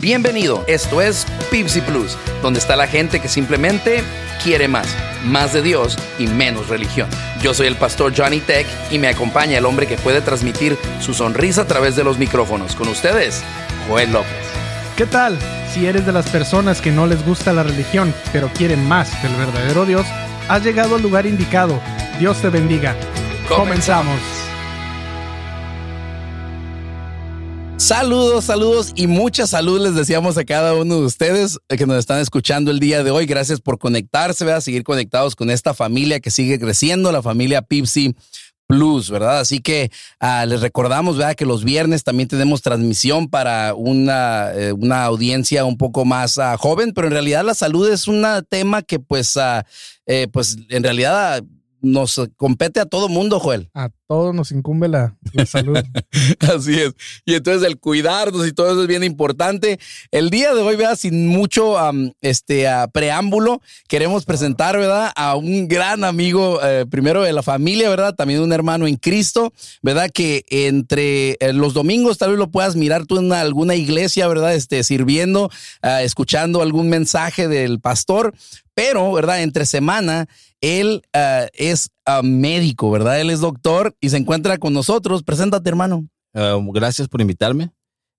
Bienvenido, 0.00 0.64
esto 0.66 1.02
es 1.02 1.26
Pipsy 1.50 1.82
Plus, 1.82 2.16
donde 2.40 2.58
está 2.58 2.74
la 2.74 2.86
gente 2.86 3.20
que 3.20 3.28
simplemente 3.28 4.02
quiere 4.42 4.66
más, 4.66 4.88
más 5.26 5.52
de 5.52 5.60
Dios 5.60 5.98
y 6.18 6.26
menos 6.26 6.68
religión. 6.68 7.06
Yo 7.42 7.52
soy 7.52 7.66
el 7.66 7.76
pastor 7.76 8.14
Johnny 8.16 8.40
Tech 8.40 8.66
y 8.90 8.98
me 8.98 9.08
acompaña 9.08 9.58
el 9.58 9.66
hombre 9.66 9.86
que 9.86 9.98
puede 9.98 10.22
transmitir 10.22 10.78
su 11.00 11.12
sonrisa 11.12 11.62
a 11.62 11.66
través 11.66 11.96
de 11.96 12.04
los 12.04 12.16
micrófonos. 12.16 12.74
Con 12.76 12.88
ustedes, 12.88 13.42
Joel 13.86 14.10
López. 14.10 14.30
¿Qué 14.96 15.04
tal? 15.04 15.38
Si 15.70 15.84
eres 15.84 16.06
de 16.06 16.12
las 16.12 16.30
personas 16.30 16.80
que 16.80 16.92
no 16.92 17.06
les 17.06 17.22
gusta 17.26 17.52
la 17.52 17.62
religión, 17.62 18.14
pero 18.32 18.48
quieren 18.54 18.88
más 18.88 19.22
del 19.22 19.34
verdadero 19.34 19.84
Dios, 19.84 20.06
has 20.48 20.64
llegado 20.64 20.96
al 20.96 21.02
lugar 21.02 21.26
indicado. 21.26 21.78
Dios 22.18 22.40
te 22.40 22.48
bendiga. 22.48 22.96
Comenzamos. 23.50 24.39
Saludos, 27.80 28.44
saludos 28.44 28.92
y 28.94 29.06
mucha 29.06 29.46
salud 29.46 29.80
les 29.80 29.94
deseamos 29.94 30.36
a 30.36 30.44
cada 30.44 30.74
uno 30.74 30.96
de 30.96 31.06
ustedes 31.06 31.58
que 31.66 31.86
nos 31.86 31.96
están 31.96 32.20
escuchando 32.20 32.70
el 32.70 32.78
día 32.78 33.02
de 33.02 33.10
hoy. 33.10 33.24
Gracias 33.24 33.58
por 33.58 33.78
conectarse, 33.78 34.44
¿verdad? 34.44 34.60
seguir 34.60 34.84
conectados 34.84 35.34
con 35.34 35.50
esta 35.50 35.72
familia 35.72 36.20
que 36.20 36.30
sigue 36.30 36.60
creciendo, 36.60 37.10
la 37.10 37.22
familia 37.22 37.62
Pipsy 37.62 38.14
Plus, 38.66 39.10
¿verdad? 39.10 39.40
Así 39.40 39.60
que 39.60 39.90
ah, 40.20 40.44
les 40.44 40.60
recordamos, 40.60 41.16
¿verdad? 41.16 41.34
Que 41.34 41.46
los 41.46 41.64
viernes 41.64 42.04
también 42.04 42.28
tenemos 42.28 42.60
transmisión 42.60 43.28
para 43.30 43.72
una, 43.74 44.52
eh, 44.52 44.72
una 44.72 45.04
audiencia 45.04 45.64
un 45.64 45.78
poco 45.78 46.04
más 46.04 46.38
ah, 46.38 46.58
joven, 46.58 46.92
pero 46.92 47.06
en 47.06 47.14
realidad 47.14 47.44
la 47.44 47.54
salud 47.54 47.90
es 47.90 48.06
un 48.06 48.26
tema 48.50 48.82
que 48.82 49.00
pues, 49.00 49.38
ah, 49.38 49.64
eh, 50.04 50.28
pues 50.30 50.58
en 50.68 50.82
realidad 50.82 51.42
nos 51.82 52.20
compete 52.36 52.80
a 52.80 52.86
todo 52.86 53.08
mundo, 53.08 53.40
Joel. 53.40 53.70
A 53.74 53.90
todos 54.06 54.34
nos 54.34 54.50
incumbe 54.50 54.88
la, 54.88 55.16
salud. 55.46 55.78
Así 56.40 56.80
es. 56.80 56.94
Y 57.24 57.34
entonces 57.34 57.66
el 57.68 57.78
cuidarnos 57.78 58.46
y 58.46 58.52
todo 58.52 58.72
eso 58.72 58.82
es 58.82 58.88
bien 58.88 59.04
importante. 59.04 59.78
El 60.10 60.30
día 60.30 60.52
de 60.52 60.60
hoy, 60.62 60.76
vea, 60.76 60.96
sin 60.96 61.28
mucho 61.28 61.76
este, 62.20 62.66
preámbulo, 62.92 63.62
queremos 63.88 64.24
presentar, 64.24 64.76
¿verdad? 64.76 65.12
A 65.14 65.36
un 65.36 65.68
gran 65.68 66.02
amigo, 66.02 66.58
eh, 66.62 66.86
primero 66.90 67.22
de 67.22 67.32
la 67.32 67.42
familia, 67.42 67.88
¿verdad? 67.88 68.14
También 68.14 68.40
un 68.40 68.52
hermano 68.52 68.88
en 68.88 68.96
Cristo, 68.96 69.52
¿verdad? 69.80 70.10
Que 70.12 70.44
entre 70.50 71.36
eh, 71.40 71.52
los 71.52 71.72
domingos 71.72 72.18
tal 72.18 72.30
vez 72.30 72.38
lo 72.38 72.50
puedas 72.50 72.74
mirar 72.74 73.06
tú 73.06 73.18
en 73.18 73.32
alguna 73.32 73.76
iglesia, 73.76 74.26
¿verdad? 74.26 74.54
Este, 74.54 74.82
sirviendo, 74.82 75.50
ah, 75.82 76.02
escuchando 76.02 76.62
algún 76.62 76.88
mensaje 76.88 77.46
del 77.46 77.80
pastor, 77.80 78.34
pero, 78.74 79.12
¿verdad? 79.12 79.42
Entre 79.42 79.66
semana 79.66 80.28
él 80.60 81.02
uh, 81.14 81.48
es 81.54 81.90
uh, 82.06 82.22
médico, 82.22 82.90
¿verdad? 82.90 83.20
Él 83.20 83.30
es 83.30 83.40
doctor 83.40 83.96
y 84.00 84.10
se 84.10 84.18
encuentra 84.18 84.58
con 84.58 84.72
nosotros. 84.72 85.22
Preséntate, 85.22 85.68
hermano. 85.68 86.08
Uh, 86.34 86.72
gracias 86.72 87.08
por 87.08 87.20
invitarme. 87.20 87.70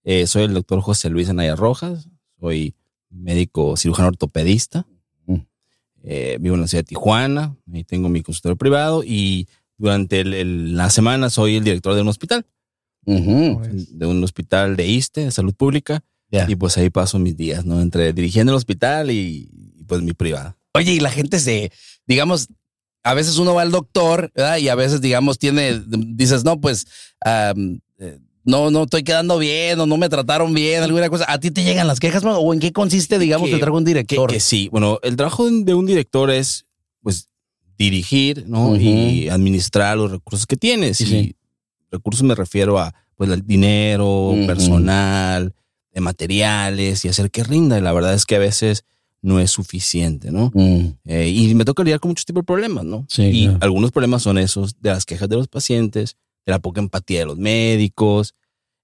Eh, 0.03 0.25
soy 0.27 0.43
el 0.43 0.53
doctor 0.53 0.81
José 0.81 1.09
Luis 1.09 1.29
Anaya 1.29 1.55
Rojas. 1.55 2.09
Soy 2.39 2.75
médico 3.09 3.77
cirujano 3.77 4.09
ortopedista. 4.09 4.87
Mm. 5.25 5.35
Eh, 6.03 6.37
vivo 6.39 6.55
en 6.55 6.61
la 6.61 6.67
ciudad 6.67 6.83
de 6.83 6.87
Tijuana. 6.87 7.55
y 7.71 7.83
tengo 7.83 8.09
mi 8.09 8.21
consultorio 8.21 8.55
privado 8.55 9.03
y 9.05 9.47
durante 9.77 10.21
el, 10.21 10.75
la 10.75 10.89
semana 10.89 11.29
soy 11.29 11.57
el 11.57 11.63
director 11.63 11.93
de 11.95 12.01
un 12.01 12.07
hospital. 12.07 12.45
De 13.03 14.05
un 14.05 14.23
hospital 14.23 14.75
de 14.75 14.87
ISTE, 14.87 15.25
de 15.25 15.31
salud 15.31 15.55
pública. 15.55 16.03
Y 16.47 16.55
pues 16.55 16.77
ahí 16.77 16.89
paso 16.89 17.19
mis 17.19 17.35
días, 17.35 17.65
¿no? 17.65 17.81
Entre 17.81 18.13
dirigiendo 18.13 18.53
el 18.53 18.57
hospital 18.57 19.11
y 19.11 19.49
pues 19.91 20.01
mi 20.03 20.13
privada. 20.13 20.55
Oye, 20.73 20.93
y 20.93 20.99
la 21.01 21.11
gente 21.11 21.37
se, 21.37 21.69
digamos, 22.07 22.47
a 23.03 23.13
veces 23.13 23.37
uno 23.39 23.53
va 23.53 23.63
al 23.63 23.71
doctor 23.71 24.31
¿verdad? 24.33 24.55
y 24.55 24.69
a 24.69 24.75
veces, 24.75 25.01
digamos, 25.01 25.37
tiene, 25.37 25.81
dices, 25.85 26.45
no, 26.45 26.61
pues, 26.61 26.87
eh, 27.25 27.53
no, 28.45 28.71
no 28.71 28.83
estoy 28.83 29.03
quedando 29.03 29.37
bien 29.37 29.77
o 29.81 29.85
no 29.85 29.97
me 29.97 30.07
trataron 30.07 30.53
bien, 30.53 30.81
alguna 30.81 31.09
cosa. 31.09 31.25
¿A 31.27 31.41
ti 31.41 31.51
te 31.51 31.65
llegan 31.65 31.87
las 31.87 31.99
quejas 31.99 32.23
o 32.25 32.53
en 32.53 32.61
qué 32.61 32.71
consiste, 32.71 33.19
digamos, 33.19 33.49
que, 33.49 33.55
te 33.55 33.59
trajo 33.59 33.75
un 33.75 33.83
director? 33.83 34.31
Que, 34.31 34.39
sí, 34.39 34.69
bueno, 34.69 34.97
el 35.03 35.17
trabajo 35.17 35.51
de 35.51 35.73
un 35.73 35.85
director 35.85 36.31
es, 36.31 36.65
pues, 37.01 37.27
dirigir, 37.77 38.45
¿no? 38.47 38.77
Y 38.77 39.27
administrar 39.27 39.97
los 39.97 40.09
recursos 40.09 40.47
que 40.47 40.55
tienes. 40.55 41.01
y 41.01 41.35
recursos 41.91 42.23
me 42.23 42.33
refiero 42.33 42.79
a, 42.79 42.95
pues, 43.17 43.29
el 43.29 43.45
dinero, 43.45 44.33
personal, 44.47 45.53
de 45.91 45.99
materiales 45.99 47.03
y 47.03 47.09
hacer 47.09 47.29
que 47.29 47.43
rinda. 47.43 47.77
Y 47.77 47.81
la 47.81 47.91
verdad 47.91 48.13
es 48.13 48.25
que 48.25 48.37
a 48.37 48.39
veces 48.39 48.85
no 49.21 49.39
es 49.39 49.51
suficiente, 49.51 50.31
¿no? 50.31 50.51
Mm. 50.53 50.97
Eh, 51.05 51.29
y 51.29 51.53
me 51.55 51.65
toca 51.65 51.83
lidiar 51.83 51.99
con 51.99 52.09
muchos 52.09 52.25
tipos 52.25 52.41
de 52.41 52.45
problemas, 52.45 52.83
¿no? 52.83 53.05
Sí, 53.07 53.23
y 53.23 53.57
algunos 53.61 53.91
problemas 53.91 54.23
son 54.23 54.37
esos 54.37 54.81
de 54.81 54.89
las 54.89 55.05
quejas 55.05 55.29
de 55.29 55.35
los 55.35 55.47
pacientes, 55.47 56.17
de 56.45 56.51
la 56.51 56.59
poca 56.59 56.81
empatía 56.81 57.19
de 57.19 57.25
los 57.25 57.37
médicos, 57.37 58.35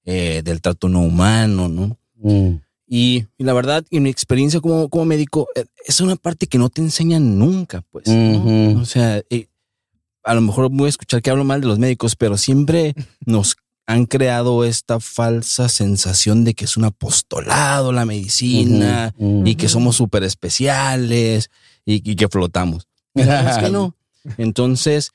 eh, 0.06 0.42
del 0.44 0.62
trato 0.62 0.90
no 0.90 1.02
humano, 1.02 1.68
¿no? 1.68 1.98
Mm. 2.16 2.60
Y, 2.90 3.26
la 3.38 3.54
verdad, 3.54 3.84
en 3.92 4.04
mi 4.04 4.10
experiencia 4.10 4.62
como, 4.62 4.90
como 4.90 5.06
médico, 5.06 5.48
eh, 5.56 5.66
es 5.86 6.00
una 6.00 6.16
parte 6.16 6.48
que 6.48 6.58
no 6.58 6.70
te 6.70 6.82
enseñan 6.82 7.38
nunca, 7.38 7.84
pues. 7.92 8.08
O 8.08 8.86
sea, 8.86 9.22
a 10.24 10.36
lo 10.36 10.42
mejor 10.42 10.70
voy 10.70 10.86
a 10.86 10.90
escuchar 10.90 11.22
que 11.22 11.30
hablo 11.30 11.44
mal 11.44 11.62
de 11.62 11.68
los 11.68 11.80
médicos, 11.80 12.16
pero 12.16 12.38
siempre 12.38 12.94
nos 13.26 13.58
han 13.88 14.06
creado 14.06 14.66
esta 14.66 15.00
falsa 15.00 15.70
sensación 15.70 16.44
de 16.44 16.54
que 16.54 16.66
es 16.66 16.76
un 16.76 16.84
apostolado 16.84 17.94
la 17.94 18.06
medicina 18.06 19.16
y 19.18 19.56
que 19.56 19.70
somos 19.70 19.96
súper 19.96 20.24
especiales 20.24 21.50
y, 21.86 22.16
que 22.16 22.28
flotamos. 22.28 22.88
es 23.16 23.58
que 23.58 23.70
no. 23.70 23.96
Entonces, 24.38 25.12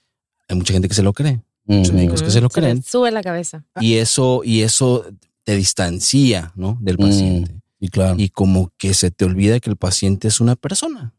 hay 0.48 0.56
mucha 0.56 0.72
gente 0.72 0.88
que 0.88 0.94
se 0.94 1.02
lo 1.02 1.12
cree. 1.12 1.42
Muchos 1.66 1.92
médicos 1.92 2.22
que 2.22 2.30
se 2.30 2.40
lo 2.40 2.48
creen. 2.48 2.82
sube 2.82 3.10
la 3.10 3.22
cabeza. 3.22 3.64
Y 3.78 3.94
eso, 3.96 4.40
y 4.42 4.62
eso 4.62 5.04
te 5.44 5.54
distancia, 5.54 6.52
¿no? 6.56 6.78
Del 6.80 6.96
paciente. 6.96 7.54
Y 7.78 7.88
claro. 7.88 8.14
Y 8.18 8.30
como 8.30 8.72
que 8.78 8.94
se 8.94 9.10
te 9.10 9.26
olvida 9.26 9.60
que 9.60 9.68
el 9.68 9.76
paciente 9.76 10.28
es 10.28 10.40
una 10.40 10.56
persona. 10.56 11.14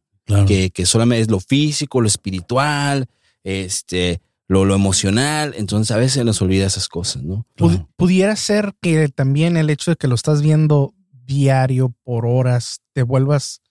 Que, 0.47 0.71
que 0.71 0.85
solamente 0.87 1.21
es 1.21 1.29
lo 1.29 1.39
físico, 1.39 2.01
lo 2.01 2.07
espiritual, 2.07 3.07
este, 3.43 4.21
lo, 4.53 4.75
emocional, 4.75 5.53
entonces 5.57 5.91
a 5.91 5.97
veces 5.97 6.23
nos 6.23 6.41
olvida 6.41 6.65
esas 6.65 6.87
cosas, 6.87 7.23
¿no? 7.23 7.45
Pudiera 7.95 8.35
ser 8.35 8.73
que 8.81 9.09
también 9.09 9.57
el 9.57 9.69
hecho 9.69 9.91
de 9.91 9.97
que 9.97 10.07
lo 10.07 10.15
estás 10.15 10.41
viendo 10.41 10.93
diario 11.25 11.93
por 12.03 12.25
horas 12.25 12.81
te 12.93 13.03
vuelvas, 13.03 13.61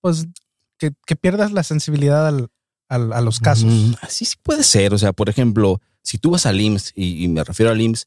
pues, 0.00 0.28
que, 0.78 0.92
pierdas 1.16 1.52
la 1.52 1.62
sensibilidad 1.62 2.26
a 2.88 3.20
los 3.20 3.40
casos. 3.40 3.96
así 4.00 4.24
sí 4.24 4.36
puede 4.42 4.62
ser, 4.62 4.94
o 4.94 4.98
sea, 4.98 5.12
por 5.12 5.28
ejemplo, 5.28 5.80
si 6.02 6.18
tú 6.18 6.30
vas 6.30 6.46
al 6.46 6.60
IMSS, 6.60 6.92
y, 6.96 7.28
me 7.28 7.44
refiero 7.44 7.70
al 7.70 7.80
IMSS, 7.80 8.06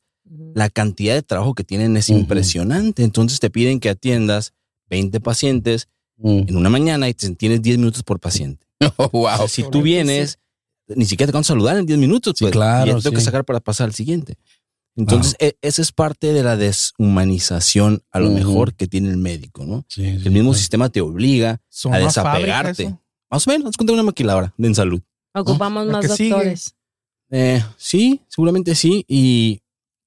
la 0.56 0.70
cantidad 0.70 1.14
de 1.14 1.22
trabajo 1.22 1.54
que 1.54 1.64
tienen 1.64 1.96
es 1.98 2.10
impresionante, 2.10 3.04
entonces 3.04 3.40
te 3.40 3.50
piden 3.50 3.80
que 3.80 3.90
atiendas 3.90 4.54
20 4.90 5.20
pacientes 5.20 5.90
en 6.18 6.56
una 6.56 6.70
mañana 6.70 7.10
y 7.10 7.14
tienes 7.14 7.62
10 7.62 7.78
minutos 7.78 8.04
por 8.04 8.20
paciente. 8.20 8.66
wow. 9.12 9.48
si 9.48 9.64
tú 9.70 9.82
vienes 9.82 10.40
ni 10.88 11.06
siquiera 11.06 11.32
te 11.32 11.34
van 11.34 11.42
a 11.42 11.46
saludar 11.46 11.78
en 11.78 11.86
10 11.86 12.00
minutos. 12.00 12.36
Pues, 12.40 12.52
claro. 12.52 12.98
Y 12.98 13.02
tengo 13.02 13.16
que 13.16 13.22
sacar 13.22 13.46
para 13.46 13.60
pasar 13.60 13.86
al 13.86 13.94
siguiente. 13.94 14.38
Entonces, 14.96 15.36
e, 15.40 15.58
esa 15.62 15.82
es 15.82 15.92
parte 15.92 16.34
de 16.34 16.44
la 16.44 16.56
deshumanización, 16.56 18.04
a 18.12 18.20
lo 18.20 18.30
mejor, 18.30 18.76
que 18.76 18.88
tiene 18.88 19.10
el 19.10 19.18
médico, 19.18 19.66
¿no? 19.66 19.86
el 19.98 20.32
mismo 20.32 20.54
sistema 20.54 20.90
te 20.90 21.02
obliga 21.02 21.62
a 21.92 21.98
desapegarte. 21.98 22.96
Más 23.30 23.48
o 23.48 23.50
menos, 23.50 23.74
nos 23.80 23.92
una 23.92 24.04
maquiladora 24.04 24.54
en 24.58 24.76
salud. 24.76 25.02
Ocupamos 25.34 25.88
más 25.88 26.08
doctores. 26.08 26.76
Eh, 27.32 27.64
sí, 27.78 28.22
seguramente 28.28 28.76
sí. 28.76 29.04
Y, 29.08 29.62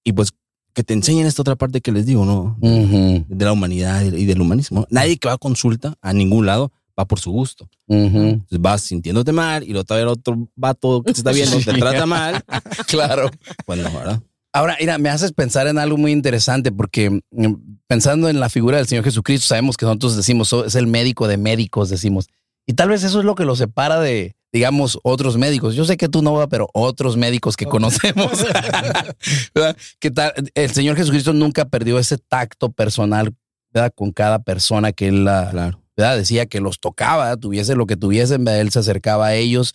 y, 0.04 0.12
pues 0.12 0.32
que 0.72 0.84
te 0.84 0.94
enseñen 0.94 1.26
esta 1.26 1.42
otra 1.42 1.56
parte 1.56 1.80
que 1.80 1.90
les 1.90 2.06
digo, 2.06 2.24
¿no? 2.24 2.56
De 2.60 3.44
la 3.44 3.52
humanidad 3.52 4.02
y 4.02 4.26
del 4.26 4.40
humanismo. 4.40 4.86
Nadie 4.90 5.16
que 5.16 5.26
va 5.26 5.34
a 5.34 5.38
consulta 5.38 5.96
a 6.00 6.12
ningún 6.12 6.46
lado 6.46 6.70
va 6.98 7.04
por 7.06 7.20
su 7.20 7.30
gusto. 7.30 7.68
Entonces 7.88 8.60
vas 8.60 8.82
sintiéndote 8.82 9.32
mal 9.32 9.62
y 9.62 9.72
lo 9.72 9.84
todavía 9.84 10.04
el 10.04 10.08
otro 10.08 10.48
vato 10.54 11.02
que 11.02 11.12
te 11.12 11.18
está 11.18 11.32
viendo 11.32 11.58
te 11.58 11.72
trata 11.74 12.06
mal. 12.06 12.42
claro. 12.86 13.30
Pues 13.64 13.80
no, 13.80 13.90
¿verdad? 13.92 14.22
Ahora, 14.52 14.76
mira, 14.80 14.96
me 14.96 15.10
haces 15.10 15.32
pensar 15.32 15.66
en 15.66 15.78
algo 15.78 15.98
muy 15.98 16.12
interesante 16.12 16.72
porque 16.72 17.10
mm, 17.10 17.54
pensando 17.86 18.30
en 18.30 18.40
la 18.40 18.48
figura 18.48 18.78
del 18.78 18.86
Señor 18.86 19.04
Jesucristo, 19.04 19.46
sabemos 19.46 19.76
que 19.76 19.84
nosotros 19.84 20.16
decimos, 20.16 20.50
es 20.52 20.74
el 20.74 20.86
médico 20.86 21.28
de 21.28 21.36
médicos, 21.36 21.90
decimos. 21.90 22.28
Y 22.66 22.72
tal 22.72 22.88
vez 22.88 23.04
eso 23.04 23.18
es 23.18 23.26
lo 23.26 23.34
que 23.34 23.44
lo 23.44 23.54
separa 23.54 24.00
de, 24.00 24.34
digamos, 24.52 24.98
otros 25.02 25.36
médicos. 25.36 25.74
Yo 25.74 25.84
sé 25.84 25.98
que 25.98 26.08
tú 26.08 26.22
no, 26.22 26.48
pero 26.48 26.68
otros 26.72 27.18
médicos 27.18 27.54
que 27.56 27.66
conocemos. 27.66 28.32
¿Qué 30.00 30.10
tal? 30.10 30.32
El 30.54 30.70
Señor 30.70 30.96
Jesucristo 30.96 31.34
nunca 31.34 31.66
perdió 31.66 31.98
ese 31.98 32.16
tacto 32.16 32.72
personal 32.72 33.34
¿verdad? 33.74 33.92
con 33.94 34.10
cada 34.10 34.38
persona 34.38 34.92
que 34.92 35.08
él 35.08 35.26
la, 35.26 35.50
claro. 35.50 35.85
Decía 35.96 36.46
que 36.46 36.60
los 36.60 36.78
tocaba, 36.78 37.36
tuviese 37.36 37.74
lo 37.74 37.86
que 37.86 37.96
tuviesen, 37.96 38.46
él 38.48 38.70
se 38.70 38.78
acercaba 38.78 39.26
a 39.26 39.34
ellos 39.34 39.74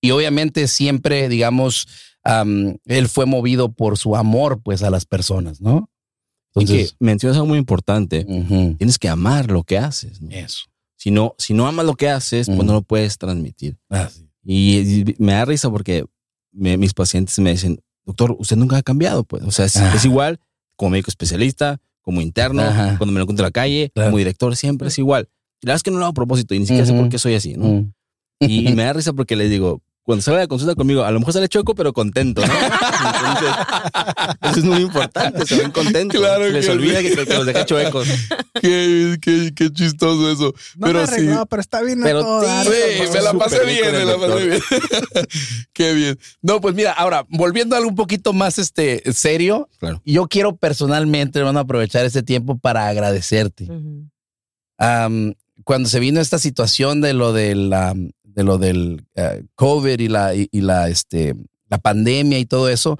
y 0.00 0.12
obviamente 0.12 0.68
siempre, 0.68 1.28
digamos, 1.28 1.88
él 2.24 3.08
fue 3.08 3.26
movido 3.26 3.72
por 3.72 3.98
su 3.98 4.16
amor, 4.16 4.60
pues, 4.62 4.82
a 4.82 4.90
las 4.90 5.04
personas, 5.04 5.60
¿no? 5.60 5.90
Entonces, 6.54 6.96
y 6.98 7.04
mencionas 7.04 7.36
algo 7.36 7.48
muy 7.48 7.58
importante. 7.58 8.24
Tienes 8.24 8.98
que 8.98 9.08
amar 9.08 9.50
lo 9.50 9.62
que 9.64 9.78
haces. 9.78 10.20
Eso. 10.30 10.66
Si 10.96 11.10
no, 11.10 11.34
si 11.38 11.52
no 11.52 11.66
amas 11.66 11.84
lo 11.84 11.94
que 11.94 12.08
haces, 12.08 12.46
pues 12.46 12.64
no 12.64 12.72
lo 12.72 12.82
puedes 12.82 13.18
transmitir. 13.18 13.76
Ah, 13.90 14.08
y, 14.42 15.14
me 15.18 15.32
da 15.32 15.44
risa 15.44 15.70
porque 15.70 16.04
mis 16.52 16.94
pacientes 16.94 17.38
me 17.38 17.50
dicen, 17.50 17.80
doctor, 18.04 18.34
usted 18.38 18.56
nunca 18.56 18.78
ha 18.78 18.82
cambiado, 18.82 19.24
pues. 19.24 19.42
O 19.42 19.50
sea, 19.50 19.66
es, 19.66 19.76
es 19.76 20.04
igual 20.04 20.40
como 20.76 20.90
médico 20.90 21.10
especialista, 21.10 21.80
como 22.00 22.20
interno, 22.20 22.62
cuando 22.98 23.06
me 23.06 23.14
lo 23.14 23.22
encuentro 23.22 23.44
en 23.44 23.48
la 23.48 23.50
calle, 23.50 23.90
como 23.94 24.18
director, 24.18 24.54
siempre 24.54 24.88
es 24.88 24.98
igual. 24.98 25.28
La 25.66 25.72
verdad 25.72 25.76
es 25.78 25.82
que 25.82 25.90
no 25.90 25.98
lo 25.98 26.04
hago 26.04 26.10
a 26.12 26.14
propósito 26.14 26.54
y 26.54 26.60
ni 26.60 26.66
siquiera 26.66 26.86
sé 26.86 26.92
por 26.92 27.08
qué 27.08 27.18
soy 27.18 27.34
así, 27.34 27.54
¿no? 27.54 27.66
Mm. 27.66 27.92
Y, 28.38 28.72
me 28.74 28.84
da 28.84 28.92
risa 28.92 29.12
porque 29.14 29.34
les 29.34 29.50
digo, 29.50 29.82
cuando 30.04 30.22
salga 30.22 30.38
de 30.42 30.46
consulta 30.46 30.76
conmigo, 30.76 31.02
a 31.02 31.10
lo 31.10 31.18
mejor 31.18 31.32
sale 31.34 31.48
choco, 31.48 31.74
pero 31.74 31.92
contento, 31.92 32.40
¿no? 32.46 32.52
Entonces, 32.54 33.66
eso 34.42 34.58
es 34.60 34.64
muy 34.64 34.82
importante, 34.82 35.44
se 35.44 35.56
ven 35.56 35.72
contentos. 35.72 36.20
Claro 36.20 36.48
Les 36.48 36.66
que 36.66 36.70
olvida 36.70 37.02
que, 37.02 37.16
que, 37.16 37.34
los 37.34 37.46
dejé 37.46 37.64
chuecos. 37.64 38.06
Qué, 38.62 39.16
qué, 39.20 39.52
qué 39.56 39.72
chistoso 39.72 40.30
eso. 40.30 40.54
No 40.76 40.86
pero 40.86 41.00
me 41.00 41.06
sí. 41.08 41.28
pero 41.50 41.60
está 41.60 41.82
bien 41.82 42.00
pero 42.00 42.42
Sí, 42.62 43.10
me 43.12 43.20
la 43.20 43.34
pasé 43.34 43.64
bien, 43.66 43.90
me 43.90 44.04
la 44.04 44.16
pasé 44.18 44.46
bien. 44.46 44.60
qué 45.72 45.94
bien. 45.94 46.18
No, 46.42 46.60
pues 46.60 46.76
mira, 46.76 46.92
ahora, 46.92 47.26
volviendo 47.28 47.74
a 47.74 47.78
algo 47.78 47.90
un 47.90 47.96
poquito 47.96 48.32
más 48.32 48.60
este, 48.60 49.02
serio, 49.12 49.68
claro. 49.78 50.00
yo 50.04 50.28
quiero 50.28 50.54
personalmente, 50.54 51.40
hermano, 51.40 51.58
aprovechar 51.58 52.06
este 52.06 52.22
tiempo 52.22 52.56
para 52.56 52.86
agradecerte. 52.86 53.68
Cuando 55.66 55.88
se 55.88 55.98
vino 55.98 56.20
esta 56.20 56.38
situación 56.38 57.00
de 57.00 57.12
lo 57.12 57.32
de 57.32 57.56
la 57.56 57.92
de 58.22 58.44
lo 58.44 58.56
del 58.56 59.04
eh, 59.16 59.44
COVID 59.56 59.98
y 59.98 60.08
la, 60.08 60.32
y, 60.34 60.48
la, 60.60 60.88
este, 60.88 61.34
la 61.68 61.78
pandemia 61.78 62.38
y 62.38 62.44
todo 62.44 62.68
eso, 62.68 62.98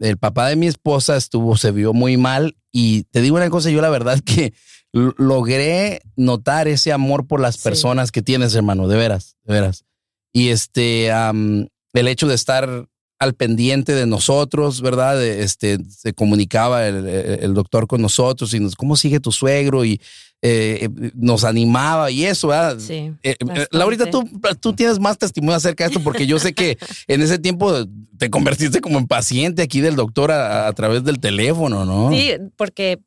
el 0.00 0.16
papá 0.16 0.48
de 0.48 0.56
mi 0.56 0.68
esposa 0.68 1.16
estuvo, 1.16 1.56
se 1.56 1.72
vio 1.72 1.92
muy 1.92 2.16
mal 2.16 2.56
y 2.70 3.02
te 3.10 3.20
digo 3.20 3.36
una 3.36 3.50
cosa, 3.50 3.70
yo 3.70 3.82
la 3.82 3.90
verdad 3.90 4.20
que 4.20 4.54
logré 4.92 6.02
notar 6.16 6.68
ese 6.68 6.92
amor 6.92 7.26
por 7.26 7.40
las 7.40 7.58
personas 7.58 8.12
que 8.12 8.22
tienes, 8.22 8.54
hermano, 8.54 8.86
de 8.86 8.96
veras, 8.96 9.36
de 9.42 9.54
veras. 9.54 9.84
Y 10.32 10.50
este, 10.50 11.08
el 11.08 12.08
hecho 12.08 12.28
de 12.28 12.34
estar 12.36 12.88
al 13.18 13.34
pendiente 13.34 13.94
de 13.94 14.06
nosotros, 14.06 14.80
¿verdad? 14.80 15.24
Este, 15.24 15.78
se 15.88 16.12
comunicaba 16.12 16.86
el, 16.86 17.06
el, 17.06 17.54
doctor 17.54 17.86
con 17.86 18.02
nosotros 18.02 18.52
y 18.54 18.60
nos, 18.60 18.74
¿cómo 18.74 18.96
sigue 18.96 19.20
tu 19.20 19.32
suegro? 19.32 19.84
Y 19.84 20.00
eh, 20.46 20.90
nos 21.14 21.42
animaba 21.42 22.10
y 22.10 22.26
eso, 22.26 22.48
¿verdad? 22.48 22.78
Sí. 22.78 23.12
Eh, 23.22 23.34
eh, 23.40 23.66
Laurita, 23.70 24.10
tú, 24.10 24.28
tú 24.60 24.74
tienes 24.74 25.00
más 25.00 25.16
testimonio 25.16 25.56
acerca 25.56 25.84
de 25.84 25.88
esto 25.88 26.02
porque 26.02 26.26
yo 26.26 26.38
sé 26.38 26.52
que 26.52 26.76
en 27.08 27.22
ese 27.22 27.38
tiempo 27.38 27.72
te 28.18 28.28
convertiste 28.28 28.82
como 28.82 28.98
en 28.98 29.06
paciente 29.06 29.62
aquí 29.62 29.80
del 29.80 29.96
doctor 29.96 30.30
a, 30.32 30.70
través 30.74 31.02
del 31.02 31.18
teléfono, 31.18 31.86
¿no? 31.86 32.10
Sí, 32.12 32.32
porque, 32.56 32.98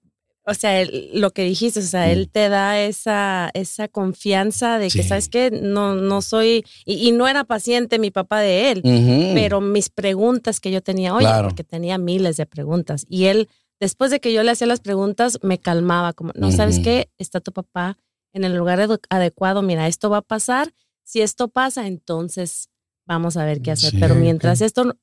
o 0.47 0.53
sea, 0.53 0.83
lo 1.13 1.31
que 1.31 1.43
dijiste, 1.43 1.81
o 1.81 1.83
sea, 1.83 2.09
él 2.09 2.27
mm. 2.27 2.31
te 2.31 2.49
da 2.49 2.79
esa, 2.79 3.51
esa 3.53 3.89
confianza 3.89 4.79
de 4.79 4.89
que, 4.89 5.03
¿sabes 5.03 5.27
qué? 5.27 5.51
No, 5.51 5.93
no 5.93 6.21
soy, 6.21 6.65
y, 6.85 7.11
no 7.11 7.27
era 7.27 7.43
paciente 7.43 7.99
mi 7.99 8.11
papá 8.11 8.39
de 8.39 8.71
él, 8.71 8.81
pero 9.35 9.59
mis 9.59 9.89
preguntas 9.89 10.61
que 10.61 10.71
yo 10.71 10.81
tenía, 10.81 11.13
oye, 11.13 11.27
porque 11.43 11.65
tenía 11.65 11.97
miles 11.97 12.37
de 12.37 12.45
preguntas 12.45 13.05
y 13.09 13.25
él 13.25 13.49
después 13.79 14.09
de 14.09 14.19
que 14.19 14.33
yo 14.33 14.41
le 14.43 14.51
hacía 14.51 14.67
las 14.67 14.79
preguntas, 14.79 15.37
me 15.41 15.59
calmaba, 15.59 16.13
como, 16.13 16.31
no, 16.35 16.51
¿sabes 16.51 16.79
qué? 16.79 17.09
Está 17.17 17.41
tu 17.41 17.51
papá 17.51 17.97
en 18.33 18.43
el 18.43 18.55
lugar 18.55 18.79
adecuado, 19.09 19.61
mira, 19.61 19.87
esto 19.87 20.09
va 20.09 20.17
a 20.17 20.21
pasar, 20.21 20.73
si 21.03 21.21
esto 21.21 21.47
pasa, 21.47 21.87
entonces 21.87 22.69
vamos 23.05 23.37
a 23.37 23.45
ver 23.45 23.61
qué 23.61 23.71
hacer, 23.71 23.93
pero 23.99 24.15
mientras 24.15 24.61
esto, 24.61 24.95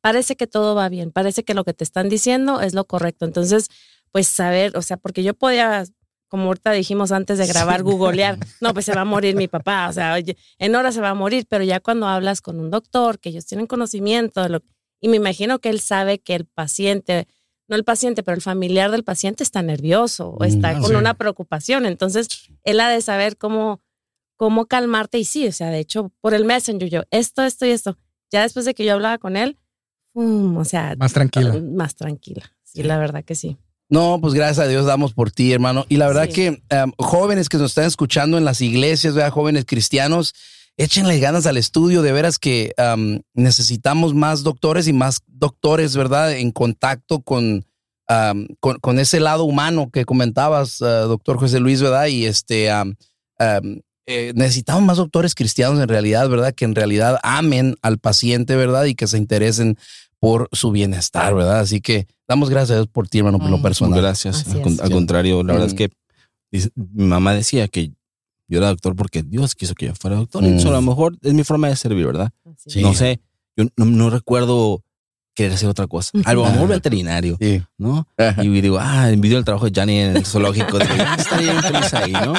parece 0.00 0.36
que 0.36 0.46
todo 0.46 0.74
va 0.74 0.88
bien, 0.88 1.12
parece 1.12 1.44
que 1.44 1.54
lo 1.54 1.64
que 1.64 1.72
te 1.72 1.84
están 1.84 2.08
diciendo 2.08 2.60
es 2.60 2.74
lo 2.74 2.84
correcto, 2.84 3.24
entonces, 3.24 3.68
pues 4.14 4.28
saber, 4.28 4.76
o 4.76 4.82
sea, 4.82 4.96
porque 4.96 5.24
yo 5.24 5.34
podía 5.34 5.84
como 6.28 6.44
ahorita 6.44 6.70
dijimos 6.70 7.10
antes 7.10 7.36
de 7.36 7.48
grabar, 7.48 7.82
googlear, 7.82 8.38
no, 8.60 8.72
pues 8.72 8.84
se 8.84 8.94
va 8.94 9.00
a 9.00 9.04
morir 9.04 9.34
mi 9.34 9.48
papá, 9.48 9.88
o 9.88 9.92
sea, 9.92 10.16
en 10.18 10.74
horas 10.76 10.94
se 10.94 11.00
va 11.00 11.10
a 11.10 11.14
morir, 11.14 11.46
pero 11.48 11.64
ya 11.64 11.80
cuando 11.80 12.06
hablas 12.06 12.40
con 12.40 12.60
un 12.60 12.70
doctor, 12.70 13.18
que 13.18 13.30
ellos 13.30 13.44
tienen 13.44 13.66
conocimiento 13.66 14.40
de 14.40 14.50
lo, 14.50 14.62
y 15.00 15.08
me 15.08 15.16
imagino 15.16 15.58
que 15.58 15.68
él 15.68 15.80
sabe 15.80 16.20
que 16.20 16.36
el 16.36 16.44
paciente 16.44 17.26
no 17.66 17.74
el 17.74 17.82
paciente, 17.82 18.22
pero 18.22 18.36
el 18.36 18.42
familiar 18.42 18.92
del 18.92 19.02
paciente 19.02 19.42
está 19.42 19.62
nervioso 19.62 20.30
o 20.30 20.44
está 20.44 20.74
mm, 20.74 20.82
con 20.82 20.96
una 20.96 21.14
preocupación. 21.14 21.86
Entonces, 21.86 22.28
él 22.62 22.78
ha 22.78 22.90
de 22.90 23.00
saber 23.00 23.38
cómo, 23.38 23.80
cómo 24.36 24.66
calmarte. 24.66 25.18
Y 25.18 25.24
sí, 25.24 25.48
o 25.48 25.52
sea, 25.52 25.70
de 25.70 25.78
hecho, 25.78 26.12
por 26.20 26.34
el 26.34 26.44
Messenger, 26.44 26.88
yo, 26.90 27.02
esto, 27.10 27.42
esto 27.42 27.64
y 27.64 27.70
esto. 27.70 27.96
Ya 28.30 28.42
después 28.42 28.66
de 28.66 28.74
que 28.74 28.84
yo 28.84 28.92
hablaba 28.92 29.16
con 29.16 29.38
él, 29.38 29.58
o 30.12 30.64
sea. 30.64 30.94
Más 30.98 31.14
tranquila. 31.14 31.58
Más 31.58 31.96
tranquila. 31.96 32.52
Sí, 32.64 32.82
la 32.82 32.98
verdad 32.98 33.24
que 33.24 33.34
sí. 33.34 33.56
No, 33.88 34.18
pues 34.20 34.34
gracias 34.34 34.58
a 34.58 34.68
Dios 34.68 34.86
damos 34.86 35.12
por 35.12 35.30
ti, 35.30 35.52
hermano. 35.52 35.84
Y 35.88 35.98
la 35.98 36.06
verdad 36.06 36.28
que 36.28 36.62
em, 36.68 36.92
jóvenes 36.98 37.48
que 37.48 37.58
nos 37.58 37.72
están 37.72 37.84
escuchando 37.84 38.38
en 38.38 38.44
las 38.44 38.60
iglesias, 38.60 39.14
jóvenes 39.30 39.64
cristianos, 39.66 40.34
échenle 40.76 41.18
ganas 41.20 41.46
al 41.46 41.56
estudio, 41.56 42.02
de 42.02 42.12
veras 42.12 42.38
que 42.38 42.72
necesitamos 43.34 44.14
más 44.14 44.42
doctores 44.42 44.88
y 44.88 44.92
más 44.92 45.20
doctores, 45.26 45.96
¿verdad? 45.96 46.32
En 46.32 46.50
contacto 46.50 47.20
con, 47.20 47.66
con, 48.60 48.98
ese 48.98 49.20
lado 49.20 49.44
humano 49.44 49.90
que 49.92 50.04
comentabas, 50.04 50.82
ah, 50.82 51.02
doctor 51.02 51.38
José 51.38 51.60
Luis, 51.60 51.80
¿verdad? 51.80 52.06
Y 52.06 52.26
este, 52.26 52.70
eh, 54.06 54.32
necesitamos 54.34 54.82
más 54.82 54.98
doctores 54.98 55.34
cristianos 55.34 55.80
en 55.80 55.88
realidad, 55.88 56.28
¿verdad? 56.28 56.54
Que 56.54 56.64
en 56.64 56.74
realidad 56.74 57.18
amen 57.22 57.76
al 57.80 57.98
paciente, 57.98 58.56
¿verdad? 58.56 58.84
Y 58.84 58.94
que 58.94 59.06
se 59.06 59.16
interesen 59.16 59.78
por 60.24 60.48
su 60.52 60.70
bienestar, 60.70 61.34
¿verdad? 61.34 61.60
Así 61.60 61.82
que 61.82 62.06
damos 62.26 62.48
gracias 62.48 62.70
a 62.70 62.74
Dios 62.76 62.88
por 62.88 63.06
ti, 63.08 63.18
hermano, 63.18 63.38
por 63.38 63.50
lo 63.50 63.60
personal. 63.60 64.00
Gracias. 64.00 64.46
Al, 64.80 64.90
contrario, 64.90 65.42
la 65.42 65.52
verdad 65.52 65.68
es 65.68 65.74
que 65.74 65.90
mi 66.50 67.04
mamá 67.04 67.34
decía 67.34 67.68
que 67.68 67.92
yo 68.48 68.56
era 68.58 68.68
doctor 68.68 68.96
porque 68.96 69.22
Dios 69.22 69.54
quiso 69.54 69.74
que 69.74 69.84
yo 69.84 69.94
fuera 69.94 70.16
doctor. 70.16 70.42
Mm. 70.42 70.66
a 70.66 70.70
lo 70.70 70.80
mejor 70.80 71.18
es 71.20 71.34
mi 71.34 71.44
forma 71.44 71.68
de 71.68 71.76
servir, 71.76 72.06
¿verdad? 72.06 72.30
No 72.76 72.94
sé, 72.94 73.20
yo 73.54 73.66
no, 73.76 74.08
recuerdo 74.08 74.82
querer 75.34 75.52
hacer 75.52 75.68
otra 75.68 75.88
cosa. 75.88 76.12
A 76.24 76.32
lo 76.32 76.46
mejor 76.46 76.68
veterinario, 76.80 77.36
¿no? 77.76 78.08
Y 78.42 78.48
digo, 78.62 78.78
ah, 78.80 79.10
envidio 79.10 79.36
el 79.36 79.44
trabajo 79.44 79.68
de 79.68 79.78
Johnny 79.78 79.98
en 79.98 80.16
el 80.16 80.24
zoológico. 80.24 80.78
Digo, 80.78 80.94
estaría 81.18 81.50
bien 81.50 81.62
feliz 81.62 81.92
ahí, 81.92 82.12
¿no? 82.12 82.32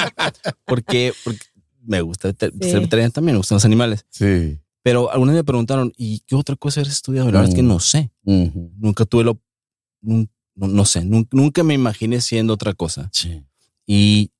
Porque, 0.64 1.12
porque 1.22 1.44
me 1.84 2.00
gusta 2.00 2.34
ser 2.36 2.50
veterinario 2.50 3.12
también, 3.12 3.34
me 3.34 3.38
gustan 3.38 3.56
los 3.56 3.64
animales. 3.64 4.06
Sí. 4.10 4.58
Pero 4.86 5.10
algunos 5.10 5.34
me 5.34 5.42
preguntaron, 5.42 5.92
¿y 5.96 6.20
qué 6.28 6.36
otra 6.36 6.54
cosa 6.54 6.80
eres 6.80 6.92
estudiado? 6.92 7.26
La 7.26 7.40
verdad 7.40 7.48
es 7.48 7.56
que 7.56 7.62
mm. 7.64 7.66
no 7.66 7.80
sé. 7.80 8.12
Nunca 8.22 9.04
tuve 9.04 9.24
lo... 9.24 9.42
No, 10.54 10.84
sé, 10.84 11.04
nunca, 11.04 11.64
me 11.64 11.74
imaginé 11.74 12.20
siendo 12.20 12.54
otra 12.54 12.72
cosa. 12.72 13.10
Sí. 13.12 13.42
Y 13.84 14.30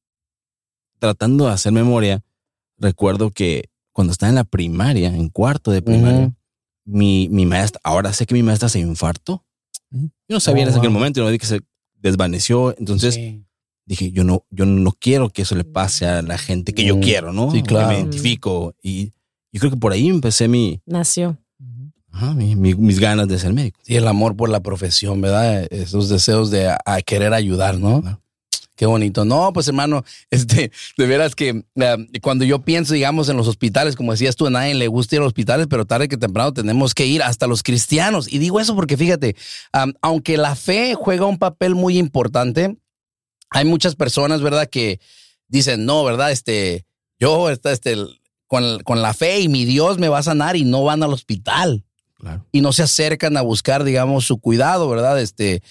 tratando 1.01 1.47
de 1.47 1.51
hacer 1.51 1.73
memoria, 1.73 2.23
recuerdo 2.79 3.33
que 3.33 3.71
cuando 3.91 4.13
estaba 4.13 4.31
en 4.31 4.37
la 4.37 4.45
primaria, 4.45 5.09
en 5.09 5.31
cuarto 5.31 5.73
de 5.73 5.83
primaria, 5.83 6.33
mi, 6.85 7.29
mi, 7.29 7.45
maestra, 7.45 7.81
ahora 7.83 8.13
sé 8.13 8.25
que 8.25 8.35
mi 8.35 8.45
maestra 8.45 8.69
se 8.69 8.79
infartó. 8.79 9.45
Yo 9.91 10.11
no 10.29 10.39
sabía 10.39 10.63
en 10.63 10.69
aquel 10.69 10.91
oh, 10.91 10.93
momento, 10.93 11.25
no 11.25 11.31
vi 11.33 11.39
que 11.39 11.47
se 11.47 11.61
desvaneció. 11.97 12.73
Entonces 12.79 13.19
dije, 13.85 14.13
yo 14.13 14.23
no, 14.23 14.47
yo 14.51 14.65
no 14.65 14.93
quiero 14.93 15.29
que 15.29 15.43
eso 15.43 15.57
le 15.57 15.65
pase 15.65 16.07
a 16.07 16.23
la 16.23 16.38
gente 16.38 16.73
que 16.73 16.85
yo 16.85 16.99
mm. 16.99 17.00
quiero, 17.00 17.33
¿no? 17.33 17.50
Sí, 17.50 17.65
claro. 17.65 17.88
Que 17.88 17.95
me 17.95 18.00
identifico. 18.00 18.76
Y 18.81 19.12
yo 19.57 19.61
creo 19.61 19.71
que 19.71 19.79
por 19.79 19.93
ahí 19.93 20.11
empecé 20.11 20.49
mi... 20.49 20.83
Nació. 20.85 21.39
Ajá, 22.13 22.35
mis 22.35 23.01
ganas 23.01 23.27
de 23.27 23.39
ser 23.39 23.55
médico. 23.55 23.81
Sí, 23.83 23.97
el 23.97 24.07
amor 24.07 24.37
por 24.37 24.51
la 24.51 24.61
profesión, 24.61 25.23
¿verdad? 25.23 25.67
Esos 25.71 26.11
deseos 26.11 26.51
de 26.51 26.77
querer 27.07 27.33
ayudar, 27.33 27.79
¿no? 27.79 28.03
Qué 28.75 28.85
bonito. 28.85 29.25
No, 29.25 29.55
pues 29.55 29.67
hermano, 29.69 30.05
este, 30.31 30.71
de 30.99 31.07
veras 31.07 31.35
que 31.35 31.65
eh, 31.75 31.97
cuando 32.21 32.45
yo 32.45 32.59
pienso, 32.61 32.93
digamos, 32.93 33.31
en 33.31 33.39
los 33.39 33.49
hospitales, 33.49 33.97
como 33.97 34.13
decías 34.13 34.37
tú, 34.37 34.47
a 34.47 34.51
nadie 34.51 34.75
le 34.75 34.89
gusta 34.89 35.15
ir 35.15 35.21
a 35.21 35.25
los 35.25 35.31
hospitales, 35.31 35.69
pero 35.71 35.87
tarde 35.87 36.07
que 36.07 36.19
temprano 36.19 36.53
tenemos 36.53 36.93
que 36.93 37.07
ir 37.07 37.23
hasta 37.23 37.47
los 37.47 37.63
cristianos. 37.63 38.31
Y 38.31 38.37
digo 38.39 38.61
eso 38.61 38.75
porque 38.75 38.99
fíjate, 38.99 39.37
aunque 40.03 40.37
la 40.37 40.55
fe 40.55 40.95
juega 40.95 41.25
un 41.25 41.39
papel 41.39 41.75
muy 41.75 41.97
importante, 41.97 42.77
hay 43.49 43.65
muchas 43.65 43.97
personas, 43.97 44.43
¿verdad?, 44.43 44.69
que 44.69 45.01
dicen, 45.49 45.87
no, 45.87 46.05
¿verdad? 46.05 46.31
Este, 46.31 46.85
yo, 47.19 47.49
este, 47.49 47.73
este 47.73 47.97
con, 48.47 48.81
con 48.81 49.03
la 49.03 49.15
fe 49.15 49.41
y 49.41 49.49
mi 49.49 49.65
Dios 49.65 49.99
me 49.99 50.09
va 50.09 50.19
a 50.19 50.23
sanar 50.23 50.57
y 50.57 50.65
no 50.65 50.85
van 50.85 51.03
al 51.03 51.12
hospital. 51.12 51.85
Y 52.50 52.61
no 52.61 52.73
se 52.73 52.83
acercan 52.83 53.37
a 53.37 53.43
buscar, 53.43 53.85
digamos, 53.85 54.25
su 54.25 54.38
cuidado, 54.38 54.88
¿verdad? 54.88 55.21
Este, 55.21 55.62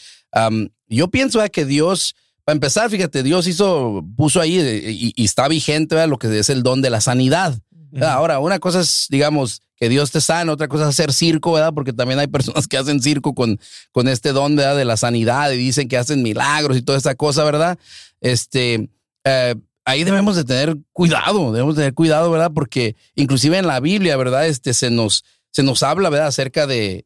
yo 0.88 1.10
pienso 1.10 1.41
que 1.51 1.65
Dios 1.65 2.15
para 2.46 2.53
empezar, 2.53 2.91
fíjate, 2.91 3.24
Dios 3.24 3.48
hizo, 3.48 4.05
puso 4.15 4.39
ahí 4.39 4.60
eh, 4.60 4.91
y, 5.15 5.25
está 5.25 5.48
vigente 5.48 5.96
¿verdad? 5.96 6.10
lo 6.10 6.20
que 6.20 6.38
es 6.38 6.50
el 6.51 6.62
don 6.62 6.82
de 6.82 6.91
la 6.91 7.01
sanidad. 7.01 7.60
Ahora, 8.01 8.39
una 8.39 8.60
cosa 8.60 8.82
es, 8.82 9.08
digamos, 9.10 9.62
que 9.77 9.89
Dios 9.89 10.12
te 10.12 10.20
sana, 10.20 10.51
otra 10.51 10.67
cosa 10.67 10.84
es 10.84 10.89
hacer 10.89 11.13
circo, 11.13 11.53
¿verdad? 11.53 11.74
Porque 11.74 11.94
también 11.94 12.20
hay 12.20 12.27
personas 12.27 12.67
que 12.67 12.77
hacen 12.77 13.01
circo 13.01 13.34
con, 13.34 13.60
con 13.91 14.08
este 14.10 14.32
don 14.32 14.55
¿verdad? 14.55 14.75
de 14.75 14.86
la 14.86 14.98
sanidad 14.98 15.51
y 15.51 15.58
dicen 15.58 15.88
que 15.88 15.98
hacen 15.98 16.22
milagros 16.22 16.77
y 16.77 16.82
toda 16.82 16.98
esa 16.98 17.15
cosa, 17.15 17.44
¿verdad? 17.46 17.79
Este, 18.20 18.89
eh, 19.24 19.55
ahí 19.86 20.04
debemos 20.04 20.36
de 20.36 20.44
tener 20.44 20.77
cuidado, 20.92 21.51
debemos 21.51 21.75
de 21.75 21.84
tener 21.84 21.94
cuidado, 21.94 22.30
¿verdad? 22.32 22.51
Porque 22.54 22.96
inclusive 23.15 23.58
en 23.58 23.68
la 23.68 23.80
Biblia, 23.80 24.18
¿verdad? 24.18 24.48
Este, 24.48 24.74
se 24.74 24.89
nos, 24.89 25.24
se 25.51 25.63
nos 25.63 25.84
habla, 25.84 26.10
¿verdad? 26.10 26.27
Acerca 26.27 26.68
de 26.68 27.06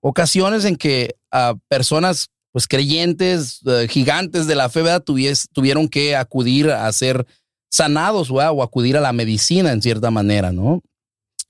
ocasiones 0.00 0.64
en 0.64 0.76
que 0.76 1.16
a 1.30 1.54
personas 1.68 2.30
pues 2.52 2.66
creyentes, 2.66 3.60
eh, 3.66 3.86
gigantes 3.88 4.46
de 4.46 4.56
la 4.56 4.68
fe, 4.68 4.82
¿verdad? 4.82 5.04
tuvieron 5.52 5.88
que 5.88 6.16
acudir 6.16 6.70
a 6.70 6.90
ser 6.92 7.26
sanados, 7.70 8.32
¿verdad? 8.32 8.52
O 8.52 8.62
acudir 8.62 8.96
a 8.96 9.00
la 9.00 9.12
medicina 9.12 9.70
en 9.72 9.82
cierta 9.82 10.10
manera, 10.10 10.50
¿no? 10.50 10.82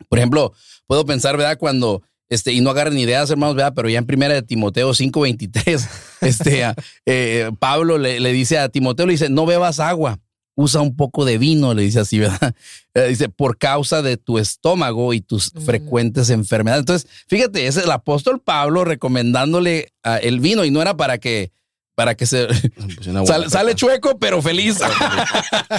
Por 0.09 0.19
ejemplo, 0.19 0.53
puedo 0.87 1.07
pensar, 1.07 1.37
¿verdad? 1.37 1.57
Cuando 1.59 2.03
este, 2.29 2.53
y 2.53 2.61
no 2.61 2.71
agarren 2.71 2.99
ideas, 2.99 3.31
hermanos, 3.31 3.57
¿verdad? 3.57 3.73
Pero 3.75 3.89
ya 3.89 3.99
en 3.99 4.07
primera 4.07 4.35
de 4.35 4.43
Timoteo 4.43 4.91
5:23, 4.91 5.89
este, 6.21 6.75
eh, 7.07 7.51
Pablo 7.59 7.97
le, 7.97 8.21
le, 8.21 8.33
dice 8.33 8.59
a 8.59 8.69
Timoteo, 8.69 9.07
le 9.07 9.13
dice, 9.13 9.31
no 9.31 9.47
bebas 9.47 9.81
agua, 9.81 10.19
usa 10.59 10.81
un 10.81 10.97
poco 10.97 11.25
de 11.25 11.39
vino, 11.39 11.73
le 11.73 11.83
dice 11.83 12.01
así, 12.01 12.19
¿verdad? 12.19 12.53
dice, 13.09 13.29
por 13.29 13.59
causa 13.59 14.03
de 14.03 14.17
tu 14.17 14.39
estómago 14.39 15.15
y 15.15 15.21
tus 15.21 15.53
frecuentes 15.65 16.31
enfermedades. 16.31 16.81
Entonces, 16.81 17.09
fíjate, 17.29 17.69
es 17.69 17.77
el 17.77 17.89
apóstol 17.93 18.41
Pablo 18.41 18.85
recomendándole 18.85 19.93
el 20.21 20.41
vino 20.41 20.65
y 20.65 20.73
no 20.73 20.83
era 20.83 20.97
para 20.97 21.19
que 21.19 21.53
para 21.95 22.17
que 22.17 22.27
se 22.27 22.47
pues 23.27 23.51
sale, 23.51 23.75
chueco 23.77 24.19
pero 24.19 24.43
feliz. 24.43 24.79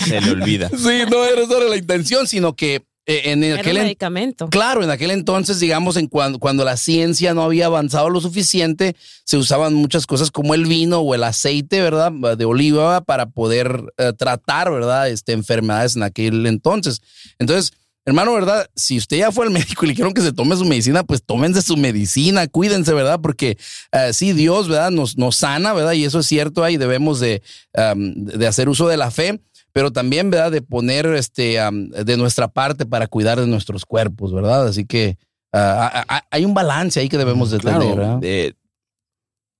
se 0.05 0.21
le 0.21 0.31
olvida. 0.31 0.69
Sí, 0.69 1.03
no 1.09 1.25
era, 1.25 1.45
no 1.45 1.57
era 1.57 1.69
la 1.69 1.77
intención, 1.77 2.25
sino 2.25 2.55
que 2.55 2.75
eh, 2.75 2.83
en 3.09 3.43
aquel 3.57 3.79
medicamento. 3.79 4.49
Claro, 4.49 4.83
en 4.83 4.91
aquel 4.91 5.09
entonces, 5.11 5.59
digamos, 5.59 5.97
en 5.97 6.07
cuando, 6.07 6.37
cuando 6.37 6.63
la 6.63 6.77
ciencia 6.77 7.33
no 7.33 7.41
había 7.41 7.65
avanzado 7.65 8.09
lo 8.09 8.21
suficiente, 8.21 8.95
se 9.23 9.37
usaban 9.37 9.73
muchas 9.73 10.05
cosas 10.05 10.29
como 10.29 10.53
el 10.53 10.65
vino 10.65 10.99
o 10.99 11.15
el 11.15 11.23
aceite, 11.23 11.81
¿verdad? 11.81 12.11
De 12.37 12.45
oliva 12.45 13.01
para 13.01 13.25
poder 13.25 13.83
eh, 13.97 14.13
tratar, 14.15 14.71
¿verdad? 14.71 15.09
Este, 15.09 15.33
enfermedades 15.33 15.95
en 15.95 16.03
aquel 16.03 16.45
entonces. 16.45 17.01
Entonces, 17.39 17.73
hermano, 18.05 18.33
¿verdad? 18.33 18.69
Si 18.75 18.97
usted 18.97 19.17
ya 19.17 19.31
fue 19.31 19.45
al 19.45 19.51
médico 19.51 19.85
y 19.85 19.87
le 19.87 19.93
dijeron 19.93 20.13
que 20.13 20.21
se 20.21 20.31
tome 20.31 20.55
su 20.55 20.65
medicina, 20.65 21.03
pues 21.03 21.23
tómense 21.23 21.63
su 21.63 21.77
medicina, 21.77 22.47
cuídense, 22.47 22.93
¿verdad? 22.93 23.19
Porque 23.21 23.57
uh, 23.91 24.13
sí, 24.13 24.33
Dios, 24.33 24.67
¿verdad? 24.67 24.91
Nos, 24.91 25.17
nos 25.17 25.35
sana, 25.35 25.73
¿verdad? 25.73 25.93
Y 25.93 26.05
eso 26.05 26.19
es 26.19 26.27
cierto, 26.27 26.63
ahí 26.63 26.77
debemos 26.77 27.19
de, 27.19 27.41
de 27.73 28.47
hacer 28.47 28.69
uso 28.69 28.87
de 28.87 28.97
la 28.97 29.09
fe 29.09 29.41
pero 29.71 29.91
también, 29.91 30.29
¿verdad? 30.29 30.51
De 30.51 30.61
poner 30.61 31.05
este, 31.07 31.57
de 31.81 32.17
nuestra 32.17 32.47
parte 32.47 32.85
para 32.85 33.07
cuidar 33.07 33.39
de 33.39 33.47
nuestros 33.47 33.85
cuerpos, 33.85 34.33
¿verdad? 34.33 34.67
Así 34.67 34.85
que 34.85 35.17
ah, 35.53 36.23
hay 36.31 36.45
un 36.45 36.53
balance 36.53 36.99
ahí 36.99 37.09
que 37.09 37.17
debemos 37.17 37.51
de 37.51 37.59
tener, 37.59 38.53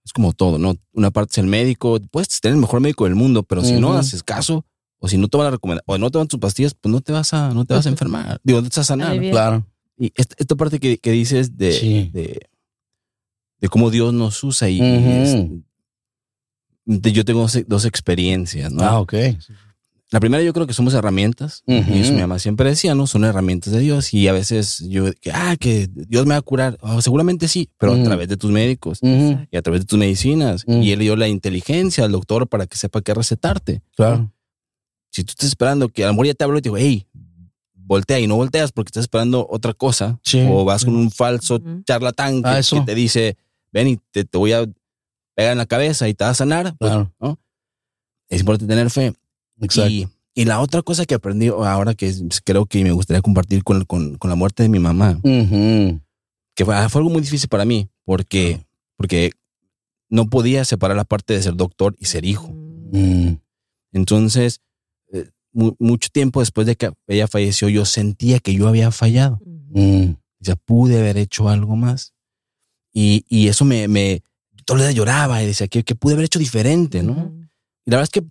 es 0.10 0.13
como 0.13 0.34
todo, 0.34 0.58
¿no? 0.58 0.75
Una 0.94 1.12
parte 1.12 1.34
es 1.34 1.38
el 1.38 1.48
médico, 1.48 2.00
puedes 2.12 2.42
tener 2.42 2.56
el 2.56 2.62
mejor 2.62 2.82
médico 2.82 3.06
del 3.06 3.16
mundo, 3.16 3.44
pero 3.44 3.63
si 3.63 3.74
no 3.74 3.94
haces 3.94 4.24
caso, 4.24 4.66
o 5.00 5.08
si 5.08 5.18
no 5.18 5.28
te 5.28 5.38
van 5.38 5.48
a 5.48 5.51
recomendar, 5.51 5.84
o 5.86 5.98
no 5.98 6.10
te 6.10 6.18
van 6.18 6.28
tus 6.28 6.39
pastillas, 6.39 6.74
pues 6.74 6.92
no 6.92 7.01
te 7.01 7.12
vas 7.12 7.34
a, 7.34 7.54
no 7.54 7.66
te 7.66 7.74
vas 7.74 7.86
a 7.86 7.89
enfermar. 7.89 8.39
Digo, 8.44 8.62
no 8.62 8.70
te 8.70 8.80
vas 8.80 8.80
a 8.80 8.84
sanar. 8.84 9.20
Claro. 9.20 9.66
Y 9.98 10.12
esta, 10.16 10.56
parte 10.56 10.80
que, 10.80 11.12
dices 11.12 11.58
de, 11.58 12.39
de, 13.60 13.68
cómo 13.68 13.92
Dios 13.92 14.13
nos 14.13 14.44
usa 14.44 14.70
y, 14.70 14.80
yo 16.86 17.25
tengo 17.25 17.46
dos 17.68 17.86
experiencias, 17.86 18.72
¿no? 18.72 18.84
Ah, 18.84 19.00
ok. 19.00 19.13
La 20.12 20.20
primera 20.20 20.42
yo 20.42 20.54
creo 20.54 20.66
que 20.66 20.74
somos 20.74 20.94
herramientas. 20.96 21.63
Y 21.68 22.00
eso 22.00 22.13
mi 22.13 22.22
mamá 22.22 22.39
siempre 22.39 22.68
decía, 22.70 22.96
¿no? 22.96 23.06
Son 23.06 23.24
herramientas 23.24 23.72
de 23.72 23.80
Dios. 23.80 24.13
Y 24.13 24.28
a 24.28 24.34
veces 24.34 24.84
yo, 24.88 25.06
ah, 25.34 25.56
que 25.60 25.88
Dios 25.92 26.25
me 26.25 26.34
va 26.34 26.39
a 26.39 26.42
curar. 26.42 26.78
Oh, 26.82 27.01
seguramente 27.01 27.48
sí, 27.48 27.70
pero 27.78 27.94
a 27.94 28.04
través 28.04 28.28
de 28.28 28.38
tus 28.38 28.50
médicos 28.50 29.00
y 29.04 29.56
a 29.56 29.62
través 29.62 29.82
de 29.82 29.86
tus 29.86 30.00
medicinas. 30.00 30.63
Y 30.68 30.92
él 30.92 31.00
dio 31.00 31.16
la 31.16 31.28
inteligencia 31.28 32.06
al 32.06 32.12
doctor 32.12 32.48
para 32.48 32.66
que 32.66 32.78
sepa 32.78 33.01
qué 33.01 33.13
recetarte. 33.13 33.82
Claro. 33.96 34.32
Si 35.12 35.24
tú 35.24 35.32
estás 35.32 35.48
esperando 35.48 35.89
que 35.89 36.04
a 36.04 36.08
lo 36.08 36.13
mejor 36.13 36.28
ya 36.28 36.34
te 36.34 36.44
hablo 36.44 36.58
y 36.58 36.62
te 36.62 36.70
digo, 36.70 36.78
hey, 36.78 37.08
voltea 37.74 38.20
y 38.20 38.28
no 38.28 38.36
volteas 38.36 38.72
porque 38.72 38.89
estás 38.89 39.01
esperando 39.01 39.48
otra 39.50 39.74
cosa. 39.74 40.20
O 40.50 40.66
vas 40.66 40.86
con 40.86 40.96
un 40.96 41.12
falso 41.12 41.60
charlatán 41.86 42.42
que, 42.42 42.50
ah, 42.50 42.86
te 42.86 42.96
dice, 42.96 43.38
ven 43.72 43.88
y 43.88 43.98
te, 44.12 44.25
voy 44.34 44.54
a 44.54 44.66
pegar 45.36 45.51
en 45.51 45.58
la 45.58 45.66
cabeza 45.66 46.08
y 46.08 46.13
te 46.13 46.24
va 46.24 46.32
a 46.32 46.36
sanar. 46.36 46.75
Pues, 46.78 46.92
claro. 46.92 47.13
¿no? 47.20 47.39
Es 48.30 48.42
importante 48.42 48.72
tener 48.72 48.89
fe. 48.89 49.13
Exacto. 49.62 50.12
Y, 50.36 50.46
la 50.46 50.62
otra 50.62 50.82
cosa 50.82 51.06
que 51.06 51.16
aprendí 51.16 51.48
ahora 51.48 51.96
que 51.96 52.13
creo 52.46 52.66
que 52.66 52.82
me 52.84 52.94
gustaría 52.94 53.22
compartir 53.22 53.63
con, 53.63 53.84
con, 53.84 54.16
con 54.18 54.30
la 54.30 54.36
muerte 54.36 54.63
de 54.63 54.70
mi 54.70 54.80
mamá, 54.80 55.20
que 55.24 56.66
fue, 56.66 56.75
algo 56.75 57.10
muy 57.10 57.22
difícil 57.22 57.50
para 57.50 57.66
mí, 57.66 57.89
porque, 58.06 58.66
porque 58.96 59.32
no 60.10 60.30
podía 60.30 60.63
separar 60.66 60.96
la 60.96 61.04
parte 61.04 61.34
de 61.34 61.42
ser 61.42 61.56
doctor 61.56 61.96
y 62.00 62.06
ser 62.06 62.25
hijo. 62.25 62.50
Mm. 62.92 63.36
Entonces, 63.92 64.62
eh, 65.12 65.30
mucho 65.51 66.10
tiempo 66.10 66.39
después 66.39 66.68
de 66.68 66.75
que 66.75 66.92
ella 67.08 67.28
falleció, 67.28 67.70
yo 67.70 67.86
sentía 67.86 68.39
que 68.39 68.54
yo 68.54 68.68
había 68.68 68.92
fallado. 68.92 69.39
Mm. 69.70 70.13
Ya 70.39 70.56
pude 70.56 71.00
haber 71.00 71.18
hecho 71.18 71.50
algo 71.50 71.75
más. 71.75 72.13
Y, 72.94 73.25
y 73.28 73.50
eso 73.50 73.66
me, 73.66 73.88
me, 73.88 74.24
todo 74.66 74.78
el 74.78 74.84
día 74.84 74.92
lloraba 74.92 75.44
y 75.44 75.48
decía 75.48 75.68
que, 75.68 75.84
que 75.84 75.96
pude 75.96 76.13
haber 76.13 76.25
hecho 76.25 76.39
diferente, 76.39 77.04
¿no? 77.04 77.34
Y 77.86 77.92
la 77.92 77.98
verdad 77.98 78.04
es 78.04 78.22
que 78.22 78.28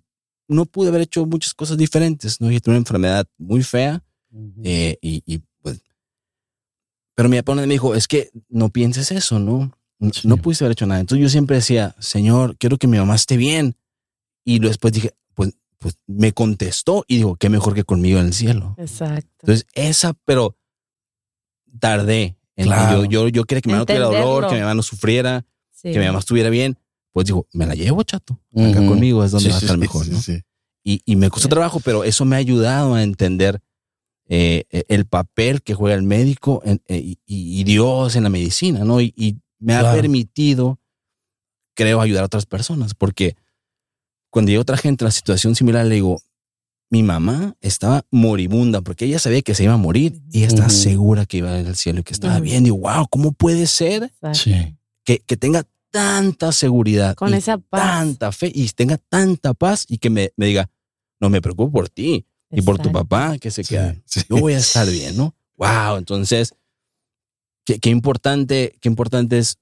no 0.49 0.65
pude 0.65 0.89
haber 0.89 1.01
hecho 1.01 1.25
muchas 1.25 1.53
cosas 1.53 1.77
diferentes, 1.77 2.41
¿no? 2.41 2.51
Yo 2.51 2.59
tuve 2.59 2.73
una 2.73 2.79
enfermedad 2.79 3.25
muy 3.37 3.63
fea 3.63 4.03
eh, 4.63 4.97
y, 5.01 5.39
pues... 5.61 5.81
Pero 7.15 7.29
mi 7.29 7.37
papá 7.37 7.55
me 7.55 7.67
dijo, 7.67 7.95
es 7.95 8.07
que 8.07 8.31
no 8.49 8.69
pienses 8.69 9.11
eso, 9.11 9.39
¿no? 9.39 9.71
No 10.23 10.37
pudiste 10.37 10.63
haber 10.63 10.73
hecho 10.73 10.87
nada. 10.87 11.01
Entonces 11.01 11.21
yo 11.21 11.29
siempre 11.29 11.57
decía, 11.57 11.95
Señor, 11.99 12.57
quiero 12.57 12.77
que 12.77 12.87
mi 12.87 12.97
mamá 12.97 13.15
esté 13.15 13.37
bien. 13.37 13.75
Y 14.43 14.59
después 14.59 14.93
dije, 14.93 15.13
pues, 15.35 15.53
pues 15.77 15.97
me 16.07 16.33
contestó 16.33 17.05
y 17.07 17.17
dijo, 17.17 17.35
qué 17.35 17.49
mejor 17.49 17.75
que 17.75 17.83
conmigo 17.83 18.19
en 18.19 18.27
el 18.27 18.33
cielo. 18.33 18.75
Exacto. 18.77 19.29
Entonces 19.41 19.67
esa, 19.73 20.13
pero 20.25 20.57
tardé. 21.79 22.37
Claro. 22.55 23.05
Yo, 23.05 23.27
yo, 23.27 23.43
quería 23.45 23.61
que 23.61 23.69
mi 23.69 23.73
mamá 23.73 23.85
tuviera 23.85 24.05
dolor, 24.05 24.47
que 24.47 24.55
mi 24.55 24.61
mamá 24.61 24.73
no 24.73 24.83
sufriera, 24.83 25.45
que 25.81 25.97
mi 25.99 26.05
mamá 26.05 26.19
estuviera 26.19 26.49
bien 26.49 26.77
pues 27.11 27.25
digo, 27.25 27.47
me 27.53 27.65
la 27.65 27.75
llevo, 27.75 28.03
chato. 28.03 28.39
Acá 28.55 28.85
conmigo 28.85 29.23
es 29.23 29.31
donde 29.31 29.49
va 29.49 29.55
a 29.55 29.59
estar 29.59 29.77
mejor, 29.77 30.07
¿no? 30.07 30.19
Y, 30.83 31.01
y, 31.05 31.15
me 31.17 31.29
costó 31.29 31.49
trabajo, 31.49 31.81
pero 31.81 32.03
eso 32.03 32.23
me 32.25 32.35
ha 32.35 32.39
ayudado 32.39 32.95
a 32.95 33.03
entender 33.03 33.61
eh, 34.31 34.85
el 34.87 35.05
papel 35.07 35.63
que 35.63 35.73
juega 35.73 35.95
el 35.95 36.03
médico 36.03 36.61
eh, 36.63 37.15
y, 37.25 37.63
Dios 37.63 38.15
en 38.15 38.23
la 38.23 38.29
medicina, 38.29 38.83
¿no? 38.85 39.01
Y, 39.01 39.41
me 39.61 39.75
ha 39.75 39.91
permitido, 39.91 40.79
creo, 41.75 41.99
ayudar 41.99 42.23
a 42.23 42.27
otras 42.27 42.45
personas, 42.45 42.93
porque 42.93 43.35
cuando 44.29 44.51
llega 44.51 44.61
otra 44.61 44.77
gente 44.77 45.03
en 45.03 45.07
una 45.07 45.11
situación 45.11 45.53
similar, 45.55 45.85
le 45.85 45.95
digo, 45.95 46.21
mi 46.89 47.03
mamá 47.03 47.55
estaba 47.59 48.05
moribunda 48.09 48.81
porque 48.81 49.05
ella 49.05 49.19
sabía 49.19 49.41
que 49.41 49.53
se 49.53 49.65
iba 49.65 49.73
a 49.73 49.77
morir 49.77 50.21
y 50.31 50.37
ella 50.37 50.47
estaba 50.47 50.69
segura 50.69 51.25
que 51.25 51.37
iba 51.37 51.57
al 51.57 51.75
cielo 51.75 51.99
y 51.99 52.03
que 52.03 52.13
estaba 52.13 52.39
bien. 52.39 52.63
Digo, 52.63 52.77
wow, 52.77 53.07
¿cómo 53.09 53.31
puede 53.31 53.67
ser 53.67 54.13
que, 55.03 55.19
que 55.19 55.37
tenga 55.37 55.65
tanta 55.91 56.51
seguridad, 56.51 57.15
con 57.15 57.33
esa 57.33 57.57
paz. 57.57 57.81
tanta 57.81 58.31
fe 58.31 58.51
y 58.53 58.67
tenga 58.69 58.97
tanta 58.97 59.53
paz 59.53 59.85
y 59.87 59.97
que 59.97 60.09
me, 60.09 60.31
me 60.35 60.45
diga, 60.45 60.69
no 61.19 61.29
me 61.29 61.41
preocupo 61.41 61.71
por 61.71 61.89
ti 61.89 62.25
y 62.51 62.61
por 62.61 62.79
tu 62.79 62.91
papá 62.91 63.37
que 63.37 63.51
se 63.51 63.63
queda. 63.63 63.95
Yo 64.29 64.37
voy 64.37 64.53
a 64.53 64.57
estar 64.57 64.89
bien, 64.89 65.17
¿no? 65.17 65.35
Wow, 65.57 65.97
entonces, 65.97 66.55
qué, 67.65 67.79
qué, 67.79 67.89
importante, 67.89 68.77
qué 68.79 68.89
importante 68.89 69.37
es 69.37 69.57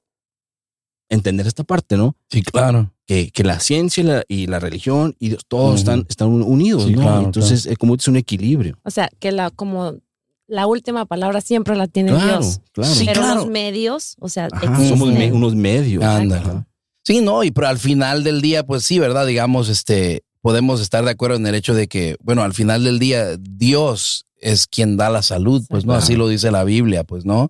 entender 1.10 1.48
esta 1.48 1.64
parte, 1.64 1.98
¿no? 1.98 2.16
Sí, 2.30 2.44
claro. 2.44 2.94
Que, 3.06 3.32
que 3.32 3.44
la 3.44 3.60
ciencia 3.60 4.02
y 4.02 4.06
la, 4.06 4.24
y 4.28 4.48
la, 4.48 4.60
religión 4.60 5.16
y 5.18 5.36
todos 5.48 5.80
están, 5.80 6.06
están 6.10 6.28
unidos, 6.28 6.92
¿no? 6.92 7.22
entonces, 7.22 7.66
es 7.66 7.78
como 7.78 7.96
es 7.96 8.08
un 8.08 8.18
equilibrio. 8.18 8.78
O 8.84 8.92
sea, 8.92 9.10
que 9.20 9.32
la, 9.32 9.50
como 9.50 9.96
la 10.48 10.66
última 10.66 11.06
palabra 11.06 11.42
siempre 11.42 11.76
la 11.76 11.88
tiene 11.88 12.12
Dios. 12.14 12.62
Claro, 12.72 12.94
pero 13.06 13.36
los 13.36 13.48
medios, 13.48 14.16
o 14.20 14.30
sea, 14.30 14.50
somos 14.88 15.10
unos 15.10 15.56
medios. 15.56 16.04
Sí, 17.04 17.22
no, 17.22 17.44
y 17.44 17.52
pero 17.52 17.68
al 17.68 17.78
final 17.78 18.24
del 18.24 18.42
día, 18.42 18.66
pues 18.66 18.84
sí, 18.84 19.00
¿verdad? 19.00 19.26
Digamos, 19.26 19.70
este, 19.70 20.24
podemos 20.42 20.82
estar 20.82 21.06
de 21.06 21.12
acuerdo 21.12 21.38
en 21.38 21.48
el 21.48 21.56
hecho 21.56 21.74
de 21.74 21.88
que, 21.88 22.18
bueno, 22.22 22.44
al 22.44 22.54
final 22.54 22.84
del 22.84 23.00
día, 23.00 23.38
Dios 23.38 24.26
es 24.40 24.68
quien 24.68 24.98
da 24.98 25.10
la 25.10 25.22
salud, 25.22 25.66
pues 25.70 25.86
no, 25.86 25.94
así 25.94 26.16
lo 26.16 26.28
dice 26.28 26.52
la 26.52 26.64
Biblia, 26.64 27.04
pues 27.04 27.26
no. 27.26 27.50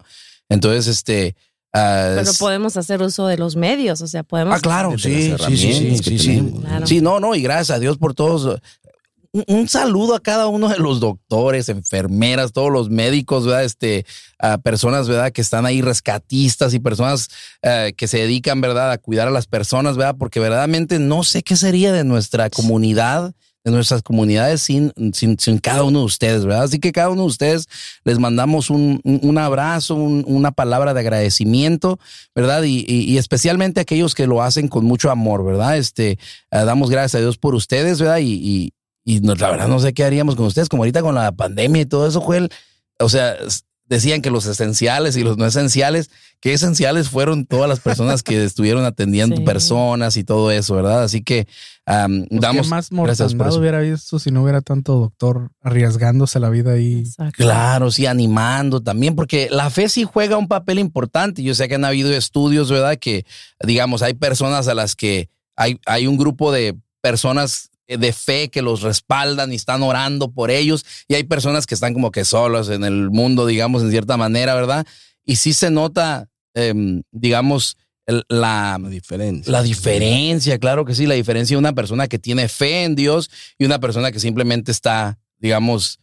Entonces, 0.50 0.88
este. 0.88 1.36
Ah, 1.74 2.14
pero 2.16 2.32
podemos 2.40 2.78
hacer 2.78 3.02
uso 3.02 3.28
de 3.28 3.38
los 3.38 3.56
medios, 3.56 4.02
o 4.02 4.08
sea, 4.08 4.24
podemos. 4.24 4.56
Ah, 4.56 4.60
claro, 4.60 4.98
sí, 4.98 5.36
sí, 5.38 5.58
sí, 5.58 5.98
sí, 5.98 6.20
sí. 6.20 6.54
Sí, 6.86 7.02
no, 7.02 7.20
no, 7.20 7.36
y 7.36 7.42
gracias 7.42 7.76
a 7.76 7.80
Dios 7.80 7.98
por 7.98 8.14
todos 8.14 8.60
un 9.32 9.68
saludo 9.68 10.16
a 10.16 10.20
cada 10.20 10.48
uno 10.48 10.70
de 10.70 10.78
los 10.78 11.00
doctores, 11.00 11.70
enfermeras, 11.70 12.54
todos 12.54 12.72
los 12.72 12.90
médicos, 12.90 13.46
¿verdad? 13.46 13.64
Este, 13.64 14.06
a 14.40 14.58
personas, 14.58 15.08
¿verdad? 15.08 15.32
Que 15.32 15.42
están 15.42 15.66
ahí 15.66 15.82
rescatistas 15.82 16.74
y 16.74 16.80
personas 16.80 17.30
eh, 17.62 17.94
que 17.96 18.08
se 18.08 18.20
dedican, 18.20 18.62
¿verdad? 18.62 18.92
A 18.92 18.98
cuidar 18.98 19.28
a 19.28 19.32
las 19.32 19.48
personas, 19.48 19.98
¿verdad? 19.98 20.16
Porque 20.18 20.40
verdaderamente 20.40 21.00
no 21.00 21.24
sé 21.24 21.44
qué 21.44 21.56
sería 21.56 21.92
de 21.92 22.04
nuestra 22.04 22.50
comunidad, 22.50 23.34
de 23.64 23.72
nuestras 23.72 24.02
comunidades 24.02 24.62
sin, 24.62 24.94
sin, 25.14 25.58
cada 25.58 25.84
uno 25.84 26.00
de 26.00 26.06
ustedes, 26.06 26.46
¿verdad? 26.46 26.64
Así 26.64 26.80
que 26.80 26.94
cada 26.94 27.10
uno 27.10 27.24
de 27.24 27.28
ustedes 27.28 27.68
les 28.06 28.18
mandamos 28.18 28.70
un, 28.70 29.38
abrazo, 29.38 29.96
una 29.96 30.52
palabra 30.52 30.94
de 30.94 31.02
agradecimiento, 31.02 32.00
¿verdad? 32.34 32.64
Y, 32.64 33.18
especialmente 33.18 33.82
a 33.82 33.84
aquellos 33.84 34.16
que 34.16 34.26
lo 34.26 34.42
hacen 34.42 34.70
con 34.70 34.86
mucho 34.86 35.12
amor, 35.12 35.44
¿verdad? 35.44 35.78
Este, 35.78 36.12
eh, 36.12 36.18
damos 36.50 36.90
gracias 36.90 37.16
a 37.16 37.20
Dios 37.20 37.38
por 37.38 37.56
ustedes, 37.56 38.00
¿verdad? 38.00 38.20
y, 38.20 38.36
y 38.36 38.72
la 39.08 39.50
verdad 39.50 39.68
no 39.68 39.80
sé 39.80 39.94
qué 39.94 40.04
haríamos 40.04 40.36
con 40.36 40.46
ustedes, 40.46 40.70
como 40.70 40.84
ahorita 40.84 41.02
con 41.02 41.16
la 41.16 41.32
pandemia 41.32 41.84
y 41.84 41.86
todo 41.86 42.08
eso, 42.08 42.22
Joel. 42.22 42.50
O 43.00 43.10
sea, 43.10 43.36
decían 43.86 44.22
que 44.22 44.30
los 44.30 44.46
esenciales 44.46 45.16
y 45.16 45.24
los 45.24 45.38
no 45.38 45.46
esenciales, 45.46 46.10
que 46.40 46.54
esenciales 46.54 47.10
fueron 47.10 47.46
todas 47.46 47.70
las 47.70 47.80
personas 47.80 48.22
que 48.22 48.44
estuvieron 48.44 48.86
atendiendo 48.86 49.44
personas 49.44 50.18
y 50.18 50.24
todo 50.24 50.52
eso, 50.52 50.76
¿verdad? 50.76 51.04
Así 51.04 51.24
que 51.24 51.48
um, 51.88 52.26
damos. 52.30 52.68
¿Qué 52.68 52.70
más 52.70 52.92
mortandad 52.92 53.56
hubiera 53.56 53.80
visto 53.80 54.20
si 54.20 54.32
no 54.32 54.44
hubiera 54.44 54.62
tanto 54.62 54.96
doctor 54.96 55.52
arriesgándose 55.62 56.40
la 56.40 56.50
vida 56.50 56.74
ahí? 56.74 57.04
Claro, 57.34 57.92
sí, 57.92 58.06
animando 58.06 58.82
también, 58.82 59.16
porque 59.16 59.48
la 59.52 59.70
fe 59.70 59.90
sí 59.90 60.04
juega 60.04 60.38
un 60.38 60.48
papel 60.48 60.80
importante. 60.80 61.42
Yo 61.44 61.56
sé 61.56 61.68
que 61.68 61.76
han 61.76 61.86
habido 61.86 62.12
estudios, 62.12 62.70
¿verdad? 62.70 62.98
Que, 62.98 63.26
digamos, 63.64 64.02
hay 64.02 64.14
personas 64.14 64.68
a 64.68 64.74
las 64.74 64.96
que 64.96 65.30
hay, 65.56 65.80
hay 65.86 66.08
un 66.08 66.18
grupo 66.18 66.52
de 66.52 66.78
personas 67.02 67.72
de 67.88 68.14
fe 68.14 68.50
que 68.50 68.62
los 68.62 68.82
respaldan 68.82 69.54
y 69.54 69.56
están 69.56 69.84
orando 69.84 70.32
por 70.32 70.52
ellos. 70.52 70.86
Y 71.08 71.16
hay 71.16 71.24
personas 71.24 71.66
que 71.66 71.76
están 71.76 71.94
como 71.94 72.12
que 72.12 72.26
solos 72.26 72.70
en 72.70 72.84
el 72.84 73.10
mundo, 73.10 73.46
digamos, 73.46 73.84
en 73.84 73.92
cierta 73.92 74.18
manera, 74.18 74.56
¿verdad? 74.56 74.86
Y 75.24 75.38
sí 75.38 75.54
se 75.54 75.72
nota, 75.72 76.30
em, 76.54 77.04
digamos, 77.12 77.78
la, 78.30 78.80
diferencia. 78.90 79.52
La 79.52 79.62
diferencia, 79.62 80.58
claro 80.60 80.86
que 80.86 80.96
sí, 80.96 81.06
la 81.06 81.16
diferencia 81.16 81.56
de 81.56 81.60
una 81.60 81.74
persona 81.74 82.08
que 82.08 82.20
tiene 82.20 82.48
fe 82.48 82.84
en 82.84 82.96
Dios 82.96 83.30
y 83.58 83.66
una 83.66 83.80
persona 83.80 84.12
que 84.12 84.20
simplemente 84.20 84.72
está, 84.72 85.20
digamos, 85.40 86.00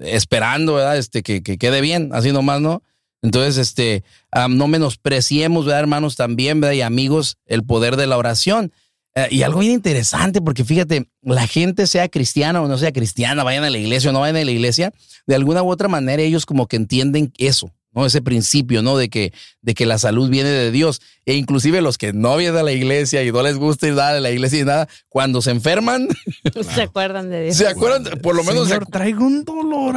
esperando, 0.00 0.74
¿verdad? 0.74 0.96
Este, 0.96 1.22
que, 1.22 1.42
que, 1.42 1.58
quede 1.58 1.80
bien, 1.80 2.10
así 2.12 2.32
nomás, 2.32 2.60
¿no? 2.60 2.82
Entonces, 3.22 3.56
este, 3.56 4.02
no 4.50 4.66
menospreciemos, 4.66 5.64
¿verdad, 5.64 5.80
hermanos? 5.80 6.16
También, 6.16 6.60
¿verdad? 6.60 6.74
Y 6.74 6.82
amigos, 6.82 7.38
el 7.46 7.64
poder 7.64 7.96
de 7.96 8.08
la 8.08 8.18
oración. 8.18 8.72
Eh, 9.14 9.28
y 9.30 9.42
algo 9.42 9.60
bien 9.60 9.72
interesante, 9.72 10.40
porque 10.40 10.64
fíjate, 10.64 11.08
la 11.20 11.46
gente 11.46 11.86
sea 11.86 12.08
cristiana 12.08 12.62
o 12.62 12.68
no 12.68 12.78
sea 12.78 12.92
cristiana, 12.92 13.44
vayan 13.44 13.64
a 13.64 13.70
la 13.70 13.78
iglesia 13.78 14.10
o 14.10 14.12
no 14.12 14.20
vayan 14.20 14.36
a 14.36 14.44
la 14.44 14.50
iglesia, 14.50 14.92
de 15.26 15.34
alguna 15.34 15.62
u 15.62 15.70
otra 15.70 15.88
manera 15.88 16.22
ellos 16.22 16.46
como 16.46 16.66
que 16.66 16.76
entienden 16.76 17.32
eso. 17.36 17.70
¿No? 17.92 18.06
Ese 18.06 18.22
principio, 18.22 18.82
¿no? 18.82 18.96
De 18.96 19.08
que, 19.08 19.32
de 19.60 19.74
que 19.74 19.86
la 19.86 19.98
salud 19.98 20.28
viene 20.30 20.48
de 20.48 20.70
Dios. 20.70 21.00
E 21.24 21.34
inclusive 21.34 21.80
los 21.82 21.98
que 21.98 22.12
no 22.12 22.36
vienen 22.36 22.58
a 22.58 22.62
la 22.64 22.72
iglesia 22.72 23.22
y 23.22 23.30
no 23.30 23.42
les 23.42 23.56
gusta 23.56 23.86
ir 23.86 23.98
a 24.00 24.18
la 24.18 24.30
iglesia 24.30 24.58
y 24.58 24.64
nada, 24.64 24.88
cuando 25.08 25.40
se 25.40 25.52
enferman... 25.52 26.08
Se 26.74 26.82
acuerdan 26.82 27.30
de 27.30 27.44
Dios. 27.44 27.56
Se 27.56 27.66
acuerdan, 27.66 28.04
por 28.20 28.34
lo 28.34 28.44
menos... 28.44 28.68
Señor, 28.68 28.86
traigo 28.86 29.24
un 29.24 29.44
dolor. 29.44 29.96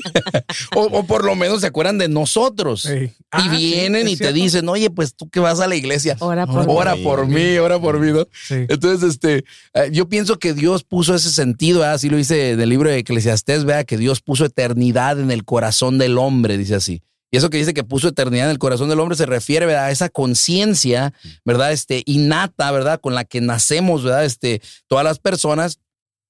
o, 0.76 1.04
por 1.04 1.24
lo 1.24 1.34
menos 1.34 1.60
se 1.60 1.66
acuerdan 1.66 1.98
de 1.98 2.08
nosotros. 2.08 2.84
y 2.86 3.12
ah, 3.30 3.50
vienen 3.50 4.08
y 4.08 4.16
te 4.16 4.32
dicen, 4.32 4.68
oye, 4.68 4.90
pues 4.90 5.14
tú 5.14 5.28
que 5.28 5.40
vas 5.40 5.60
a 5.60 5.66
la 5.66 5.74
iglesia. 5.74 6.16
Ora 6.20 6.46
por, 6.46 6.66
ora 6.68 6.96
por 6.96 7.26
mí, 7.26 7.56
ora 7.58 7.80
por 7.80 7.98
mí, 7.98 8.12
¿no? 8.12 8.26
Entonces, 8.50 9.10
este, 9.10 9.44
eh, 9.74 9.90
yo 9.92 10.08
pienso 10.08 10.38
que 10.38 10.54
Dios 10.54 10.84
puso 10.84 11.14
ese 11.14 11.30
sentido, 11.30 11.84
así 11.84 12.08
lo 12.08 12.16
dice 12.16 12.52
en 12.52 12.60
el 12.60 12.68
libro 12.68 12.90
de 12.90 12.98
Eclesiastés, 12.98 13.64
vea 13.64 13.84
que 13.84 13.96
Dios 13.96 14.20
puso 14.20 14.44
eternidad 14.44 15.20
en 15.20 15.30
el 15.30 15.44
corazón 15.44 15.98
del 15.98 16.18
hombre, 16.18 16.58
dice 16.58 16.76
así. 16.76 17.02
Y 17.30 17.38
eso 17.38 17.50
que 17.50 17.58
dice 17.58 17.74
que 17.74 17.84
puso 17.84 18.08
eternidad 18.08 18.46
en 18.46 18.52
el 18.52 18.58
corazón 18.58 18.88
del 18.88 19.00
hombre 19.00 19.16
se 19.16 19.26
refiere 19.26 19.74
a 19.74 19.90
esa 19.90 20.08
conciencia, 20.08 21.12
¿verdad? 21.44 21.72
Este, 21.72 22.02
innata, 22.06 22.70
¿verdad? 22.70 23.00
Con 23.00 23.14
la 23.14 23.24
que 23.24 23.40
nacemos, 23.40 24.04
¿verdad? 24.04 24.24
Este, 24.24 24.62
todas 24.86 25.04
las 25.04 25.18
personas. 25.18 25.80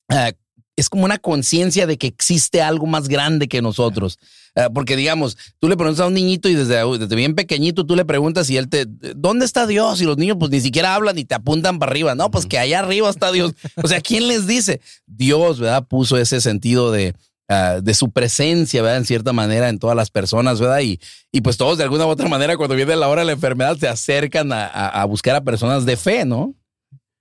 Eh, 0.09 0.33
es 0.77 0.91
como 0.91 1.07
una 1.07 1.19
conciencia 1.19 1.87
de 1.87 1.97
que 1.97 2.07
existe 2.07 2.61
algo 2.61 2.87
más 2.87 3.09
grande 3.09 3.49
que 3.49 3.63
nosotros. 3.63 4.19
Eh, 4.55 4.69
porque 4.73 4.95
digamos, 4.95 5.37
tú 5.59 5.69
le 5.69 5.77
preguntas 5.77 6.05
a 6.05 6.07
un 6.07 6.15
niñito 6.15 6.49
y 6.49 6.55
desde, 6.55 6.83
desde, 6.99 7.17
bien 7.17 7.35
pequeñito 7.35 7.87
tú 7.87 7.97
le 7.97 8.05
preguntas 8.05 8.49
y 8.51 8.59
él 8.59 8.69
te, 8.69 8.87
¿dónde 9.17 9.47
está 9.47 9.67
Dios? 9.67 10.01
Y 10.03 10.05
los 10.05 10.19
niños 10.19 10.37
pues 10.39 10.51
ni 10.51 10.61
siquiera 10.61 10.95
hablan 10.95 11.19
y 11.19 11.25
te 11.25 11.35
apuntan 11.35 11.79
para 11.79 11.91
arriba. 11.91 12.15
No, 12.15 12.31
pues 12.31 12.47
que 12.47 12.59
allá 12.59 12.81
arriba 12.81 13.09
está 13.09 13.33
Dios. 13.33 13.55
O 13.83 13.89
sea, 13.89 14.01
¿quién 14.01 14.29
les 14.29 14.47
dice? 14.47 14.81
Dios, 15.07 15.61
¿verdad? 15.61 15.87
Puso 15.87 16.19
ese 16.19 16.43
sentido 16.43 16.93
de, 16.93 17.15
Ah, 17.49 17.79
de 17.81 17.95
su 17.95 18.11
presencia, 18.11 18.83
¿verdad? 18.83 18.99
En 18.99 19.05
cierta 19.05 19.33
manera 19.33 19.69
en 19.69 19.79
todas 19.79 19.95
las 19.95 20.11
personas, 20.11 20.61
¿verdad? 20.61 20.81
Y, 20.81 20.99
y 21.31 21.43
pues 21.43 21.57
todos 21.57 21.79
de 21.79 21.85
alguna 21.85 22.05
u 22.05 22.09
otra 22.09 22.29
manera 22.29 22.57
cuando 22.57 22.75
viene 22.75 22.97
la 22.97 23.07
hora 23.09 23.21
de 23.21 23.27
la 23.27 23.33
enfermedad 23.33 23.77
se 23.77 23.87
acercan 23.87 24.53
a, 24.53 24.67
a 24.67 25.05
buscar 25.05 25.37
a 25.37 25.45
personas 25.45 25.87
de 25.87 25.97
fe, 25.97 26.25
¿no? 26.25 26.57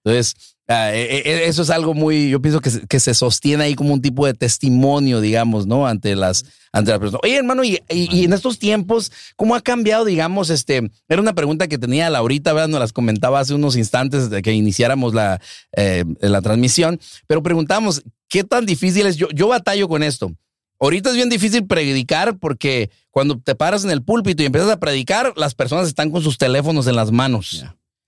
Entonces, 0.03 0.54
Ah, 0.67 0.91
e, 0.95 1.22
e, 1.24 1.45
eso 1.45 1.62
es 1.62 1.69
algo 1.69 1.93
muy, 1.93 2.29
yo 2.29 2.41
pienso 2.41 2.60
que, 2.60 2.72
que, 2.88 3.00
se 3.00 3.13
sostiene 3.13 3.65
ahí 3.65 3.75
como 3.75 3.93
un 3.93 4.01
tipo 4.01 4.25
de 4.25 4.34
testimonio, 4.34 5.22
digamos, 5.22 5.67
¿no? 5.67 5.86
Ante 5.86 6.15
las, 6.15 6.43
ante 6.72 6.91
personas. 6.98 7.22
Oye, 7.24 7.38
hermano, 7.38 7.63
y, 7.63 7.79
y, 7.88 8.25
en 8.25 8.34
estos 8.34 8.57
tiempos, 8.57 9.12
¿cómo 9.36 9.53
ha 9.53 9.62
cambiado, 9.62 10.05
digamos, 10.05 10.50
este, 10.50 10.89
era 11.07 11.22
una 11.22 11.34
pregunta 11.34 11.67
que 11.67 11.77
tenía 11.77 12.10
Laurita, 12.10 12.51
¿verdad? 12.51 12.69
Nos 12.69 12.79
las 12.79 12.93
comentaba 12.93 13.39
hace 13.39 13.53
unos 13.53 13.75
instantes 13.75 14.31
de 14.31 14.41
que 14.41 14.53
iniciáramos 14.53 15.13
la, 15.13 15.39
eh, 15.77 16.03
la 16.19 16.41
transmisión, 16.41 17.00
pero 17.27 17.43
preguntamos, 17.43 18.01
¿qué 18.27 18.43
tan 18.43 18.65
difícil 18.65 19.05
es? 19.05 19.17
Yo, 19.17 19.27
yo 19.36 19.48
batallo 19.48 19.88
con 19.88 20.01
esto. 20.01 20.31
Ahorita 20.79 21.12
es 21.12 21.15
bien 21.15 21.29
difícil 21.29 21.68
predicar 21.68 22.39
porque 22.39 22.89
cuando 23.11 23.39
te 23.39 23.53
paras 23.53 23.83
en 23.83 23.92
el 23.92 24.03
púlpito 24.03 24.42
y 24.42 24.48
empiezas 24.48 24.72
a 24.72 24.79
predicar, 24.79 25.33
las 25.37 25.53
personas 25.53 25.87
están 25.87 26.09
con 26.09 26.24
sus 26.24 26.39
teléfonos 26.39 26.87
en 26.87 26.96
las 26.96 27.11
manos. 27.11 27.66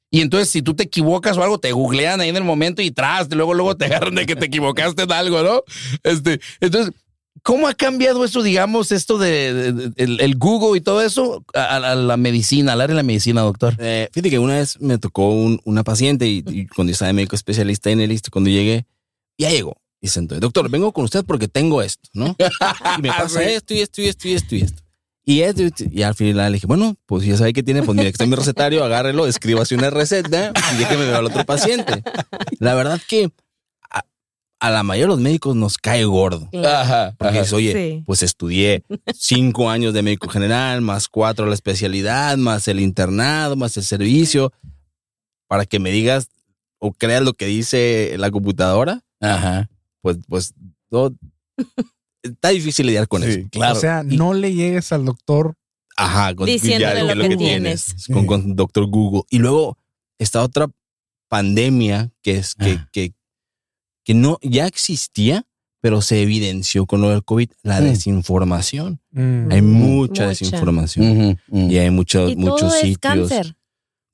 Y 0.09 0.21
entonces, 0.21 0.49
si 0.49 0.61
tú 0.61 0.73
te 0.73 0.83
equivocas 0.83 1.37
o 1.37 1.43
algo, 1.43 1.59
te 1.59 1.71
googlean 1.71 2.21
ahí 2.21 2.29
en 2.29 2.37
el 2.37 2.43
momento 2.43 2.81
y 2.81 2.91
tras, 2.91 3.29
luego, 3.33 3.53
luego 3.53 3.75
te 3.75 3.85
agarran 3.85 4.15
de 4.15 4.25
que 4.25 4.35
te 4.35 4.45
equivocaste 4.45 5.03
en 5.03 5.11
algo, 5.11 5.43
¿no? 5.43 5.63
Este, 6.03 6.39
entonces, 6.61 6.93
¿cómo 7.43 7.67
ha 7.67 7.73
cambiado 7.73 8.23
eso, 8.23 8.41
digamos, 8.41 8.91
esto 8.93 9.17
de, 9.17 9.91
el, 9.97 10.37
Google 10.37 10.77
y 10.77 10.81
todo 10.81 11.01
eso 11.01 11.43
a, 11.53 11.79
la 11.79 12.17
medicina, 12.17 12.73
al 12.73 12.81
área 12.81 12.93
de 12.93 13.01
la 13.01 13.03
medicina, 13.03 13.41
doctor? 13.41 13.75
Eh, 13.79 14.07
fíjate 14.13 14.29
que 14.29 14.39
una 14.39 14.55
vez 14.55 14.79
me 14.79 14.97
tocó 14.97 15.29
una 15.29 15.83
paciente 15.83 16.25
y, 16.25 16.67
cuando 16.67 16.91
yo 16.91 16.93
estaba 16.93 17.07
de 17.07 17.13
médico 17.13 17.35
especialista 17.35 17.89
en 17.89 17.99
el 17.99 18.09
listo, 18.09 18.31
cuando 18.31 18.49
llegué, 18.49 18.85
ya 19.37 19.49
llegó. 19.49 19.75
Y 19.99 20.07
se 20.07 20.19
entonces, 20.19 20.41
doctor, 20.41 20.69
vengo 20.69 20.93
con 20.93 21.05
usted 21.05 21.25
porque 21.25 21.47
tengo 21.47 21.81
esto, 21.81 22.07
¿no? 22.13 22.35
Y 22.97 23.01
me 23.01 23.09
pasa 23.09 23.43
esto 23.43 23.73
y 23.73 23.81
esto 23.81 24.01
y 24.01 24.07
esto 24.07 24.27
y 24.27 24.33
esto 24.33 24.55
y 24.55 24.61
esto. 24.61 24.86
Y, 25.29 25.43
y 25.91 26.03
al 26.03 26.15
final 26.15 26.53
le 26.53 26.55
dije, 26.55 26.67
bueno, 26.67 26.95
pues 27.05 27.25
ya 27.25 27.35
sabe 27.35 27.51
que 27.51 27.61
tiene, 27.61 27.83
pues 27.83 27.97
mira, 27.97 28.05
que 28.05 28.11
está 28.11 28.23
en 28.23 28.29
mi 28.29 28.37
recetario, 28.37 28.81
agárrelo, 28.85 29.27
escriba 29.27 29.61
así 29.61 29.75
una 29.75 29.89
receta 29.89 30.53
y 30.73 30.79
ya 30.79 30.87
que 30.87 30.95
me 30.95 31.05
vea 31.05 31.17
al 31.17 31.25
otro 31.25 31.43
paciente. 31.43 32.01
La 32.59 32.75
verdad 32.75 32.97
que 33.09 33.29
a, 33.89 34.71
la 34.71 34.83
mayoría 34.83 35.07
de 35.07 35.15
los 35.15 35.19
médicos 35.19 35.53
nos 35.53 35.77
cae 35.77 36.05
gordo. 36.05 36.49
Ajá. 36.65 37.13
Porque 37.17 37.43
oye, 37.51 38.03
pues 38.05 38.23
estudié 38.23 38.85
cinco 39.13 39.69
años 39.69 39.93
de 39.93 40.01
médico 40.01 40.29
general, 40.29 40.79
más 40.79 41.09
cuatro 41.09 41.45
la 41.45 41.55
especialidad, 41.55 42.37
más 42.37 42.69
el 42.69 42.79
internado, 42.79 43.57
más 43.57 43.75
el 43.75 43.83
servicio, 43.83 44.53
para 45.49 45.65
que 45.65 45.79
me 45.79 45.91
digas 45.91 46.29
o 46.79 46.93
creas 46.93 47.21
lo 47.21 47.33
que 47.33 47.47
dice 47.47 48.15
la 48.17 48.31
computadora. 48.31 49.03
Ajá. 49.19 49.69
Pues, 49.99 50.19
pues, 50.29 50.53
no, 50.89 51.13
está 52.31 52.49
difícil 52.49 52.85
lidiar 52.87 53.07
con 53.07 53.23
eso. 53.23 53.47
Claro. 53.51 53.77
O 53.77 53.79
sea, 53.79 54.03
no 54.03 54.33
le 54.33 54.53
llegues 54.53 54.91
al 54.91 55.05
doctor. 55.05 55.55
Ajá, 55.95 56.35
con, 56.35 56.45
Diciéndole 56.45 57.15
lo, 57.15 57.29
que, 57.29 57.37
tienes. 57.37 58.07
Con, 58.11 58.55
doctor 58.55 58.85
Google. 58.85 59.23
Y 59.29 59.39
luego 59.39 59.77
está 60.19 60.43
otra 60.43 60.67
pandemia 61.27 62.11
que 62.21 62.37
es 62.37 62.55
que, 62.55 62.79
que, 62.91 63.13
que, 64.03 64.13
no 64.13 64.37
ya 64.41 64.67
existía, 64.67 65.45
pero 65.81 66.01
se 66.01 66.21
evidenció 66.21 66.85
con 66.85 67.01
lo 67.01 67.09
del 67.09 67.23
COVID, 67.23 67.49
la 67.63 67.81
mm. 67.81 67.83
desinformación. 67.83 68.99
Mm. 69.11 69.51
Hay 69.51 69.61
mucha, 69.61 70.27
desinformación. 70.27 71.39
Y 71.51 71.77
hay 71.77 71.89
muchos, 71.89 72.35
muchos 72.35 72.73
sitios. 72.73 72.93
Es 72.93 72.97
cáncer. 72.99 73.57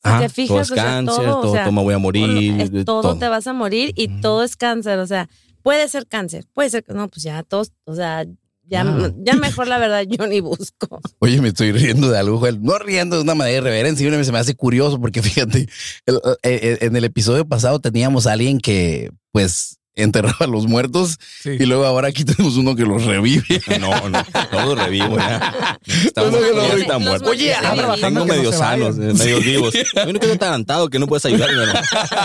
Si 0.03 0.19
te 0.19 0.29
fijas, 0.29 0.49
todo 0.49 0.61
es 0.61 0.71
cáncer, 0.71 1.25
todo, 1.25 1.71
me 1.71 1.81
voy 1.81 1.93
a 1.93 1.97
morir. 1.97 2.83
todo, 2.85 3.17
te 3.17 3.27
vas 3.29 3.47
a 3.47 3.53
morir 3.53 3.93
y 3.95 4.09
todo 4.19 4.43
es 4.43 4.57
cáncer. 4.57 4.99
O 4.99 5.07
sea, 5.07 5.29
Puede 5.63 5.87
ser 5.87 6.07
cáncer, 6.07 6.45
puede 6.53 6.69
ser, 6.69 6.83
no, 6.89 7.07
pues 7.07 7.23
ya 7.23 7.41
todos, 7.43 7.71
o 7.85 7.95
sea, 7.95 8.25
ya, 8.65 8.81
ah. 8.81 9.11
ya 9.17 9.35
mejor 9.35 9.67
la 9.67 9.77
verdad 9.77 10.03
yo 10.07 10.27
ni 10.27 10.39
busco. 10.39 11.01
Oye, 11.19 11.41
me 11.41 11.49
estoy 11.49 11.71
riendo 11.71 12.09
de 12.09 12.17
algo, 12.17 12.41
no 12.61 12.77
riendo 12.77 13.15
de 13.15 13.23
una 13.23 13.35
manera 13.35 13.57
irreverente, 13.57 14.23
se 14.23 14.31
me 14.31 14.37
hace 14.37 14.55
curioso 14.55 14.99
porque 14.99 15.21
fíjate, 15.21 15.67
eh, 16.05 16.19
eh, 16.43 16.77
en 16.81 16.95
el 16.95 17.03
episodio 17.03 17.47
pasado 17.47 17.79
teníamos 17.79 18.27
a 18.27 18.33
alguien 18.33 18.59
que 18.59 19.11
pues 19.31 19.79
enterraba 19.95 20.37
a 20.41 20.47
los 20.47 20.67
muertos 20.67 21.19
y 21.45 21.65
luego 21.65 21.85
ahora 21.85 22.07
aquí 22.07 22.23
tenemos 22.25 22.57
uno 22.57 22.75
que 22.75 22.83
los 22.83 23.05
revive. 23.05 23.43
No, 23.79 24.09
no, 24.09 24.23
todos 24.51 24.77
revivo 24.77 25.17
ya. 25.17 25.79
Estamos 26.05 26.33
ahorita 26.35 26.99
muertos. 26.99 27.29
Oye, 27.29 27.53
tengo 27.99 28.25
medios 28.25 28.55
sanos, 28.55 28.95
medios 28.97 29.43
vivos. 29.43 29.73
Yo 29.73 30.13
no 30.13 30.19
quedo 30.19 30.33
adelantado 30.33 30.89
que 30.89 30.99
no 30.99 31.07
puedes 31.07 31.25
ayudarme. 31.25 31.73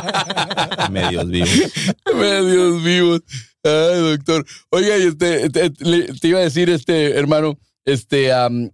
medios 0.91 1.29
vivos. 1.29 1.73
medios 2.15 2.83
vivos. 2.83 3.21
Ay, 3.65 4.01
doctor. 4.01 4.47
Oiga, 4.71 4.95
este, 4.97 5.51
te, 5.51 6.29
iba 6.29 6.39
a 6.39 6.43
decir, 6.43 6.71
este, 6.71 7.19
hermano, 7.19 7.59
este, 7.85 8.31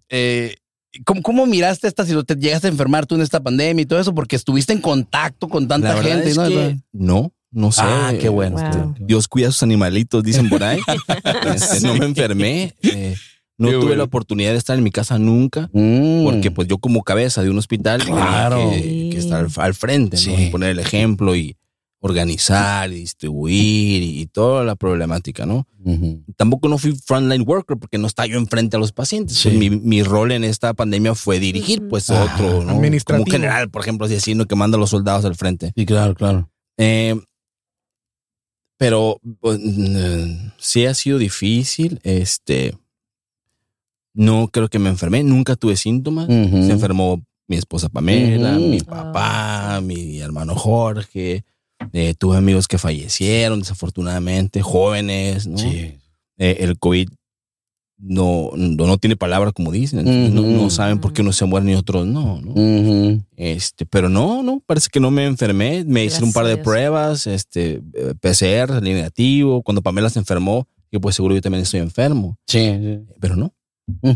eh, 0.08 0.56
¿Cómo, 1.04 1.22
¿Cómo, 1.22 1.46
miraste 1.46 1.88
esta 1.88 2.04
situación? 2.04 2.26
¿Te 2.26 2.36
llegaste 2.36 2.68
a 2.68 2.70
enfermar 2.70 3.06
tú 3.06 3.16
en 3.16 3.22
esta 3.22 3.42
pandemia 3.42 3.82
y 3.82 3.86
todo 3.86 3.98
eso? 3.98 4.14
Porque 4.14 4.36
estuviste 4.36 4.72
en 4.72 4.80
contacto 4.80 5.48
con 5.48 5.66
tanta 5.66 6.00
gente. 6.02 6.34
¿no? 6.34 6.80
no, 6.92 7.32
no 7.54 7.72
sé. 7.72 7.82
Ah, 7.84 8.12
qué 8.20 8.28
bueno. 8.28 8.94
Dios 9.00 9.28
cuida 9.28 9.48
a 9.48 9.52
sus 9.52 9.62
animalitos, 9.62 10.22
dicen 10.22 10.48
por 10.48 10.62
ahí. 10.62 10.80
Este, 11.54 11.86
no 11.86 11.94
me 11.94 12.04
enfermé. 12.04 12.74
Eh, 12.82 13.16
no 13.56 13.80
tuve 13.80 13.96
la 13.96 14.02
oportunidad 14.02 14.50
de 14.50 14.58
estar 14.58 14.76
en 14.76 14.82
mi 14.82 14.90
casa 14.90 15.16
nunca, 15.16 15.70
mm. 15.72 16.24
porque 16.24 16.50
pues 16.50 16.66
yo 16.66 16.78
como 16.78 17.04
cabeza 17.04 17.40
de 17.40 17.50
un 17.50 17.58
hospital 17.58 18.02
claro. 18.02 18.70
que, 18.70 19.16
estar 19.16 19.46
al, 19.56 19.74
frente, 19.74 20.16
¿no? 20.26 20.50
poner 20.50 20.70
el 20.70 20.80
ejemplo 20.80 21.36
y 21.36 21.56
organizar 22.00 22.90
y 22.90 22.96
distribuir 22.96 24.02
y, 24.02 24.26
toda 24.26 24.62
la 24.62 24.74
problemática, 24.76 25.46
¿no? 25.46 25.66
Tampoco 26.36 26.68
no 26.68 26.76
fui 26.76 26.92
frontline 26.92 27.44
worker 27.46 27.78
porque 27.78 27.96
no 27.96 28.06
estaba 28.06 28.26
yo 28.26 28.38
enfrente 28.38 28.76
a 28.76 28.80
los 28.80 28.92
pacientes. 28.92 29.40
Pues 29.42 29.54
mi, 29.54 30.02
rol 30.02 30.32
en 30.32 30.44
esta 30.44 30.74
pandemia 30.74 31.14
fue 31.14 31.38
dirigir, 31.38 31.88
pues, 31.88 32.10
otro, 32.10 32.62
¿no? 32.62 32.78
Como 33.04 33.24
general, 33.24 33.70
por 33.70 33.82
ejemplo, 33.82 34.04
así 34.06 34.16
haciendo 34.16 34.46
que 34.46 34.54
manda 34.54 34.76
a 34.76 34.80
los 34.80 34.90
soldados 34.90 35.24
al 35.24 35.34
frente. 35.34 35.72
Sí, 35.74 35.86
claro, 35.86 36.14
claro. 36.14 36.50
Eh, 36.76 37.16
pero 38.84 39.18
pues, 39.40 39.58
sí 40.58 40.84
ha 40.84 40.92
sido 40.92 41.16
difícil. 41.16 42.00
Este, 42.02 42.76
no 44.12 44.48
creo 44.48 44.68
que 44.68 44.78
me 44.78 44.90
enfermé, 44.90 45.22
nunca 45.22 45.56
tuve 45.56 45.76
síntomas. 45.76 46.26
Se 46.26 46.70
enfermó 46.70 47.24
mi 47.48 47.56
esposa 47.56 47.88
Pamela, 47.88 48.58
mi 48.58 48.80
papá, 48.80 49.80
mi 49.82 50.20
hermano 50.20 50.54
Jorge. 50.54 51.44
Eh, 51.94 52.14
tuve 52.18 52.36
amigos 52.36 52.68
que 52.68 52.76
fallecieron, 52.76 53.60
desafortunadamente, 53.60 54.60
jóvenes, 54.60 55.46
¿no? 55.46 55.56
Sí. 55.56 55.96
Eh, 56.36 56.56
el 56.60 56.78
COVID 56.78 57.08
no, 58.06 58.50
no, 58.54 58.98
tiene 58.98 59.16
palabra, 59.16 59.52
como 59.52 59.72
dicen. 59.72 60.04
no, 60.34 60.70
saben 60.70 60.98
por 60.98 61.12
qué 61.12 61.22
unos 61.22 61.36
se 61.36 61.44
mueren 61.46 61.70
y 61.70 61.74
otros 61.74 62.06
no, 62.06 62.40
¿no? 62.40 62.54
Este, 63.36 63.86
pero 63.86 64.08
no, 64.08 64.42
no, 64.42 64.62
parece 64.66 64.88
que 64.92 65.00
no 65.00 65.10
me 65.10 65.24
enfermé. 65.24 65.84
Me 65.86 66.04
hice 66.04 66.22
un 66.22 66.32
par 66.32 66.46
de 66.46 66.58
pruebas, 66.58 67.26
este, 67.26 67.82
eh, 67.94 68.14
PCR, 68.20 68.82
negativo. 68.82 69.62
Cuando 69.62 69.82
Pamela 69.82 70.10
se 70.10 70.18
enfermó, 70.18 70.68
yo 70.92 71.00
pues 71.00 71.16
seguro 71.16 71.34
yo 71.34 71.40
también 71.40 71.62
estoy 71.62 71.80
enfermo. 71.80 72.38
Sí. 72.46 73.00
Pero 73.20 73.36
no, 73.36 73.54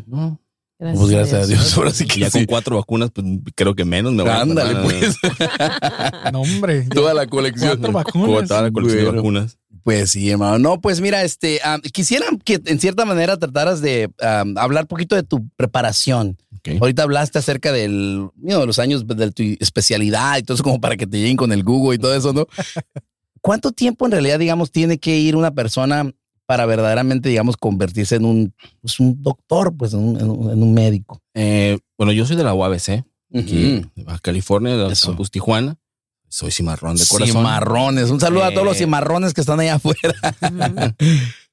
no. 0.06 0.40
Gracias 0.80 1.00
pues 1.00 1.10
gracias 1.10 1.42
a 1.42 1.46
Dios. 1.46 1.76
Ahora 1.76 1.90
sí 1.90 2.06
que 2.06 2.20
ya 2.20 2.30
con 2.30 2.44
cuatro 2.44 2.76
vacunas, 2.76 3.10
pues 3.10 3.26
creo 3.56 3.74
que 3.74 3.84
menos 3.84 4.12
me 4.12 4.22
a 4.22 4.42
Ándale, 4.42 4.76
pues. 4.76 5.16
no, 6.32 6.42
hombre. 6.42 6.82
Toda 6.82 7.14
la 7.14 7.26
colección. 7.26 7.78
Cuatro 7.78 7.92
vacunas. 7.92 8.48
Toda 8.48 8.62
la 8.62 8.70
colección 8.70 9.04
de 9.04 9.10
vacunas. 9.10 9.58
Pues 9.88 10.10
sí, 10.10 10.28
hermano. 10.28 10.58
No, 10.58 10.82
pues 10.82 11.00
mira, 11.00 11.22
este, 11.22 11.62
quisiera 11.94 12.26
que 12.44 12.60
en 12.66 12.78
cierta 12.78 13.06
manera 13.06 13.38
trataras 13.38 13.80
de 13.80 14.10
hablar 14.20 14.84
un 14.84 14.88
poquito 14.88 15.16
de 15.16 15.22
tu 15.22 15.48
preparación. 15.56 16.36
Ahorita 16.78 17.04
hablaste 17.04 17.38
acerca 17.38 17.72
del, 17.72 18.28
de 18.34 18.66
los 18.66 18.78
años 18.78 19.06
de 19.06 19.30
tu 19.30 19.42
especialidad 19.58 20.36
y 20.36 20.42
todo 20.42 20.56
eso 20.56 20.62
como 20.62 20.78
para 20.78 20.98
que 20.98 21.06
te 21.06 21.16
lleguen 21.16 21.38
con 21.38 21.52
el 21.52 21.64
Google 21.64 21.94
y 21.94 21.98
todo 21.98 22.14
eso, 22.14 22.34
¿no? 22.34 22.46
¿Cuánto 23.40 23.72
tiempo 23.72 24.04
en 24.04 24.12
realidad, 24.12 24.38
digamos, 24.38 24.70
tiene 24.70 24.98
que 24.98 25.16
ir 25.16 25.34
una 25.34 25.52
persona 25.52 26.12
para 26.44 26.66
verdaderamente, 26.66 27.30
digamos, 27.30 27.56
convertirse 27.56 28.16
en 28.16 28.26
un, 28.26 28.54
pues, 28.82 29.00
un 29.00 29.22
doctor, 29.22 29.74
pues 29.74 29.94
en 29.94 30.00
un, 30.02 30.74
médico? 30.74 31.22
Eh, 31.32 31.78
bueno, 31.96 32.12
yo 32.12 32.26
soy 32.26 32.36
de 32.36 32.44
la 32.44 32.52
UABC, 32.52 33.06
aquí 33.34 33.86
de 33.94 34.04
Baja 34.04 34.18
California, 34.18 34.76
de 34.76 34.94
campus 34.94 35.30
Tijuana. 35.30 35.78
Soy 36.28 36.50
cimarrón 36.50 36.96
de 36.96 37.04
corazón. 37.06 37.36
Cimarrones. 37.36 38.10
Un 38.10 38.20
saludo 38.20 38.44
a 38.44 38.50
todos 38.50 38.64
los 38.64 38.76
eh, 38.76 38.80
cimarrones 38.80 39.34
que 39.34 39.40
están 39.40 39.60
allá 39.60 39.76
afuera. 39.76 40.14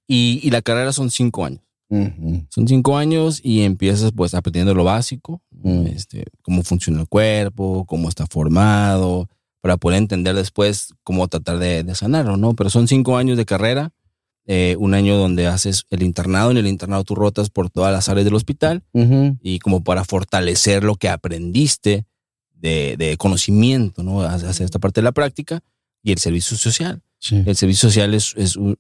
y, 0.08 0.50
la 0.50 0.62
carrera 0.62 0.92
son 0.92 1.12
cinco 1.12 1.46
años. 1.46 1.62
Son 2.50 2.68
cinco 2.68 2.98
años 2.98 3.40
y 3.42 3.62
empiezas 3.62 4.12
pues 4.12 4.34
aprendiendo 4.34 4.74
lo 4.74 4.84
básico, 4.84 5.42
este, 5.86 6.26
cómo 6.42 6.64
funciona 6.64 7.00
el 7.00 7.08
cuerpo, 7.08 7.86
cómo 7.86 8.10
está 8.10 8.26
formado, 8.26 9.30
para 9.62 9.78
poder 9.78 10.00
entender 10.00 10.36
después 10.36 10.94
cómo 11.04 11.28
tratar 11.28 11.58
de, 11.60 11.84
de 11.84 11.96
sanarlo, 11.96 12.38
¿no? 12.38 12.54
Pero 12.54 12.70
son 12.70 12.88
cinco 12.88 13.18
años 13.18 13.38
de 13.38 13.46
carrera 13.46 13.94
eh, 14.48 14.76
un 14.78 14.94
año 14.94 15.18
donde 15.18 15.48
haces 15.48 15.86
el 15.90 16.04
internado. 16.04 16.52
En 16.52 16.58
el 16.58 16.68
internado 16.68 17.04
tú 17.04 17.16
rotas 17.16 17.50
por 17.50 17.70
todas 17.72 17.92
las 17.92 18.10
áreas 18.10 18.26
del 18.26 18.36
hospital 18.36 18.84
y 19.42 19.60
como 19.60 19.84
para 19.84 20.04
fortalecer 20.04 20.84
lo 20.84 20.96
que 20.96 21.10
aprendiste 21.10 22.06
de, 22.60 23.16
conocimiento, 23.18 24.04
¿no? 24.04 24.22
Hacia 24.22 24.66
esta 24.66 24.80
parte 24.80 25.02
de 25.02 25.06
la 25.06 25.12
práctica 25.12 25.62
y 26.04 26.12
el 26.12 26.18
servicio 26.18 26.58
social. 26.58 27.02
El 27.30 27.56
servicio 27.56 27.90
social 27.90 28.14
es, 28.14 28.56
un, 28.56 28.78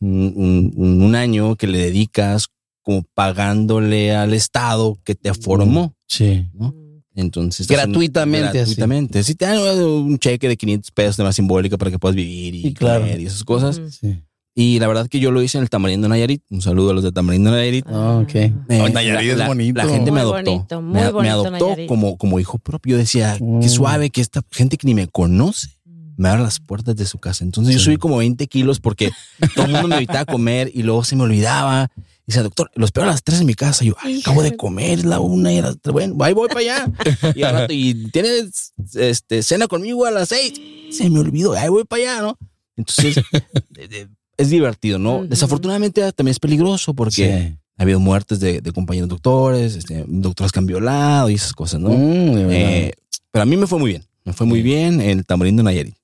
un, 0.00 1.14
año 1.14 1.56
que 1.56 1.66
le 1.66 1.78
dedicas 1.78 2.48
como 2.82 3.02
pagándole 3.14 4.14
al 4.14 4.34
Estado 4.34 4.98
que 5.04 5.14
te 5.14 5.32
formó. 5.34 5.94
Sí. 6.06 6.46
¿no? 6.54 6.74
Entonces. 7.14 7.68
Gratuitamente. 7.68 8.58
gratuitamente. 8.58 9.22
Si 9.22 9.34
te 9.34 9.44
dan 9.44 9.58
un 9.58 10.18
cheque 10.18 10.48
de 10.48 10.56
500 10.56 10.90
pesos 10.90 11.16
de 11.16 11.24
más 11.24 11.36
simbólica 11.36 11.78
para 11.78 11.90
que 11.90 11.98
puedas 11.98 12.16
vivir 12.16 12.54
y, 12.54 12.74
comer 12.74 13.20
y 13.20 13.26
esas 13.26 13.44
cosas. 13.44 13.80
Sí. 14.00 14.18
Y 14.54 14.78
la 14.78 14.86
verdad 14.86 15.08
que 15.08 15.18
yo 15.18 15.30
lo 15.30 15.42
hice 15.42 15.56
en 15.56 15.62
el 15.62 15.70
Tamarindo 15.70 16.08
Nayarit. 16.08 16.42
Un 16.50 16.60
saludo 16.60 16.90
a 16.90 16.94
los 16.94 17.02
de 17.02 17.12
Tamarindo 17.12 17.50
Nayarit. 17.50 17.86
Ah, 17.88 18.20
ok. 18.22 18.34
Eh, 18.34 18.54
Nayarit 18.68 19.32
es 19.32 19.46
bonito. 19.46 19.82
La 19.82 19.88
gente 19.88 20.12
me 20.12 20.20
adoptó. 20.20 20.82
me, 20.82 21.00
adoptó 21.00 21.74
como, 21.88 22.18
como 22.18 22.38
hijo 22.38 22.58
propio. 22.58 22.92
Yo 22.92 22.98
decía, 22.98 23.36
qué 23.38 23.44
mm. 23.44 23.68
suave 23.68 24.10
que 24.10 24.20
esta 24.20 24.42
gente 24.50 24.76
que 24.76 24.86
ni 24.86 24.94
me 24.94 25.08
conoce 25.08 25.68
me 26.16 26.28
abre 26.28 26.42
las 26.42 26.60
puertas 26.60 26.96
de 26.96 27.06
su 27.06 27.18
casa. 27.18 27.44
Entonces 27.44 27.74
yo 27.74 27.80
subí 27.80 27.96
como 27.96 28.18
20 28.18 28.46
kilos 28.46 28.80
porque 28.80 29.10
todo 29.54 29.66
el 29.66 29.72
mundo 29.72 29.88
me 29.88 29.96
invitaba 29.96 30.20
a 30.20 30.26
comer 30.26 30.70
y 30.72 30.82
luego 30.82 31.04
se 31.04 31.16
me 31.16 31.22
olvidaba. 31.22 31.90
Y 31.96 32.32
dice, 32.32 32.42
doctor, 32.42 32.70
los 32.74 32.88
espero 32.88 33.04
a 33.04 33.10
las 33.10 33.24
3 33.24 33.40
en 33.40 33.46
mi 33.46 33.54
casa. 33.54 33.84
yo, 33.84 33.94
acabo 34.20 34.42
de 34.42 34.56
comer, 34.56 34.98
es 34.98 35.04
la 35.04 35.18
una 35.18 35.52
y 35.52 35.58
a 35.58 35.62
las 35.62 35.78
Bueno, 35.82 36.14
ahí 36.22 36.34
voy 36.34 36.48
para 36.48 36.60
allá. 36.60 36.92
Y 37.34 37.42
al 37.42 37.54
rato, 37.54 37.72
y 37.72 38.10
tienes 38.10 38.74
este, 38.94 39.42
cena 39.42 39.66
conmigo 39.66 40.04
a 40.04 40.10
las 40.10 40.28
6. 40.28 40.52
Se 40.90 41.08
me 41.08 41.20
olvidó, 41.20 41.54
ahí 41.54 41.68
voy 41.68 41.84
para 41.84 42.02
allá, 42.02 42.22
¿no? 42.22 42.38
Entonces, 42.76 43.16
es 44.42 44.50
divertido, 44.50 44.98
¿no? 44.98 45.24
Desafortunadamente 45.24 46.12
también 46.12 46.32
es 46.32 46.40
peligroso 46.40 46.94
porque 46.94 47.56
ha 47.76 47.82
habido 47.82 48.00
muertes 48.00 48.40
de, 48.40 48.60
compañeros 48.72 49.08
doctores, 49.08 49.76
este, 49.76 50.04
doctores 50.06 50.52
que 50.52 50.58
han 50.58 50.66
violado 50.66 51.30
y 51.30 51.34
esas 51.34 51.52
cosas, 51.52 51.80
¿no? 51.80 51.90
Mm, 51.90 52.50
eh, 52.50 52.92
pero 53.30 53.42
a 53.42 53.46
mí 53.46 53.56
me 53.56 53.66
fue 53.66 53.78
muy 53.78 53.90
bien. 53.90 54.04
Me 54.24 54.32
fue 54.32 54.46
muy 54.46 54.62
bien 54.62 55.00
el 55.00 55.24
Tamarindo 55.24 55.62
Nayarit. 55.62 55.96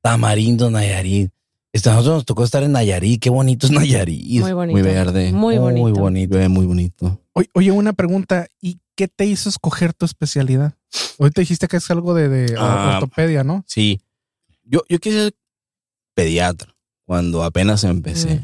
Tamarindo 0.00 0.70
Nayarit. 0.70 1.30
Este, 1.72 1.90
a 1.90 1.92
nosotros 1.92 2.16
nos 2.16 2.24
tocó 2.24 2.42
estar 2.42 2.62
en 2.62 2.72
Nayarit. 2.72 3.20
Qué 3.20 3.30
bonito 3.30 3.66
es 3.66 3.72
Nayarit. 3.72 4.40
Muy 4.40 4.52
bonito. 4.52 4.72
Muy 4.72 4.82
verde. 4.82 5.32
Muy 5.32 5.58
bonito. 5.58 5.82
Muy 5.82 5.92
bonito. 5.92 6.48
Muy 6.48 6.66
bonito. 6.66 7.20
Oye, 7.52 7.70
una 7.70 7.92
pregunta. 7.92 8.48
¿Y 8.60 8.80
qué 8.96 9.06
te 9.06 9.26
hizo 9.26 9.48
escoger 9.48 9.92
tu 9.92 10.04
especialidad? 10.04 10.74
Hoy 11.18 11.30
te 11.30 11.42
dijiste 11.42 11.68
que 11.68 11.76
es 11.76 11.90
algo 11.90 12.14
de, 12.14 12.54
ah, 12.58 12.98
ortopedia, 13.00 13.44
¿no? 13.44 13.62
Sí. 13.68 14.00
Yo, 14.64 14.82
yo 14.88 14.98
quise 14.98 15.24
ser 15.24 15.34
pediatra 16.14 16.74
cuando 17.08 17.42
apenas 17.42 17.84
empecé. 17.84 18.42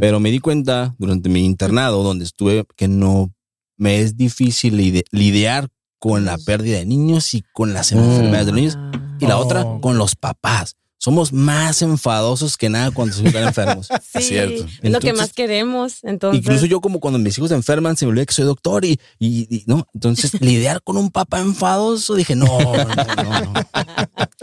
Pero 0.00 0.18
me 0.18 0.30
di 0.30 0.38
cuenta 0.38 0.94
durante 0.96 1.28
mi 1.28 1.44
internado, 1.44 2.02
donde 2.02 2.24
estuve, 2.24 2.64
que 2.74 2.88
no 2.88 3.34
me 3.76 4.00
es 4.00 4.16
difícil 4.16 5.04
lidiar 5.10 5.68
con 5.98 6.24
la 6.24 6.38
pérdida 6.38 6.78
de 6.78 6.86
niños 6.86 7.34
y 7.34 7.44
con 7.52 7.74
las 7.74 7.92
enfermedades 7.92 8.46
de 8.46 8.52
los 8.52 8.60
niños. 8.62 8.78
Y 9.20 9.26
la 9.26 9.36
otra, 9.36 9.62
oh. 9.66 9.82
con 9.82 9.98
los 9.98 10.16
papás 10.16 10.74
somos 11.08 11.32
más 11.32 11.80
enfadosos 11.80 12.58
que 12.58 12.68
nada 12.68 12.90
cuando 12.90 13.14
se 13.14 13.26
están 13.26 13.44
enfermos. 13.44 13.88
Sí, 14.08 14.18
es 14.18 14.28
cierto. 14.28 14.66
Es 14.82 14.92
lo 14.92 15.00
que 15.00 15.12
más 15.14 15.32
queremos. 15.32 16.04
Entonces. 16.04 16.40
Incluso 16.40 16.66
yo, 16.66 16.80
como 16.80 17.00
cuando 17.00 17.18
mis 17.18 17.36
hijos 17.38 17.48
se 17.48 17.54
enferman, 17.54 17.96
se 17.96 18.04
me 18.04 18.10
olvida 18.10 18.26
que 18.26 18.34
soy 18.34 18.44
doctor 18.44 18.84
y, 18.84 19.00
y, 19.18 19.64
no. 19.66 19.86
Entonces, 19.94 20.38
lidiar 20.42 20.82
con 20.82 20.98
un 20.98 21.10
papá 21.10 21.40
enfadoso, 21.40 22.14
dije, 22.14 22.36
no, 22.36 22.46
no, 22.46 22.84
no, 22.84 23.52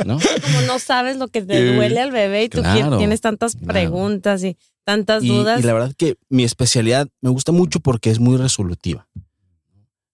no. 0.05 0.19
Como 0.43 0.61
no 0.65 0.79
sabes 0.79 1.17
lo 1.17 1.27
que 1.27 1.43
te 1.43 1.73
duele 1.75 1.99
al 1.99 2.11
bebé 2.11 2.45
y 2.45 2.49
tú 2.49 2.63
tienes 2.97 3.21
tantas 3.21 3.55
preguntas 3.55 4.43
y 4.43 4.57
tantas 4.83 5.23
dudas. 5.23 5.59
Y 5.59 5.63
la 5.63 5.73
verdad 5.73 5.93
que 5.95 6.17
mi 6.29 6.43
especialidad 6.43 7.07
me 7.21 7.29
gusta 7.29 7.51
mucho 7.51 7.79
porque 7.79 8.09
es 8.09 8.19
muy 8.19 8.37
resolutiva. 8.37 9.07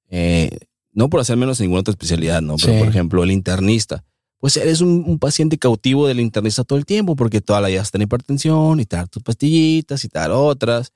Eh, 0.09 0.49
no 0.91 1.09
por 1.09 1.21
hacer 1.21 1.37
menos 1.37 1.61
ninguna 1.61 1.79
otra 1.79 1.91
especialidad, 1.91 2.41
¿no? 2.41 2.57
Pero, 2.57 2.79
por 2.79 2.89
ejemplo, 2.89 3.23
el 3.23 3.31
internista 3.31 4.03
pues 4.41 4.57
eres 4.57 4.81
un, 4.81 5.19
paciente 5.19 5.59
cautivo 5.59 6.07
del 6.07 6.19
internista 6.19 6.63
todo 6.63 6.79
el 6.79 6.85
tiempo 6.85 7.15
porque 7.15 7.41
toda 7.41 7.61
la 7.61 7.67
vida 7.67 7.81
está 7.81 7.99
en 7.99 8.01
hipertensión 8.01 8.79
y 8.79 8.85
te 8.85 8.95
dan 8.95 9.07
tus 9.07 9.21
pastillitas 9.21 10.03
y 10.03 10.09
te 10.09 10.17
dan 10.17 10.31
otras. 10.31 10.91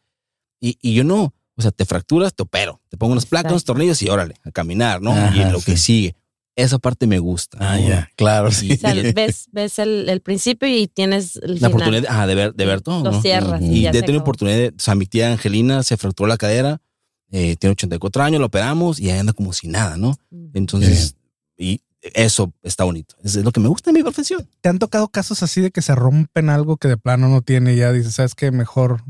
Y, 0.60 0.79
y, 0.81 0.95
yo 0.95 1.03
no, 1.03 1.31
o 1.55 1.62
sea, 1.62 1.69
te 1.69 1.86
fracturas, 1.86 2.34
te 2.34 2.41
opero, 2.41 2.81
te 2.89 2.97
pongo 2.97 3.13
unas 3.13 3.27
placas, 3.27 3.51
unos 3.51 3.63
tornillos 3.63 4.01
y 4.01 4.10
órale, 4.10 4.34
a 4.43 4.51
caminar, 4.51 4.99
¿no? 4.99 5.13
y 5.36 5.41
en 5.41 5.51
lo 5.51 5.62
que 5.62 5.77
sigue. 5.77 6.15
Esa 6.55 6.79
parte 6.79 7.05
me 7.05 7.19
gusta. 7.19 7.60
Ah, 7.62 7.79
ya, 7.79 8.10
claro, 8.15 8.49
sí. 8.51 8.71
O 8.71 8.77
sea, 8.77 8.93
ves, 9.13 9.47
ves 9.51 9.77
el, 9.77 10.10
el, 10.10 10.21
principio 10.21 10.67
y 10.67 10.88
tienes 10.88 11.36
el 11.36 11.60
la 11.60 11.67
oportunidad 11.67 12.27
de 12.27 12.34
ver, 12.34 12.55
de 12.55 12.65
ver 12.65 12.81
todo. 12.81 13.03
Lo 13.03 13.21
cierras. 13.21 13.62
Y, 13.62 13.84
de 13.84 14.01
tener 14.01 14.21
oportunidad 14.21 14.58
de, 14.58 14.67
o 14.69 14.79
sea, 14.79 14.95
mi 14.95 15.05
tía 15.05 15.31
Angelina 15.31 15.84
se 15.84 15.97
fracturó 15.97 16.27
la 16.27 16.38
cadera, 16.38 16.81
eh, 17.29 17.58
tiene 17.58 17.73
84 17.73 18.23
años, 18.23 18.39
lo 18.39 18.47
operamos 18.47 18.99
y 18.99 19.12
anda 19.12 19.34
como 19.34 19.53
si 19.53 19.67
nada, 19.67 19.97
¿no? 19.97 20.17
Entonces, 20.53 21.15
y 21.58 21.81
eso 22.13 22.54
está 22.62 22.84
bonito. 22.84 23.15
es 23.24 23.36
lo 23.36 23.52
que 23.52 23.60
me 23.60 23.68
gusta 23.68 23.91
de 23.91 23.98
mi 23.98 24.04
profesión. 24.04 24.48
¿Te 24.62 24.70
han 24.70 24.80
tocado 24.80 25.08
casos 25.08 25.44
así 25.44 25.62
de 25.62 25.72
que 25.72 25.82
se 25.82 25.96
rompen 25.96 26.50
algo 26.50 26.78
que 26.78 26.88
de 26.88 26.98
plano 26.98 27.28
no 27.28 27.41
tiene 27.41 27.74
y 27.74 27.78
ya 27.78 27.91
dices, 27.91 28.15
¿sabes 28.15 28.36
qué? 28.36 28.52
Mejor 28.52 29.04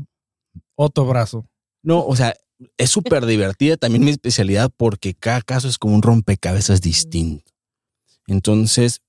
otro 0.74 1.06
brazo. 1.06 1.46
No, 1.82 2.04
o 2.04 2.16
sea, 2.16 2.34
es 2.78 2.90
súper 2.90 3.26
divertida 3.26 3.76
también 3.76 4.04
mi 4.04 4.10
especialidad 4.10 4.70
porque 4.76 5.14
cada 5.14 5.42
caso 5.42 5.68
es 5.68 5.78
como 5.78 5.94
un 5.94 6.02
rompecabezas 6.02 6.80
distinto. 6.80 7.52
Entonces, 8.26 9.02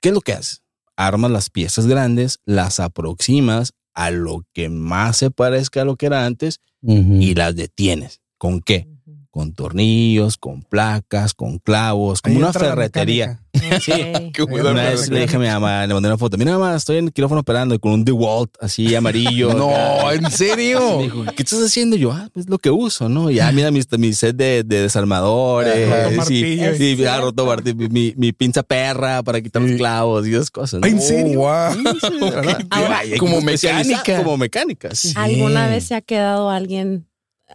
¿qué 0.00 0.08
es 0.08 0.14
lo 0.14 0.20
que 0.20 0.32
haces? 0.32 0.62
Armas 0.96 1.30
las 1.30 1.50
piezas 1.50 1.86
grandes, 1.86 2.40
las 2.44 2.80
aproximas 2.80 3.74
a 3.94 4.10
lo 4.10 4.44
que 4.52 4.68
más 4.68 5.18
se 5.18 5.30
parezca 5.30 5.82
a 5.82 5.84
lo 5.84 5.96
que 5.96 6.06
era 6.06 6.26
antes 6.26 6.60
y 6.82 7.34
las 7.34 7.54
detienes. 7.54 8.20
¿Con 8.38 8.60
qué? 8.60 8.88
Con 9.30 9.52
tornillos, 9.52 10.36
con 10.36 10.62
placas, 10.62 11.34
con 11.34 11.58
clavos, 11.58 12.20
como 12.20 12.34
Ahí 12.36 12.42
una 12.42 12.52
ferretería. 12.52 13.40
Sí, 13.80 13.92
Ok. 14.40 14.50
Una 14.52 14.72
vez 14.72 15.08
le 15.08 15.20
dije 15.20 15.36
a 15.36 15.38
mi 15.38 15.46
mamá, 15.46 15.86
le 15.86 15.94
mandé 15.94 16.08
una 16.08 16.18
foto. 16.18 16.36
Mira, 16.36 16.52
mamá, 16.58 16.74
estoy 16.76 16.96
en 16.98 17.06
el 17.06 17.12
quirófano 17.12 17.40
operando 17.40 17.74
y 17.74 17.78
con 17.78 17.92
un 17.92 18.04
DeWalt 18.04 18.50
así 18.60 18.94
amarillo. 18.94 19.54
No. 19.54 20.10
¿en 20.12 20.22
Me 20.22 20.30
serio? 20.30 20.98
dijo, 21.02 21.24
¿qué 21.36 21.42
estás 21.42 21.62
haciendo? 21.62 21.96
Yo, 21.96 22.10
ah, 22.12 22.28
pues 22.32 22.48
lo 22.48 22.58
que 22.58 22.70
uso, 22.70 23.08
¿no? 23.08 23.30
Ya 23.30 23.50
mira 23.52 23.70
mi, 23.70 23.80
mi 23.98 24.12
set 24.12 24.34
de, 24.36 24.62
de 24.64 24.82
desarmadores. 24.82 25.88
Roto 26.14 26.24
sí, 26.26 26.58
sí, 26.76 26.92
Es 26.92 26.98
ya 26.98 27.20
roto 27.20 27.46
martillo, 27.46 27.76
mi, 27.76 27.88
mi, 27.88 28.14
mi 28.16 28.32
pinza 28.32 28.62
perra 28.62 29.22
para 29.22 29.40
quitar 29.40 29.62
los 29.62 29.72
clavos 29.76 30.26
y 30.26 30.34
esas 30.34 30.50
cosas. 30.50 30.80
¿no? 30.80 30.86
¿En 30.86 31.00
serio? 31.00 31.40
Oh, 31.40 31.44
wow. 31.44 31.74
Sí. 32.00 32.64
Ahora- 32.70 32.98
Hay 32.98 33.16
Como 33.16 33.40
mecánica. 33.40 34.16
Como 34.18 34.36
mecánicas. 34.36 35.12
¿Alguna 35.16 35.68
vez 35.68 35.84
se 35.84 35.94
ha 35.94 36.00
quedado 36.00 36.50
alguien 36.50 37.06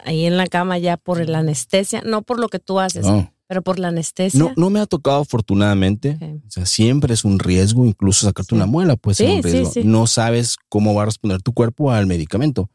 ahí 0.04 0.24
en 0.26 0.36
la 0.36 0.46
cama 0.46 0.78
ya 0.78 0.96
por 0.96 1.26
la 1.28 1.38
anestesia? 1.38 2.02
No 2.04 2.22
por 2.22 2.38
lo 2.38 2.48
que 2.48 2.58
tú 2.58 2.78
haces, 2.80 3.06
No. 3.06 3.32
pero 3.48 3.62
por 3.62 3.78
la 3.78 3.88
anestesia. 3.88 4.38
No, 4.38 4.52
no 4.56 4.70
me 4.70 4.80
ha 4.80 4.86
tocado 4.86 5.20
afortunadamente. 5.22 6.18
O 6.46 6.50
sea, 6.50 6.66
siempre 6.66 7.14
es 7.14 7.24
un 7.24 7.38
riesgo, 7.38 7.86
incluso 7.86 8.26
sacarte 8.26 8.50
Sí. 8.50 8.54
una 8.56 8.66
muela 8.66 8.96
puede 8.96 9.14
ser 9.16 9.28
Sí, 9.28 9.36
un 9.36 9.42
riesgo. 9.42 9.70
sí. 9.72 9.82
No 9.84 10.06
sabes 10.06 10.56
cómo 10.68 10.94
va 10.94 11.02
a 11.02 11.06
responder 11.06 11.42
tu 11.42 11.52
cuerpo 11.52 11.90
al 11.92 12.06
medicamento. 12.06 12.70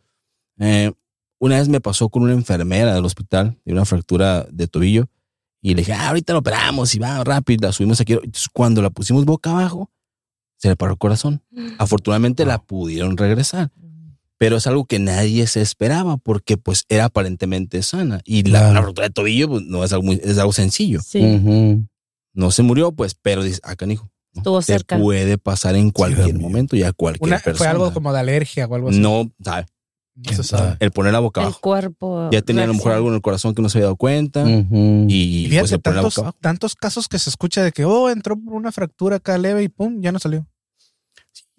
Eh, 0.60 0.92
una 1.40 1.58
vez 1.58 1.68
me 1.70 1.82
pasó 1.82 2.10
con 2.10 2.24
una 2.24 2.34
enfermera 2.34 2.94
del 2.94 3.06
hospital 3.06 3.58
de 3.66 3.74
una 3.74 3.86
fractura 3.86 4.46
de 4.52 4.68
tobillo 4.68 5.08
y 5.62 5.70
le 5.74 5.82
dije, 5.82 5.94
ah, 5.94 6.10
ahorita 6.10 6.34
lo 6.34 6.40
operamos 6.40 6.94
y 6.96 7.00
va 7.00 7.24
rápido, 7.24 7.68
la 7.68 7.74
subimos 7.74 8.00
aquí. 8.02 8.14
Entonces, 8.14 8.48
cuando 8.54 8.82
la 8.82 8.90
pusimos 8.92 9.26
boca 9.26 9.50
abajo, 9.52 9.90
se 10.58 10.70
le 10.70 10.76
paró 10.76 10.92
el 10.94 10.98
corazón. 11.00 11.42
Afortunadamente 11.80 12.46
la 12.46 12.60
pudieron 12.62 13.18
regresar, 13.18 13.72
pero 14.42 14.58
es 14.58 14.66
algo 14.66 14.86
que 14.86 14.98
nadie 14.98 15.46
se 15.46 15.62
esperaba 15.62 16.18
porque 16.18 16.58
pues 16.58 16.86
era 16.90 17.06
aparentemente 17.06 17.84
sana 17.84 18.22
y 18.26 18.42
la, 18.42 18.72
la 18.74 18.82
fractura 18.82 19.08
de 19.08 19.14
tobillo 19.14 19.48
pues, 19.50 19.62
no 19.66 19.84
es 19.84 19.94
algo, 19.94 20.04
muy- 20.06 20.20
es 20.24 20.36
algo 20.40 20.52
sencillo. 20.52 21.00
Sí. 21.06 21.22
No 22.34 22.50
se 22.50 22.64
murió, 22.64 22.92
pues, 22.92 23.14
pero 23.14 23.44
dice, 23.44 23.60
ah, 23.64 23.76
canijo. 23.76 24.10
¿no? 24.34 24.40
Estuvo 24.40 24.60
Te 24.62 24.66
cerca. 24.66 24.98
puede 24.98 25.38
pasar 25.38 25.76
en 25.76 25.92
cualquier 25.92 26.40
momento 26.40 26.76
y 26.76 26.82
a 26.82 26.92
cualquier 26.92 27.28
Una, 27.28 27.38
persona. 27.38 27.58
fue 27.58 27.68
algo 27.68 27.94
como 27.94 28.12
de 28.14 28.20
alergia 28.20 28.66
o 28.66 28.74
algo 28.74 28.90
así. 28.90 28.98
No, 29.00 29.30
sabe. 29.44 29.68
No 30.16 30.24
¿Quién 30.24 30.36
se 30.38 30.44
sabe? 30.44 30.76
El 30.80 30.90
poner 30.92 31.14
la 31.14 31.20
boca 31.20 31.42
el 31.42 31.46
abajo. 31.46 31.60
cuerpo. 31.62 32.30
Ya 32.32 32.42
tenía 32.42 32.64
a 32.64 32.68
lo 32.68 32.74
mejor 32.74 32.94
algo 32.94 33.10
en 33.10 33.14
el 33.16 33.22
corazón 33.22 33.54
que 33.54 33.62
no 33.62 33.70
se 33.70 33.78
había 33.78 33.86
dado 33.86 33.96
cuenta. 33.98 34.44
Ujú. 34.44 35.06
Y, 35.08 35.14
Y 35.14 35.42
pues 35.44 35.50
fíjate, 35.52 35.68
se 35.68 35.80
pone 35.80 35.96
la 35.98 36.02
tantos, 36.02 36.16
boca 36.16 36.22
abajo. 36.30 36.38
tantos 36.42 36.76
casos 36.76 37.08
que 37.08 37.20
se 37.20 37.30
escucha 37.30 37.64
de 37.64 37.72
que, 37.72 37.86
oh, 37.86 38.10
entró 38.10 38.36
por 38.40 38.54
una 38.56 38.72
fractura 38.72 39.18
acá 39.18 39.38
leve 39.38 39.62
y 39.62 39.70
pum, 39.70 40.02
ya 40.02 40.12
no 40.12 40.18
salió. 40.18 40.48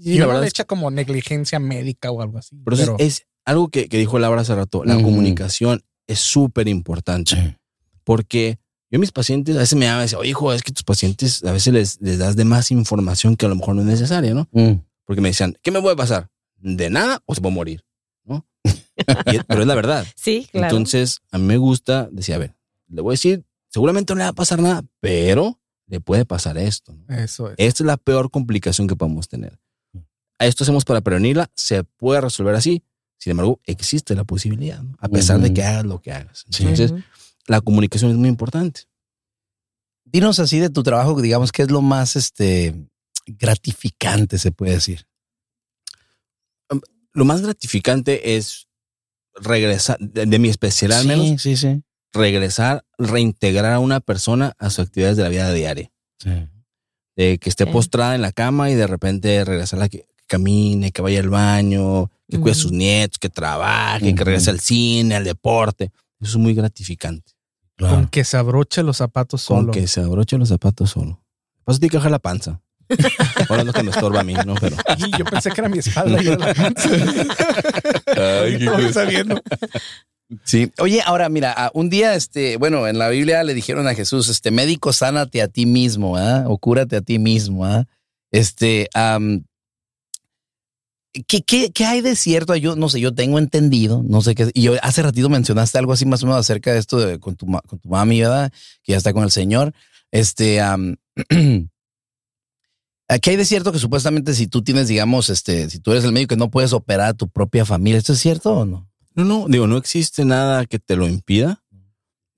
Y 0.04 0.18
la 0.18 0.26
verdad 0.26 0.40
le 0.42 0.46
es 0.48 0.52
echa 0.52 0.64
como 0.64 0.90
negligencia 0.90 1.58
médica 1.58 2.10
o 2.10 2.22
algo 2.22 2.38
así. 2.38 2.56
Pero, 2.64 2.76
Pero, 2.76 2.96
es, 2.98 3.06
es 3.20 3.26
algo 3.44 3.68
que, 3.68 3.88
que 3.88 3.98
dijo 3.98 4.18
Laura 4.18 4.40
hace 4.42 4.54
rato. 4.54 4.84
La 4.84 4.94
comunicación 5.02 5.82
es 6.06 6.18
súper 6.20 6.68
importante. 6.68 7.36
Sí. 7.36 7.56
Porque 8.04 8.58
yo 8.90 8.98
a 8.98 9.00
mis 9.00 9.12
pacientes 9.12 9.56
a 9.56 9.60
veces 9.60 9.78
me 9.78 9.86
llaman 9.86 10.02
y 10.02 10.04
dicen, 10.04 10.18
oye, 10.18 10.30
hijo, 10.30 10.52
es 10.52 10.62
que 10.62 10.72
tus 10.72 10.82
pacientes 10.84 11.42
a 11.44 11.52
veces 11.52 11.72
les, 11.72 12.00
les 12.00 12.18
das 12.18 12.36
de 12.36 12.44
más 12.44 12.70
información 12.70 13.36
que 13.36 13.46
a 13.46 13.48
lo 13.48 13.54
mejor 13.56 13.74
no 13.74 13.82
es 13.82 13.86
necesaria, 13.86 14.34
¿no? 14.34 14.48
Mm. 14.52 14.80
Porque 15.04 15.20
me 15.20 15.28
decían, 15.30 15.56
¿qué 15.62 15.70
me 15.70 15.80
puede 15.80 15.96
pasar? 15.96 16.30
¿De 16.56 16.90
nada 16.90 17.22
o 17.26 17.34
se 17.34 17.40
puede 17.40 17.54
morir? 17.54 17.84
¿No? 18.24 18.46
Y 19.32 19.36
es- 19.36 19.44
pero 19.46 19.62
es 19.62 19.66
la 19.66 19.74
verdad. 19.74 20.06
Sí, 20.16 20.46
claro. 20.52 20.66
Entonces, 20.68 21.20
a 21.30 21.38
mí 21.38 21.44
me 21.46 21.56
gusta 21.56 22.08
decir, 22.12 22.34
a 22.34 22.38
ver, 22.38 22.54
le 22.88 23.00
voy 23.02 23.12
a 23.12 23.14
decir, 23.14 23.44
seguramente 23.68 24.12
no 24.12 24.18
le 24.18 24.24
va 24.24 24.30
a 24.30 24.34
pasar 24.34 24.60
nada, 24.60 24.82
pero 25.00 25.58
le 25.86 26.00
puede 26.00 26.24
pasar 26.24 26.58
esto. 26.58 26.92
¿no? 26.94 27.14
eso 27.16 27.48
es. 27.50 27.54
Esta 27.58 27.82
es 27.82 27.86
la 27.86 27.96
peor 27.96 28.30
complicación 28.30 28.86
que 28.88 28.96
podemos 28.96 29.28
tener. 29.28 29.58
A 30.42 30.46
esto 30.46 30.64
hacemos 30.64 30.84
para 30.84 31.00
prevenirla, 31.02 31.50
se 31.54 31.84
puede 31.84 32.20
resolver 32.20 32.54
así. 32.56 32.82
Sin 33.16 33.30
embargo, 33.30 33.60
existe 33.64 34.16
la 34.16 34.24
posibilidad, 34.24 34.82
¿no? 34.82 34.96
a 34.98 35.08
pesar 35.08 35.38
de 35.40 35.54
que 35.54 35.62
hagas 35.62 35.84
lo 35.84 36.00
que 36.00 36.10
hagas. 36.10 36.44
Sí. 36.50 36.64
Entonces, 36.64 36.92
la 37.46 37.60
comunicación 37.60 38.10
es 38.10 38.16
muy 38.16 38.28
importante. 38.28 38.82
Dinos 40.04 40.40
así 40.40 40.58
de 40.58 40.68
tu 40.68 40.82
trabajo, 40.82 41.20
digamos, 41.22 41.52
¿qué 41.52 41.62
es 41.62 41.70
lo 41.70 41.80
más 41.80 42.16
este, 42.16 42.74
gratificante, 43.26 44.36
se 44.38 44.50
puede 44.50 44.72
decir? 44.72 45.06
Lo 47.12 47.24
más 47.24 47.40
gratificante 47.42 48.36
es 48.36 48.66
regresar, 49.34 49.98
de, 50.00 50.26
de 50.26 50.38
mi 50.38 50.48
especialidad 50.48 51.00
al 51.02 51.06
menos, 51.06 51.26
Sí, 51.26 51.38
sí, 51.38 51.56
sí. 51.56 51.82
regresar, 52.12 52.84
reintegrar 52.98 53.72
a 53.72 53.78
una 53.78 54.00
persona 54.00 54.54
a 54.58 54.70
sus 54.70 54.80
actividades 54.86 55.16
de 55.16 55.22
la 55.22 55.28
vida 55.28 55.52
diaria. 55.52 55.92
Sí. 56.18 56.48
de 57.14 57.36
que 57.38 57.50
esté 57.50 57.64
Sí. 57.66 57.70
postrada 57.70 58.14
en 58.14 58.22
la 58.22 58.32
cama 58.32 58.70
y 58.70 58.74
de 58.74 58.86
repente 58.86 59.44
regresarla 59.44 59.88
que, 59.90 59.98
que 59.98 60.11
camine, 60.32 60.90
que 60.92 61.02
vaya 61.02 61.20
al 61.20 61.28
baño, 61.28 62.10
que 62.28 62.38
cuide 62.38 62.52
a 62.52 62.54
sus 62.54 62.72
nietos, 62.72 63.18
que 63.18 63.28
trabaje, 63.28 64.14
que 64.14 64.24
regrese 64.24 64.50
al 64.50 64.60
cine, 64.60 65.14
al 65.16 65.24
deporte. 65.24 65.90
Eso 66.20 66.32
es 66.32 66.36
muy 66.36 66.54
gratificante. 66.54 67.32
Claro. 67.76 67.94
Con 67.96 68.06
que 68.08 68.24
se 68.24 68.36
abroche 68.36 68.82
los 68.82 68.96
zapatos 68.96 69.44
Con 69.46 69.60
solo. 69.62 69.72
que 69.72 69.86
se 69.86 70.00
abroche 70.00 70.38
los 70.38 70.48
zapatos 70.48 70.90
solo. 70.90 71.20
Pues 71.64 71.78
tiene 71.78 71.90
que 71.90 71.96
bajar 71.98 72.10
la 72.12 72.18
panza. 72.18 72.60
Ahora 73.48 73.64
lo 73.64 73.72
que 73.72 73.82
me 73.82 73.90
estorba 73.90 74.20
a 74.20 74.24
mí, 74.24 74.34
¿no? 74.46 74.54
Pero 74.60 74.76
Y 74.98 75.16
yo 75.18 75.24
pensé 75.24 75.50
que 75.50 75.60
era 75.60 75.68
mi 75.68 75.78
espalda. 75.78 76.22
y 76.22 76.26
era 76.28 76.36
la 76.38 76.54
panza. 76.54 76.88
Ay, 78.16 78.58
qué 78.58 78.64
Todo 78.66 78.76
cosa. 78.76 78.92
sabiendo. 78.92 79.40
Sí. 80.44 80.70
Oye, 80.78 81.02
ahora 81.04 81.28
mira, 81.28 81.54
ah, 81.56 81.70
un 81.74 81.90
día, 81.90 82.14
este, 82.14 82.56
bueno, 82.56 82.86
en 82.88 82.98
la 82.98 83.08
Biblia 83.08 83.42
le 83.44 83.52
dijeron 83.54 83.86
a 83.86 83.94
Jesús, 83.94 84.28
este, 84.28 84.50
médico, 84.50 84.92
sánate 84.92 85.42
a 85.42 85.48
ti 85.48 85.66
mismo, 85.66 86.16
¿ah? 86.16 86.44
O 86.48 86.56
cúrate 86.58 86.96
a 86.96 87.00
ti 87.02 87.18
mismo, 87.18 87.64
¿ah? 87.66 87.84
Este, 88.30 88.88
am, 88.94 89.44
¿qué, 91.26 91.42
qué, 91.42 91.70
qué 91.72 91.84
hay 91.84 92.00
de 92.00 92.16
cierto? 92.16 92.54
Yo 92.56 92.76
no 92.76 92.88
sé, 92.88 93.00
yo 93.00 93.14
tengo 93.14 93.38
entendido, 93.38 94.02
no 94.06 94.20
sé 94.22 94.34
qué. 94.34 94.50
Y 94.54 94.62
yo, 94.62 94.74
hace 94.82 95.02
ratito 95.02 95.28
mencionaste 95.28 95.78
algo 95.78 95.92
así 95.92 96.06
más 96.06 96.22
o 96.22 96.26
menos 96.26 96.40
acerca 96.40 96.72
de 96.72 96.78
esto 96.78 96.98
de, 96.98 97.18
con, 97.20 97.36
tu, 97.36 97.46
con 97.66 97.78
tu 97.78 97.88
mami, 97.88 98.20
¿verdad? 98.20 98.52
Que 98.82 98.92
ya 98.92 98.98
está 98.98 99.12
con 99.12 99.24
el 99.24 99.30
Señor. 99.30 99.72
Este, 100.10 100.60
am, 100.60 100.96
¿qué 103.20 103.30
hay 103.30 103.36
de 103.36 103.44
cierto 103.44 103.72
que 103.72 103.78
supuestamente 103.78 104.34
si 104.34 104.46
tú 104.46 104.62
tienes, 104.62 104.88
digamos, 104.88 105.28
este, 105.30 105.68
si 105.70 105.78
tú 105.80 105.92
eres 105.92 106.04
el 106.04 106.12
médico 106.12 106.30
que 106.30 106.36
no 106.38 106.50
puedes 106.50 106.72
operar 106.72 107.08
a 107.08 107.14
tu 107.14 107.28
propia 107.28 107.64
familia, 107.64 107.98
¿esto 107.98 108.12
es 108.14 108.20
cierto 108.20 108.52
o 108.52 108.64
no? 108.64 108.88
no, 109.14 109.24
no, 109.24 109.46
digo, 109.48 109.66
no 109.66 109.76
existe 109.76 110.24
nada 110.24 110.64
que 110.64 110.78
te 110.78 110.96
lo 110.96 111.06
impida. 111.06 111.62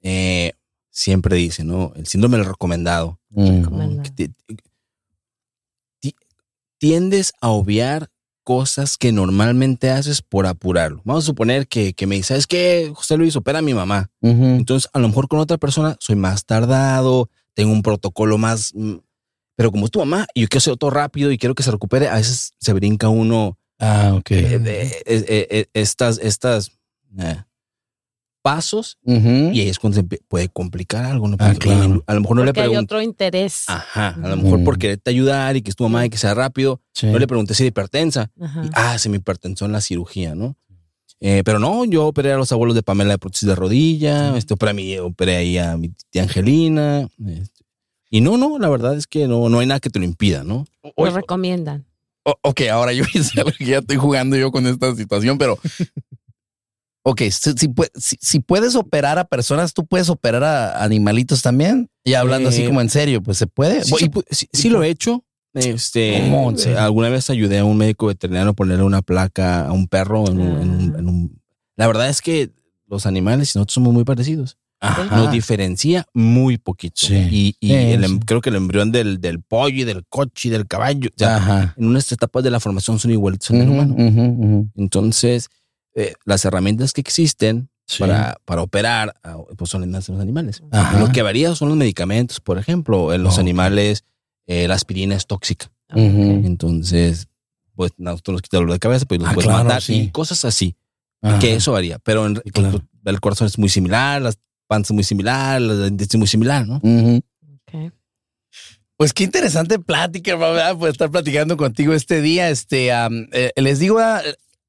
Eh, 0.02 0.52
siempre 0.90 1.36
dice, 1.36 1.62
¿no? 1.64 1.92
El 1.94 2.06
síndrome 2.08 2.36
del 2.38 2.46
recomendado. 2.46 3.20
Recomendado. 3.30 4.02
que 4.02 4.10
te- 4.10 4.34
ti- 6.00 6.16
tiendes 6.78 7.32
a 7.40 7.48
obviar 7.50 8.10
cosas 8.44 8.96
que 8.98 9.10
normalmente 9.10 9.90
haces 9.90 10.22
por 10.22 10.46
apurarlo. 10.46 11.00
Vamos 11.04 11.24
a 11.24 11.26
suponer 11.26 11.66
que, 11.66 11.94
que 11.94 12.06
me 12.06 12.14
dice, 12.16 12.28
¿sabes 12.28 12.46
qué? 12.46 12.92
José 12.94 13.16
Luis, 13.16 13.34
opera 13.36 13.58
a 13.58 13.62
mi 13.62 13.74
mamá. 13.74 14.10
Entonces, 14.20 14.88
a 14.92 14.98
lo 15.00 15.08
mejor 15.08 15.26
con 15.28 15.40
otra 15.40 15.56
persona 15.58 15.96
soy 15.98 16.16
más 16.16 16.44
tardado, 16.44 17.28
tengo 17.54 17.72
un 17.72 17.82
protocolo 17.82 18.38
más... 18.38 18.72
mm, 18.74 18.96
Pero 19.56 19.70
como 19.70 19.86
es 19.86 19.90
tu 19.90 19.98
mamá 20.00 20.26
y 20.34 20.42
yo 20.42 20.48
quiero 20.48 20.58
hacer 20.58 20.76
todo 20.76 20.90
rápido 20.90 21.30
y 21.32 21.38
quiero 21.38 21.54
que 21.54 21.62
se 21.62 21.70
recupere, 21.70 22.08
a 22.08 22.14
veces 22.16 22.52
se 22.60 22.72
brinca 22.72 23.08
uno 23.08 23.56
Ah, 23.80 24.12
ok. 24.16 24.30
eh, 24.30 24.58
de- 24.58 24.82
eh, 25.06 25.24
eh, 25.50 25.66
estas, 25.74 26.18
estas 26.18 26.70
eh, 27.18 27.42
pasos 28.44 28.98
y 29.06 29.10
ahí 29.60 29.68
es 29.70 29.78
cuando 29.78 29.96
se 29.96 30.04
puede 30.04 30.50
complicar 30.50 31.06
algo. 31.06 31.28
¿no? 31.28 31.36
Ah, 31.40 31.46
Porque, 31.48 31.68
claro. 31.70 32.04
A 32.06 32.12
lo 32.14 32.20
mejor 32.20 32.36
no 32.36 32.44
le 32.44 32.52
Porque 32.52 32.60
hay 32.68 32.76
otro 32.76 33.00
interés. 33.00 33.64
Ajá, 33.68 34.08
a 34.22 34.28
lo 34.28 34.36
mejor 34.36 34.58
Mm. 34.60 34.64
por 34.64 34.78
quererte 34.78 35.10
ayudar 35.10 35.56
y 35.56 35.62
que 35.62 35.70
es 35.70 35.76
tu 35.76 35.84
mamá 35.84 36.04
y 36.04 36.10
que 36.10 36.18
sea 36.18 36.34
rápido. 36.34 36.82
Sí. 36.92 37.06
No 37.06 37.18
le 37.18 37.26
pregunté 37.26 37.54
si 37.54 37.62
era 37.62 37.68
hipertensa. 37.68 38.30
Y, 38.38 38.68
ah, 38.74 38.98
se 38.98 39.08
me 39.08 39.16
hipertensó 39.16 39.64
en 39.64 39.72
la 39.72 39.80
cirugía, 39.80 40.34
¿no? 40.34 40.56
Eh, 41.20 41.40
pero 41.42 41.58
no, 41.58 41.86
yo 41.86 42.06
operé 42.06 42.32
a 42.32 42.36
los 42.36 42.52
abuelos 42.52 42.74
de 42.74 42.82
Pamela 42.82 43.12
de 43.12 43.18
prótesis 43.18 43.48
de 43.48 43.54
rodilla, 43.54 44.36
este, 44.36 44.52
operé, 44.52 44.70
a 44.72 44.74
mi, 44.74 44.98
operé 44.98 45.36
ahí 45.36 45.56
a 45.56 45.76
mi 45.78 45.90
tía 46.10 46.24
Angelina. 46.24 47.08
este, 47.26 47.64
y 48.10 48.20
no, 48.20 48.36
no, 48.36 48.58
la 48.58 48.68
verdad 48.68 48.94
es 48.94 49.06
que 49.06 49.26
no, 49.26 49.48
no 49.48 49.60
hay 49.60 49.66
nada 49.66 49.80
que 49.80 49.88
te 49.88 49.98
lo 49.98 50.04
impida, 50.04 50.44
¿no? 50.44 50.66
Lo 50.96 51.10
recomiendan. 51.10 51.86
o- 52.24 52.36
ok, 52.42 52.62
ahora 52.70 52.92
yo 52.92 53.04
ya 53.60 53.78
estoy 53.78 53.96
jugando 53.96 54.36
yo 54.36 54.50
con 54.52 54.66
esta 54.66 54.94
situación, 54.94 55.38
pero. 55.38 55.58
Ok, 57.06 57.20
si, 57.30 57.52
si 57.52 57.68
pue- 57.68 57.90
si- 57.94 58.16
si 58.20 58.40
puedes 58.40 58.74
operar 58.76 59.18
a 59.18 59.24
personas, 59.24 59.74
tú 59.74 59.84
puedes 59.84 60.08
operar 60.08 60.42
a 60.42 60.82
animalitos 60.82 61.42
también. 61.42 61.90
Y 62.02 62.14
hablando 62.14 62.48
así 62.48 62.62
Eh, 62.62 62.66
como 62.66 62.80
en 62.80 62.88
serio, 62.88 63.22
pues 63.22 63.36
se 63.38 63.46
puede. 63.46 63.82
Sí, 63.84 64.70
lo 64.70 64.82
he 64.82 64.88
hecho. 64.88 65.22
Este, 65.52 66.20
¿Cómo? 66.30 66.50
¿En 66.50 66.76
alguna 66.78 67.10
vez 67.10 67.30
ayudé 67.30 67.58
a 67.58 67.64
un 67.64 67.76
médico 67.76 68.06
veterinario 68.06 68.50
a 68.50 68.54
ponerle 68.54 68.82
una 68.84 69.02
placa 69.02 69.66
a 69.66 69.72
un 69.72 69.86
perro 69.86 70.26
en 70.28 70.40
un, 70.40 70.60
en 70.62 70.70
un- 70.70 70.94
en 70.98 71.08
un- 71.08 71.40
La 71.76 71.86
verdad 71.86 72.08
es 72.08 72.20
que 72.22 72.50
los 72.88 73.04
animales 73.06 73.54
y 73.54 73.58
nosotros 73.58 73.74
somos 73.74 73.92
muy 73.92 74.04
parecidos. 74.04 74.56
Ajá. 74.80 75.16
Nos 75.16 75.30
diferencia 75.32 76.06
muy 76.12 76.58
poquito. 76.58 77.06
Sí. 77.06 77.14
Y, 77.30 77.56
y 77.60 77.68
Sí, 77.68 77.74
el 77.74 78.04
em- 78.04 78.12
sí. 78.18 78.20
creo 78.26 78.40
que 78.40 78.50
el 78.50 78.56
embrión 78.56 78.92
del, 78.92 79.20
del 79.20 79.40
pollo 79.42 79.76
y 79.82 79.84
del 79.84 80.04
coche 80.06 80.48
y 80.48 80.50
del 80.50 80.66
caballo, 80.66 81.08
o 81.10 81.18
sea, 81.18 81.74
en 81.76 81.86
unas 81.86 82.10
etapas 82.12 82.42
de 82.44 82.50
la 82.50 82.60
formación 82.60 82.98
son 82.98 83.10
igualitos 83.12 83.50
al 83.50 83.58
ser 83.58 83.68
Ujú, 83.68 83.74
humano. 83.74 84.68
Entonces, 84.76 85.48
eh, 85.94 86.14
las 86.24 86.44
herramientas 86.44 86.92
que 86.92 87.00
existen 87.00 87.68
Sí. 87.86 87.98
para, 87.98 88.38
para 88.46 88.62
operar 88.62 89.14
pues 89.58 89.68
son 89.70 89.92
las 89.92 90.06
de 90.06 90.12
los 90.14 90.22
animales. 90.22 90.62
Ajá. 90.70 90.98
Lo 90.98 91.12
que 91.12 91.20
varía 91.20 91.54
son 91.54 91.68
los 91.68 91.76
medicamentos, 91.76 92.40
por 92.40 92.56
ejemplo. 92.56 93.12
En 93.12 93.22
los 93.22 93.38
animales, 93.38 94.04
eh, 94.46 94.66
la 94.66 94.74
aspirina 94.74 95.14
es 95.14 95.26
tóxica. 95.26 95.70
Entonces, 95.94 97.28
pues 97.74 97.92
nosotros 97.98 98.32
nos 98.36 98.42
quita 98.42 98.56
dolor 98.56 98.72
de 98.72 98.78
cabeza, 98.78 99.04
pues 99.04 99.20
los 99.20 99.28
Ah, 99.28 99.34
puedes 99.34 99.48
claro, 99.48 99.64
matar 99.64 99.82
sí. 99.82 99.94
y 100.00 100.08
cosas 100.10 100.46
así. 100.46 100.76
Ajá. 101.20 101.38
Que 101.38 101.54
eso 101.54 101.72
varía. 101.72 101.98
Pero 101.98 102.26
en, 102.26 102.36
claro. 102.36 102.80
el 103.04 103.20
corazón 103.20 103.48
es 103.48 103.58
muy 103.58 103.68
similar, 103.68 104.22
las 104.22 104.38
panza 104.66 104.94
muy 104.94 105.04
similar, 105.04 105.60
la 105.60 105.86
es 105.86 106.16
muy 106.16 106.26
similar, 106.26 106.66
¿no? 106.66 106.80
Pues 108.96 109.12
qué 109.12 109.24
interesante 109.24 109.78
plática, 109.78 110.36
¿verdad? 110.36 110.76
Pues 110.78 110.92
estar 110.92 111.10
platicando 111.10 111.56
contigo 111.56 111.92
este 111.92 112.22
día. 112.22 112.48
Este, 112.48 112.90
eh, 112.90 113.50
les 113.56 113.78
digo, 113.78 113.98
ah, 113.98 114.22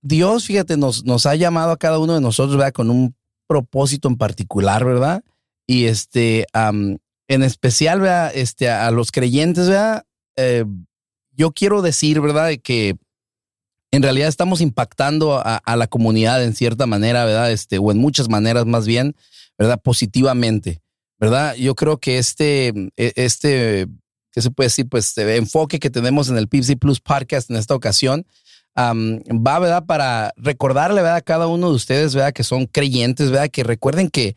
Dios, 0.06 0.46
fíjate, 0.46 0.78
nos, 0.78 1.04
nos 1.04 1.26
ha 1.26 1.34
llamado 1.34 1.72
a 1.72 1.78
cada 1.78 1.98
uno 1.98 2.13
de 2.13 2.22
nosotros, 2.22 2.58
¿verdad? 2.58 2.74
Con 2.74 2.91
un 2.91 3.15
propósito 3.48 4.08
en 4.08 4.18
particular, 4.18 4.86
¿verdad? 4.86 5.24
Y 5.65 5.86
este, 5.86 6.46
en 6.54 7.44
especial, 7.44 8.02
¿verdad? 8.02 8.32
Este, 8.36 8.70
a 8.70 8.91
los 8.91 9.12
creyentes, 9.12 9.68
¿verdad? 9.68 10.06
Eh, 10.36 10.63
yo 11.32 11.54
quiero 11.54 11.82
decir, 11.82 12.22
¿verdad? 12.22 12.52
Que 12.63 12.98
en 13.91 14.04
realidad 14.04 14.28
estamos 14.28 14.62
impactando 14.62 15.41
a, 15.44 15.76
la 15.76 15.88
comunidad 15.88 16.44
en 16.44 16.54
cierta 16.54 16.86
manera, 16.86 17.26
¿verdad? 17.26 17.52
Este, 17.52 17.80
o 17.80 17.91
en 17.91 17.98
muchas 17.98 18.30
maneras 18.30 18.68
más 18.68 18.86
bien, 18.86 19.15
¿verdad? 19.58 19.82
Positivamente, 19.82 20.84
¿verdad? 21.18 21.56
Yo 21.56 21.74
creo 21.74 21.98
que 21.98 22.20
este, 22.20 22.68
e, 22.96 23.12
este 23.15 23.88
¿qué 24.32 24.41
se 24.44 24.52
puede 24.52 24.68
decir? 24.68 24.88
Pues 24.88 25.08
este 25.08 25.36
enfoque 25.38 25.80
que 25.80 25.89
tenemos 25.89 26.30
en 26.30 26.38
el 26.38 26.48
Pipsy 26.48 26.76
Plus 26.76 27.00
Podcast 27.00 27.50
en 27.50 27.56
esta 27.56 27.74
ocasión. 27.74 28.28
Va, 28.78 29.60
¿verdad? 29.60 29.86
Para 29.86 30.34
recordarle, 30.38 31.02
¿verdad? 31.02 31.18
A 31.18 31.22
cada 31.22 31.48
uno 31.48 31.70
de 31.70 31.76
ustedes, 31.76 32.14
¿verdad? 32.16 32.34
Que 32.34 32.44
son 32.44 32.66
creyentes, 32.66 33.32
¿verdad? 33.32 33.50
Que 33.50 33.64
recuerden 33.64 34.10
que 34.10 34.36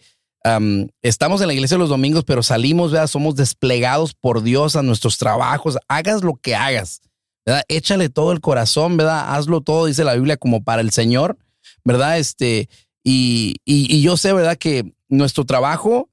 estamos 1.03 1.41
en 1.41 1.49
la 1.49 1.55
iglesia 1.55 1.77
los 1.77 1.91
domingos, 1.91 2.25
pero 2.25 2.43
salimos, 2.43 2.93
¿verdad? 2.93 3.09
Somos 3.09 3.35
desplegados 3.35 4.15
por 4.15 4.43
Dios 4.43 4.77
a 4.77 4.83
nuestros 4.83 5.19
trabajos. 5.19 5.79
Hagas 5.89 6.23
lo 6.23 6.37
que 6.37 6.55
hagas, 6.55 7.03
¿verdad? 7.45 7.65
Échale 7.69 8.09
todo 8.09 8.33
el 8.33 8.41
corazón, 8.41 8.97
¿verdad? 8.97 9.35
Hazlo 9.35 9.61
todo, 9.61 9.87
dice 9.87 10.05
la 10.05 10.15
Biblia, 10.15 10.37
como 10.37 10.63
para 10.63 10.81
el 10.81 10.91
Señor, 10.91 11.37
¿verdad? 11.85 12.19
Este, 12.19 12.69
y, 13.03 13.57
y 13.65 14.01
yo 14.01 14.17
sé, 14.17 14.33
¿verdad? 14.33 14.57
Que 14.57 14.95
nuestro 15.09 15.45
trabajo 15.45 16.09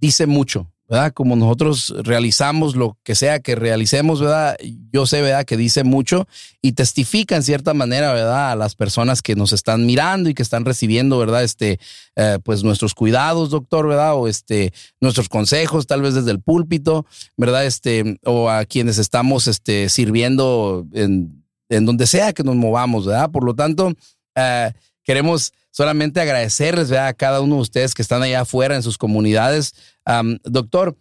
dice 0.00 0.26
mucho, 0.26 0.70
¿verdad? 0.88 1.12
Como 1.12 1.36
nosotros 1.36 1.94
realizamos 2.02 2.74
lo 2.74 2.96
que 3.02 3.14
sea 3.14 3.40
que 3.40 3.54
realicemos, 3.54 4.20
¿verdad? 4.20 4.56
Yo 4.90 5.06
sé, 5.06 5.20
¿verdad? 5.20 5.44
Que 5.44 5.58
dice 5.58 5.84
mucho 5.84 6.26
y 6.62 6.72
testifica 6.72 7.36
en 7.36 7.42
cierta 7.42 7.74
manera, 7.74 8.12
¿verdad? 8.14 8.52
A 8.52 8.56
las 8.56 8.74
personas 8.74 9.20
que 9.20 9.36
nos 9.36 9.52
están 9.52 9.84
mirando 9.84 10.30
y 10.30 10.34
que 10.34 10.42
están 10.42 10.64
recibiendo, 10.64 11.18
¿verdad? 11.18 11.44
Este, 11.44 11.78
eh, 12.16 12.38
pues 12.42 12.64
nuestros 12.64 12.94
cuidados, 12.94 13.50
doctor, 13.50 13.86
¿verdad? 13.86 14.14
O 14.14 14.28
este, 14.28 14.72
nuestros 15.00 15.28
consejos, 15.28 15.86
tal 15.86 16.00
vez 16.00 16.14
desde 16.14 16.30
el 16.30 16.40
púlpito, 16.40 17.04
¿verdad? 17.36 17.66
Este, 17.66 18.18
o 18.24 18.48
a 18.48 18.64
quienes 18.64 18.96
estamos, 18.96 19.46
este, 19.46 19.90
sirviendo 19.90 20.86
en, 20.94 21.44
en 21.68 21.84
donde 21.84 22.06
sea 22.06 22.32
que 22.32 22.44
nos 22.44 22.56
movamos, 22.56 23.04
¿verdad? 23.04 23.30
Por 23.30 23.44
lo 23.44 23.54
tanto, 23.54 23.92
eh, 24.34 24.72
queremos 25.04 25.52
solamente 25.70 26.20
agradecerles 26.20 26.90
¿verdad? 26.90 27.08
a 27.08 27.14
cada 27.14 27.40
uno 27.40 27.56
de 27.56 27.60
ustedes 27.62 27.94
que 27.94 28.02
están 28.02 28.22
allá 28.22 28.40
afuera 28.40 28.74
en 28.74 28.82
sus 28.82 28.98
comunidades. 28.98 29.74
Doctor, 30.44 30.96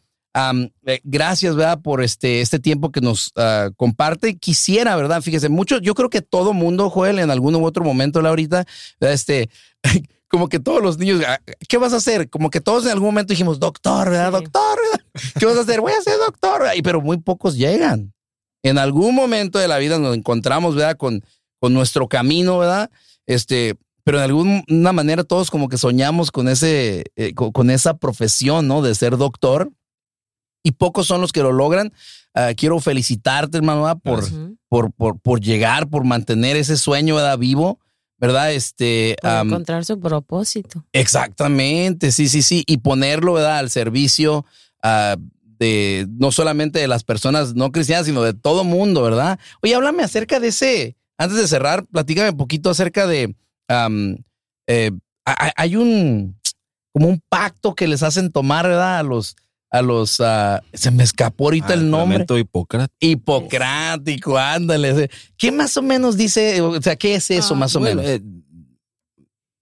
eh, 0.85 0.99
gracias 1.03 1.55
¿verdad? 1.55 1.81
por 1.81 2.03
este, 2.03 2.41
este 2.41 2.59
tiempo 2.59 2.91
que 2.91 3.01
nos 3.01 3.31
uh, 3.35 3.73
comparte. 3.75 4.37
Quisiera, 4.37 4.95
¿verdad? 4.95 5.21
Fíjese, 5.21 5.49
mucho, 5.49 5.79
yo 5.79 5.95
creo 5.95 6.09
que 6.09 6.21
todo 6.21 6.53
mundo, 6.53 6.89
Joel, 6.89 7.19
en 7.19 7.31
algún 7.31 7.55
u 7.55 7.65
otro 7.65 7.83
momento, 7.83 8.19
ahorita, 8.19 8.65
este, 8.99 9.49
como 10.27 10.47
que 10.47 10.59
todos 10.59 10.81
los 10.81 10.97
niños, 10.97 11.21
ah, 11.27 11.39
¿qué 11.67 11.77
vas 11.77 11.93
a 11.93 11.97
hacer? 11.97 12.29
Como 12.29 12.49
que 12.49 12.61
todos 12.61 12.85
en 12.85 12.91
algún 12.91 13.07
momento 13.07 13.33
dijimos, 13.33 13.59
doctor, 13.59 14.09
¿verdad? 14.09 14.31
Doctor, 14.31 14.79
¿qué 15.39 15.45
vas 15.45 15.57
a 15.57 15.61
hacer? 15.61 15.81
Voy 15.81 15.93
a 15.93 16.01
ser 16.01 16.17
doctor. 16.17 16.63
Pero 16.83 17.01
muy 17.01 17.17
pocos 17.17 17.57
llegan. 17.57 18.13
En 18.63 18.77
algún 18.77 19.15
momento 19.15 19.59
de 19.59 19.67
la 19.67 19.77
vida 19.77 19.97
nos 19.97 20.15
encontramos, 20.15 20.75
¿verdad? 20.75 20.97
Con, 20.97 21.23
con 21.59 21.73
nuestro 21.73 22.07
camino, 22.07 22.59
¿verdad? 22.59 22.91
Este, 23.25 23.75
pero 24.07 24.19
de 24.19 24.23
alguna 24.23 24.93
manera 24.93 25.25
todos 25.25 25.51
como 25.51 25.67
que 25.67 25.77
soñamos 25.77 26.31
con 26.31 26.47
ese, 26.47 27.03
eh, 27.17 27.33
con, 27.33 27.69
esa 27.69 27.97
profesión, 27.97 28.65
¿no? 28.65 28.81
De 28.81 28.95
ser 28.95 29.17
doctor. 29.17 29.69
Y 30.63 30.71
pocos 30.71 31.07
son 31.07 31.19
los 31.19 31.33
que 31.33 31.41
lo 31.41 31.51
logran. 31.51 31.91
Ah, 32.33 32.53
quiero 32.55 32.79
felicitarte, 32.79 33.57
hermano, 33.57 33.99
por, 33.99 34.23
por, 34.69 34.93
por, 34.93 35.19
por, 35.19 35.41
llegar, 35.41 35.89
por 35.89 36.05
mantener 36.05 36.55
ese 36.55 36.77
sueño 36.77 37.15
¿verdad? 37.15 37.37
vivo, 37.37 37.81
¿verdad? 38.17 38.53
Este, 38.53 39.17
encontrar 39.21 39.83
su 39.83 39.99
propósito. 39.99 40.85
Exactamente, 40.93 42.13
sí, 42.13 42.29
sí, 42.29 42.43
sí. 42.43 42.63
Y 42.65 42.77
ponerlo, 42.77 43.33
¿verdad? 43.33 43.57
Al 43.57 43.69
servicio 43.69 44.45
ah, 44.83 45.17
de 45.59 46.07
no 46.11 46.31
solamente 46.31 46.79
de 46.79 46.87
las 46.87 47.03
personas 47.03 47.55
no 47.55 47.73
cristianas, 47.73 48.05
sino 48.05 48.21
de 48.21 48.33
todo 48.33 48.63
mundo, 48.63 49.01
¿verdad? 49.01 49.37
Oye, 49.61 49.75
háblame 49.75 50.01
acerca 50.01 50.39
de 50.39 50.47
ese, 50.47 50.95
antes 51.17 51.37
de 51.37 51.45
cerrar, 51.45 51.85
platícame 51.87 52.29
un 52.29 52.37
poquito 52.37 52.69
acerca 52.69 53.05
de, 53.05 53.35
eh, 53.67 54.91
hay 55.25 55.75
un 55.75 56.37
como 56.97 57.09
un 57.09 57.21
pacto 57.29 57.75
que 57.75 57.87
les 57.87 58.01
hacen 58.01 58.31
tomar, 58.31 58.67
¿verdad? 58.67 58.97
A 58.97 59.03
los, 59.03 59.35
a 59.69 59.83
los, 59.83 60.19
ah, 60.19 60.63
se 60.73 60.89
me 60.89 61.03
escapó 61.03 61.45
ahorita 61.45 61.75
el 61.75 61.91
nombre. 61.91 62.25
Hipócrates. 62.27 62.95
Hipocrático, 62.99 64.35
ándale. 64.35 65.07
¿Qué 65.37 65.51
más 65.51 65.77
o 65.77 65.83
menos 65.83 66.17
dice? 66.17 66.59
O 66.61 66.81
sea, 66.81 66.95
¿qué 66.95 67.13
es 67.13 67.29
eso 67.29 67.53
ah, 67.53 67.57
más 67.57 67.75
o 67.75 67.79
menos? 67.81 68.03
Eh, 68.03 68.19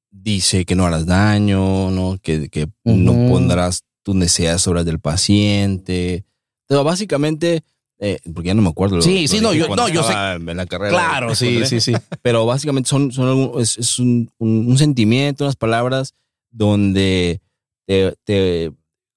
dice 0.10 0.64
que 0.64 0.76
no 0.76 0.86
harás 0.86 1.06
daño, 1.06 1.92
¿no? 1.92 2.18
Que, 2.22 2.50
que 2.50 2.70
no 2.86 3.12
pondrás 3.30 3.82
tus 4.02 4.16
necesidades 4.16 4.62
sobre 4.62 4.86
del 4.86 5.00
paciente. 5.00 6.24
Pero 6.68 6.86
básicamente 6.86 7.64
eh, 8.00 8.20
porque 8.34 8.48
ya 8.48 8.54
no 8.54 8.62
me 8.62 8.70
acuerdo. 8.70 9.02
Sí, 9.02 9.28
sí, 9.28 9.40
no, 9.40 9.54
yo, 9.54 9.74
no, 9.76 9.88
yo 9.88 10.04
sé. 10.04 10.14
En 10.14 10.58
la 10.58 10.66
carrera. 10.66 10.92
Claro, 10.92 11.36
sí, 11.36 11.66
sí, 11.66 11.80
sí. 11.80 11.94
Pero 12.22 12.46
básicamente 12.46 12.90
son, 12.90 13.12
son 13.12 13.52
es, 13.60 14.00
un, 14.00 14.30
un, 14.38 14.78
sentimiento, 14.78 15.46
unas 15.46 15.56
palabras 15.56 16.14
donde 16.52 17.42
te, 17.86 18.16
te 18.24 18.72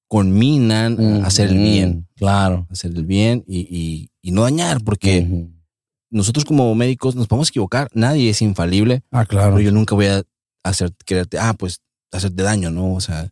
conminan 0.06 1.22
a 1.22 1.26
hacer 1.26 1.50
el 1.50 1.58
bien. 1.58 2.08
Claro. 2.16 2.66
Hacer 2.70 2.92
el 2.94 3.04
bien 3.04 3.44
y, 3.46 3.60
y, 3.60 4.10
y 4.22 4.30
no 4.30 4.42
dañar, 4.42 4.82
porque 4.84 5.46
nosotros 6.10 6.44
como 6.44 6.74
médicos 6.74 7.14
nos 7.16 7.26
podemos 7.26 7.48
equivocar. 7.48 7.88
Nadie 7.94 8.30
es 8.30 8.42
infalible. 8.42 9.02
Ah, 9.10 9.26
claro. 9.26 9.54
Pero 9.54 9.60
yo 9.60 9.72
nunca 9.72 9.94
voy 9.94 10.06
a 10.06 10.22
hacer, 10.62 10.92
quererte, 11.04 11.38
ah, 11.38 11.54
pues 11.54 11.80
hacerte 12.12 12.42
daño, 12.42 12.70
¿no? 12.70 12.94
O 12.94 13.00
sea, 13.00 13.30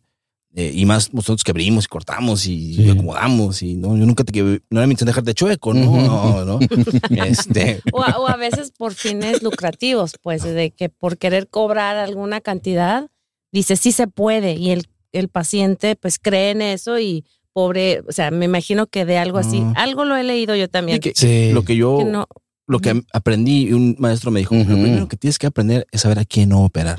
eh, 0.59 0.71
y 0.73 0.85
más 0.87 1.13
nosotros 1.13 1.43
que 1.43 1.51
abrimos 1.51 1.85
y 1.85 1.87
cortamos 1.87 2.47
y, 2.47 2.89
acomodamos 2.89 3.61
y 3.61 3.75
no, 3.75 3.95
yo 3.95 4.07
nunca 4.07 4.23
te 4.23 4.41
no 4.41 4.79
era 4.79 4.87
mi 4.87 4.93
intención 4.93 5.05
dejarte 5.05 5.35
chueco, 5.35 5.71
no, 5.71 6.43
no, 6.45 6.59
Este. 7.27 7.79
O, 7.93 8.01
a, 8.03 8.35
veces 8.37 8.71
por 8.75 8.95
fines 8.95 9.43
lucrativos, 9.43 10.13
pues 10.19 10.41
de 10.41 10.71
que 10.71 10.89
por 10.89 11.19
querer 11.19 11.47
cobrar 11.47 11.97
alguna 11.97 12.41
cantidad, 12.41 13.11
dice 13.51 13.75
sí 13.75 13.91
se 13.91 14.07
puede 14.07 14.55
y 14.55 14.71
el, 14.71 14.87
el 15.11 15.27
paciente 15.27 15.95
pues 15.95 16.17
cree 16.17 16.49
en 16.49 16.63
eso 16.63 16.97
y 16.97 17.23
pobre, 17.53 18.01
o 18.07 18.11
sea, 18.11 18.31
me 18.31 18.45
imagino 18.45 18.87
que 18.87 19.05
de 19.05 19.19
algo 19.19 19.37
así, 19.37 19.63
algo 19.75 20.05
lo 20.05 20.15
he 20.15 20.23
leído 20.23 20.55
yo 20.55 20.67
también. 20.67 20.99
Lo 21.53 21.61
que 21.63 21.75
yo, 21.75 21.99
lo 22.65 22.79
que 22.79 23.03
aprendí, 23.13 23.73
un 23.73 23.95
maestro 23.99 24.31
me 24.31 24.39
dijo, 24.39 24.55
lo 24.55 24.63
primero 24.63 25.07
que 25.07 25.17
tienes 25.17 25.37
que 25.37 25.45
aprender 25.45 25.85
es 25.91 26.01
saber 26.01 26.17
a 26.17 26.25
quién 26.25 26.49
no 26.49 26.63
operar. 26.63 26.97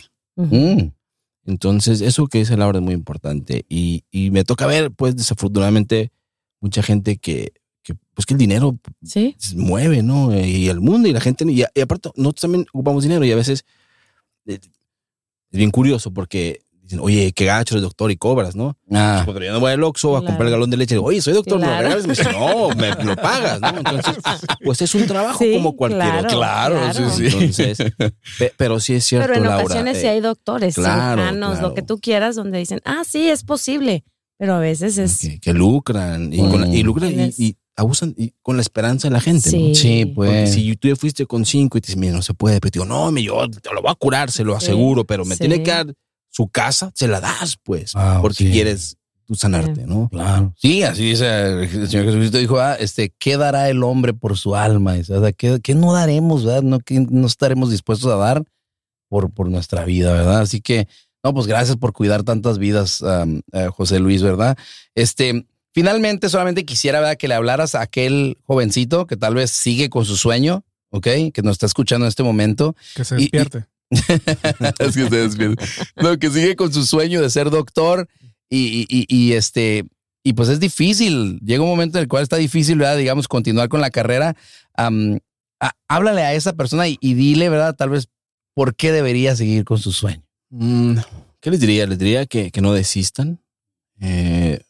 Entonces, 1.48 2.02
eso 2.02 2.26
que 2.26 2.40
dice 2.40 2.58
Laura 2.58 2.78
es 2.78 2.84
muy 2.84 2.92
importante. 2.92 3.64
Y, 3.70 4.04
y 4.10 4.30
me 4.30 4.44
toca 4.44 4.66
ver, 4.66 4.90
pues, 4.90 5.16
desafortunadamente, 5.16 6.12
mucha 6.60 6.82
gente 6.82 7.16
que, 7.16 7.54
que 7.82 7.94
pues, 8.12 8.26
que 8.26 8.34
el 8.34 8.38
dinero 8.38 8.78
se 9.02 9.34
mueve, 9.56 10.02
¿no? 10.02 10.38
Y 10.38 10.68
el 10.68 10.80
mundo 10.80 11.08
y 11.08 11.12
la 11.14 11.22
gente. 11.22 11.50
Y, 11.50 11.62
aparte, 11.80 12.10
nosotros 12.16 12.42
también 12.42 12.66
ocupamos 12.70 13.02
dinero 13.02 13.24
y 13.24 13.32
a 13.32 13.36
veces 13.36 13.64
eh, 14.44 14.58
es 14.60 15.58
bien 15.58 15.70
curioso 15.70 16.12
porque 16.12 16.60
dicen, 16.88 17.00
oye, 17.04 17.32
qué 17.32 17.44
gacho 17.44 17.74
eres 17.74 17.82
doctor 17.82 18.10
y 18.10 18.16
cobras, 18.16 18.56
¿no? 18.56 18.76
Ah. 18.90 19.22
Pues, 19.24 19.38
yo 19.44 19.52
no 19.52 19.60
voy 19.60 19.72
al 19.72 19.82
Oxxo 19.82 20.16
a 20.16 20.24
comprar 20.24 20.46
el 20.46 20.52
galón 20.52 20.70
de 20.70 20.76
leche. 20.78 20.96
Oye, 20.96 21.20
soy 21.20 21.34
doctor, 21.34 21.58
claro. 21.58 21.90
¿me 21.90 22.06
Me 22.06 22.32
no, 22.32 22.68
me 22.70 23.04
lo 23.04 23.16
pagas, 23.16 23.60
¿no? 23.60 23.68
Entonces, 23.68 24.16
pues 24.64 24.82
es 24.82 24.94
un 24.94 25.06
trabajo 25.06 25.44
como 25.52 25.76
cualquier 25.76 26.24
otro. 26.24 26.38
Claro, 26.38 26.92
sí, 26.92 27.02
sí. 27.14 27.26
Entonces, 27.26 27.78
pero 28.56 28.80
sí 28.80 28.94
es 28.94 29.04
cierto, 29.04 29.28
Pero 29.28 29.38
en 29.38 29.44
Laura, 29.44 29.64
ocasiones 29.64 30.00
sí 30.00 30.06
hay 30.06 30.20
doctores, 30.20 30.74
claro, 30.74 31.30
lo 31.60 31.74
que 31.74 31.82
tú 31.82 31.98
quieras, 32.00 32.36
donde 32.36 32.58
dicen, 32.58 32.80
ah, 32.84 33.02
sí, 33.06 33.28
es 33.28 33.44
posible. 33.44 34.04
Pero 34.38 34.54
a 34.54 34.60
veces 34.60 34.98
es... 34.98 35.40
Que, 35.40 35.52
lucran, 35.52 36.32
y, 36.32 36.38
con 36.38 36.72
y 36.72 36.84
lucran 36.84 37.12
y, 37.12 37.56
abusan 37.74 38.14
con 38.40 38.56
la 38.56 38.62
esperanza 38.62 39.08
de 39.08 39.12
la 39.12 39.20
gente. 39.20 39.50
Sí, 39.50 39.68
¿no? 39.68 39.74
sí 39.74 40.06
pues. 40.06 40.30
Porque 40.30 40.46
si 40.46 40.76
tú 40.76 40.88
ya 40.88 40.96
fuiste 40.96 41.26
con 41.26 41.44
cinco 41.44 41.76
y 41.76 41.80
te 41.80 41.86
dices, 41.86 41.98
mira, 41.98 42.12
no 42.12 42.22
se 42.22 42.34
puede, 42.34 42.60
pero 42.60 42.70
digo, 42.70 42.84
no, 42.84 43.16
yo 43.18 43.48
te 43.48 43.72
lo 43.72 43.82
voy 43.82 43.90
a 43.90 43.94
curar, 43.94 44.30
se 44.30 44.44
lo 44.44 44.54
aseguro, 44.54 45.04
pero 45.04 45.24
me 45.24 45.36
tiene 45.36 45.62
que 45.62 45.70
dar 45.70 45.94
su 46.38 46.46
casa, 46.46 46.92
se 46.94 47.08
la 47.08 47.20
das, 47.20 47.58
pues, 47.64 47.96
ah, 47.96 48.20
porque 48.22 48.48
quieres 48.48 48.96
tú 49.26 49.34
sanarte, 49.34 49.88
¿no? 49.88 50.08
Claro. 50.08 50.54
Sí, 50.56 50.84
así 50.84 51.02
dice 51.02 51.64
el 51.64 51.88
Señor 51.88 52.06
Jesucristo 52.06 52.38
dijo, 52.38 52.60
ah, 52.60 52.76
este, 52.78 53.12
¿qué 53.18 53.36
dará 53.36 53.68
el 53.68 53.82
hombre 53.82 54.14
por 54.14 54.38
su 54.38 54.54
alma? 54.54 54.94
O 55.00 55.02
sea, 55.02 55.32
¿qué, 55.32 55.58
qué 55.60 55.74
no 55.74 55.92
daremos, 55.92 56.44
verdad? 56.44 56.62
No, 56.62 56.78
¿Qué 56.78 57.00
no 57.10 57.26
estaremos 57.26 57.72
dispuestos 57.72 58.08
a 58.12 58.14
dar 58.14 58.44
por, 59.08 59.32
por 59.32 59.50
nuestra 59.50 59.84
vida, 59.84 60.12
verdad? 60.12 60.42
Así 60.42 60.60
que, 60.60 60.86
no, 61.24 61.34
pues 61.34 61.48
gracias 61.48 61.76
por 61.76 61.92
cuidar 61.92 62.22
tantas 62.22 62.58
vidas, 62.58 63.02
eh, 63.52 63.68
José 63.74 63.98
Luis, 63.98 64.22
¿verdad? 64.22 64.56
Este, 64.94 65.44
finalmente, 65.74 66.28
solamente 66.28 66.64
quisiera, 66.64 67.00
¿verdad? 67.00 67.16
Que 67.16 67.26
le 67.26 67.34
hablaras 67.34 67.74
a 67.74 67.80
aquel 67.80 68.38
jovencito 68.44 69.08
que 69.08 69.16
tal 69.16 69.34
vez 69.34 69.50
sigue 69.50 69.90
con 69.90 70.04
su 70.04 70.16
sueño, 70.16 70.64
¿ok? 70.90 71.32
Que 71.34 71.42
nos 71.42 71.54
está 71.54 71.66
escuchando 71.66 72.06
en 72.06 72.10
este 72.10 72.22
momento. 72.22 72.76
Que 72.94 73.04
se 73.04 73.16
despierte. 73.16 73.66
Es 73.90 74.96
que 74.96 75.08
se 75.08 75.56
No, 75.96 76.18
que 76.18 76.30
sigue 76.30 76.56
con 76.56 76.72
su 76.72 76.84
sueño 76.84 77.22
de 77.22 77.30
ser 77.30 77.50
doctor 77.50 78.08
y, 78.50 78.86
y, 78.88 79.06
y, 79.08 79.32
este, 79.32 79.84
y 80.22 80.34
pues 80.34 80.48
es 80.48 80.60
difícil. 80.60 81.38
Llega 81.40 81.62
un 81.62 81.68
momento 81.68 81.98
en 81.98 82.02
el 82.02 82.08
cual 82.08 82.22
está 82.22 82.36
difícil, 82.36 82.78
¿verdad? 82.78 82.98
Digamos, 82.98 83.28
continuar 83.28 83.68
con 83.68 83.80
la 83.80 83.90
carrera. 83.90 84.36
háblale 85.88 86.22
a 86.22 86.34
esa 86.34 86.52
persona 86.54 86.88
y, 86.88 86.98
dile, 87.00 87.48
¿verdad? 87.48 87.74
Tal 87.74 87.90
vez 87.90 88.08
por 88.54 88.74
qué 88.74 88.92
debería 88.92 89.36
seguir 89.36 89.64
con 89.64 89.78
su 89.78 89.92
sueño. 89.92 90.22
Mm, 90.50 90.98
¿Qué 91.40 91.50
les 91.50 91.60
diría? 91.60 91.86
Les 91.86 91.98
diría 91.98 92.26
que, 92.26 92.50
que 92.50 92.60
no 92.60 92.72
desistan. 92.72 93.40
Eh, 94.00 94.60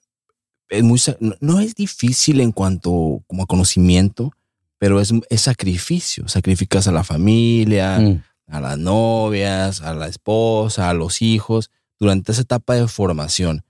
es 0.69 0.83
muy, 0.83 1.01
no, 1.41 1.61
es 1.61 1.75
difícil 1.75 2.41
en 2.41 2.53
cuanto 2.53 3.23
como 3.27 3.43
a 3.43 3.47
conocimiento, 3.47 4.33
pero 4.79 5.01
es, 5.01 5.13
es 5.31 5.41
sacrificio. 5.41 6.29
Sacrificas 6.29 6.87
a 6.89 6.93
la 6.93 7.05
familia, 7.05 7.99
mm. 7.99 8.23
A 8.49 8.61
las 8.61 8.79
novias, 8.79 9.83
a 9.83 9.95
la 9.95 10.09
esposa, 10.09 10.89
a 10.89 10.95
los 10.95 11.23
hijos, 11.23 11.71
durante 11.99 12.33
esa 12.33 12.43
etapa 12.43 12.75
de 12.75 12.89
formación. 12.89 13.65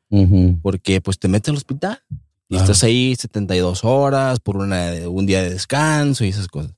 Porque 0.62 1.00
pues 1.00 1.18
te 1.18 1.28
metes 1.28 1.50
al 1.50 1.56
hospital 1.56 2.02
y 2.48 2.56
estás 2.56 2.82
ahí 2.82 3.14
72 3.14 3.84
horas 3.84 4.40
por 4.40 4.56
una, 4.56 4.90
un 5.08 5.26
día 5.26 5.42
de 5.42 5.50
descanso 5.50 6.24
y 6.24 6.28
esas 6.28 6.48
cosas. 6.48 6.72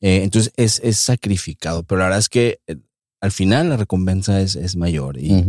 Eh, 0.00 0.22
entonces 0.24 0.52
es, 0.56 0.80
es, 0.82 0.96
sacrificado, 0.96 1.84
pero 1.84 2.00
la 2.00 2.06
verdad 2.06 2.18
es 2.18 2.28
que 2.28 2.60
eh, 2.66 2.76
al 3.20 3.30
final 3.30 3.68
la 3.68 3.76
recompensa 3.76 4.40
es, 4.40 4.56
es 4.56 4.74
mayor. 4.74 5.16
Y, 5.16 5.44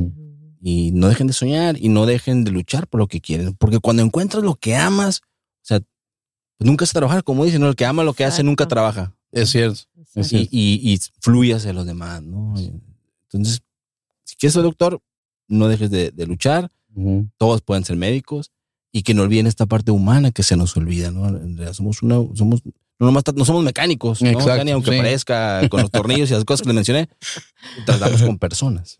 y 0.62 0.92
no 0.92 1.08
dejen 1.10 1.28
de 1.28 1.34
soñar 1.34 1.76
y 1.80 1.90
no 1.90 2.06
dejen 2.06 2.44
de 2.44 2.52
luchar 2.52 2.88
por 2.88 3.00
lo 3.00 3.08
que 3.08 3.20
quieren. 3.20 3.56
Porque 3.56 3.80
cuando 3.80 4.04
encuentras 4.04 4.44
lo 4.44 4.56
que 4.56 4.76
amas, 4.76 5.22
o 5.24 5.66
sea, 5.66 5.80
pues 5.80 6.68
nunca 6.68 6.86
es 6.86 6.94
trabajar, 6.94 7.24
como 7.24 7.46
dicen, 7.46 7.62
¿no? 7.62 7.68
el 7.68 7.76
que 7.76 7.86
ama 7.86 8.04
lo 8.04 8.14
que 8.14 8.26
hace 8.26 8.44
nunca 8.44 8.68
trabaja. 8.68 9.16
Es 9.34 9.50
cierto. 9.50 9.82
Y, 10.16 10.94
y, 10.94 11.00
fluye 11.20 11.56
hacia 11.56 11.74
los 11.74 11.86
demás, 11.86 12.22
¿no? 12.22 12.54
Entonces, 13.24 13.62
si 14.24 14.36
quieres 14.36 14.54
ser 14.54 14.64
doctor, 14.64 15.02
no 15.48 15.68
dejes 15.68 15.90
de, 15.90 16.14
luchar. 16.26 16.72
Todos 17.38 17.62
pueden 17.62 17.84
ser 17.84 17.98
médicos 17.98 18.52
y 18.92 19.02
que 19.02 19.16
no 19.16 19.24
olviden 19.24 19.48
esta 19.48 19.66
parte 19.66 19.90
humana 19.90 20.32
que 20.32 20.44
se 20.44 20.56
nos 20.56 20.78
olvida, 20.78 21.10
¿no? 21.10 21.74
somos 21.74 22.04
una, 22.04 22.18
somos, 22.36 22.62
no, 23.00 23.12
no 23.12 23.46
somos 23.46 23.64
mecánicos, 23.64 24.22
¿no? 24.22 24.40
aunque 24.40 24.98
parezca 24.98 25.68
con 25.70 25.82
los 25.82 25.90
tornillos 25.90 26.30
y 26.30 26.34
las 26.36 26.46
cosas 26.46 26.62
que 26.62 26.68
le 26.68 26.76
mencioné, 26.76 27.10
tratamos 27.88 28.22
con 28.22 28.38
personas. 28.38 29.00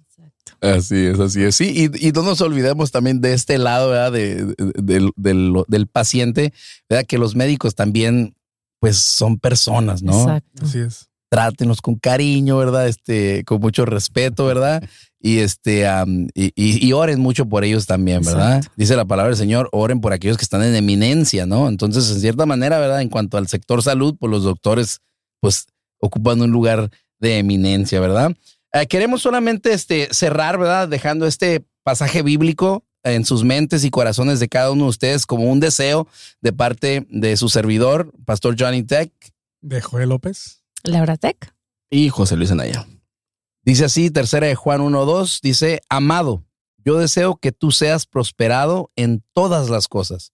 Así 0.60 0.96
es, 0.96 1.20
así 1.20 1.44
es. 1.44 1.56
Sí, 1.56 1.92
y, 2.00 2.12
no 2.14 2.24
nos 2.24 2.42
olvidemos 2.42 2.92
también 2.92 3.22
de 3.22 3.34
este 3.34 3.58
lado, 3.58 3.90
¿verdad? 3.90 4.12
De, 4.12 4.56
del, 4.78 5.88
paciente, 5.88 6.54
¿verdad? 6.90 7.06
Que 7.06 7.18
los 7.18 7.36
médicos 7.36 7.76
también, 7.76 8.36
pues, 8.84 8.98
son 8.98 9.40
personas, 9.40 10.04
¿no? 10.04 10.24
Exacto. 10.24 10.66
Así 10.66 10.80
es. 10.80 11.08
Trátenos 11.30 11.82
con 11.82 11.96
cariño, 11.96 12.58
¿verdad? 12.58 12.90
Este, 12.90 13.46
con 13.46 13.62
mucho 13.62 13.86
respeto, 13.86 14.46
¿verdad? 14.46 14.84
Y 15.22 15.40
este, 15.40 15.88
y, 16.36 16.92
oren 16.92 17.22
mucho 17.22 17.46
por 17.46 17.64
ellos 17.64 17.86
también, 17.86 18.24
¿verdad? 18.26 18.62
Dice 18.76 18.98
la 18.98 19.06
palabra 19.06 19.30
del 19.30 19.38
Señor, 19.38 19.70
oren 19.72 20.02
por 20.02 20.12
aquellos 20.12 20.36
que 20.36 20.44
están 20.44 20.64
en 20.64 20.76
eminencia, 20.76 21.46
¿no? 21.46 21.70
Entonces, 21.70 22.12
en 22.12 22.20
cierta 22.20 22.46
manera, 22.46 22.78
¿verdad? 22.78 23.02
En 23.02 23.08
cuanto 23.08 23.38
al 23.38 23.48
sector 23.48 23.82
salud, 23.82 24.18
pues 24.20 24.30
los 24.30 24.44
doctores, 24.44 25.00
pues, 25.40 25.68
ocupan 26.02 26.42
un 26.42 26.52
lugar 26.52 26.90
de 27.20 27.38
eminencia, 27.38 28.02
¿verdad? 28.02 28.36
Eh, 28.74 28.86
queremos 28.88 29.22
solamente 29.22 29.72
este, 29.72 30.10
cerrar, 30.12 30.58
¿verdad? 30.58 30.90
Dejando 30.90 31.26
este 31.26 31.66
pasaje 31.84 32.22
bíblico 32.22 32.84
en 33.04 33.26
sus 33.26 33.44
mentes 33.44 33.84
y 33.84 33.90
corazones 33.90 34.40
de 34.40 34.50
cada 34.50 34.72
uno 34.72 34.86
de 34.86 34.90
ustedes 34.90 35.26
como 35.26 35.52
un 35.52 35.60
deseo 35.60 36.08
de 36.42 36.54
parte 36.54 37.06
de 37.10 37.38
su 37.38 37.50
servidor, 37.50 38.12
Pastor 38.26 38.56
Johnny 38.58 38.84
Tech. 38.84 39.12
De 39.62 39.82
Joel 39.82 40.10
López. 40.10 40.64
Laura 40.84 41.18
Tech. 41.18 41.54
Y 41.90 42.10
José 42.10 42.36
Luis 42.36 42.52
Anaya. 42.52 42.88
Dice 43.64 43.86
así, 43.86 44.10
tercera 44.10 44.48
de 44.48 44.56
Juan 44.56 44.82
1.2, 44.82 45.40
dice, 45.42 45.82
amado, 45.88 46.44
yo 46.84 46.98
deseo 46.98 47.38
que 47.38 47.52
tú 47.52 47.72
seas 47.72 48.06
prosperado 48.06 48.92
en 48.96 49.24
todas 49.34 49.70
las 49.70 49.88
cosas 49.88 50.34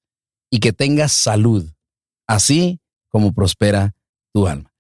y 0.50 0.60
que 0.60 0.74
tengas 0.74 1.12
salud, 1.12 1.72
así 2.28 2.82
como 3.10 3.34
prospera 3.34 3.94
tu 4.34 4.48
alma. 4.48 4.74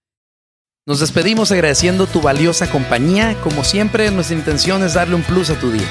Nos 0.86 1.00
despedimos 1.00 1.52
agradeciendo 1.52 2.08
tu 2.08 2.22
valiosa 2.22 2.72
compañía. 2.72 3.40
Como 3.44 3.64
siempre, 3.64 4.10
nuestra 4.10 4.36
intención 4.36 4.84
es 4.84 4.96
darle 4.96 5.14
un 5.14 5.22
plus 5.22 5.52
a 5.52 5.60
tu 5.60 5.70
día. 5.72 5.88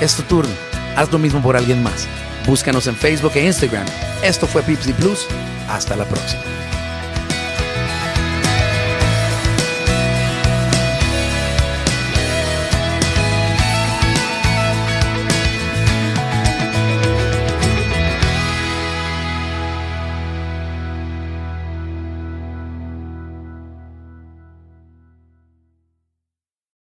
Es 0.00 0.16
tu 0.16 0.22
turno. 0.22 0.69
Haz 1.00 1.10
lo 1.10 1.18
mismo 1.18 1.40
por 1.40 1.56
alguien 1.56 1.82
más. 1.82 2.06
Búscanos 2.46 2.86
en 2.86 2.94
Facebook 2.94 3.32
e 3.34 3.46
Instagram. 3.46 3.86
Esto 4.22 4.46
fue 4.46 4.62
Pipsy 4.62 4.92
Plus. 4.92 5.26
Hasta 5.66 5.96
la 5.96 6.04
próxima. 6.04 6.42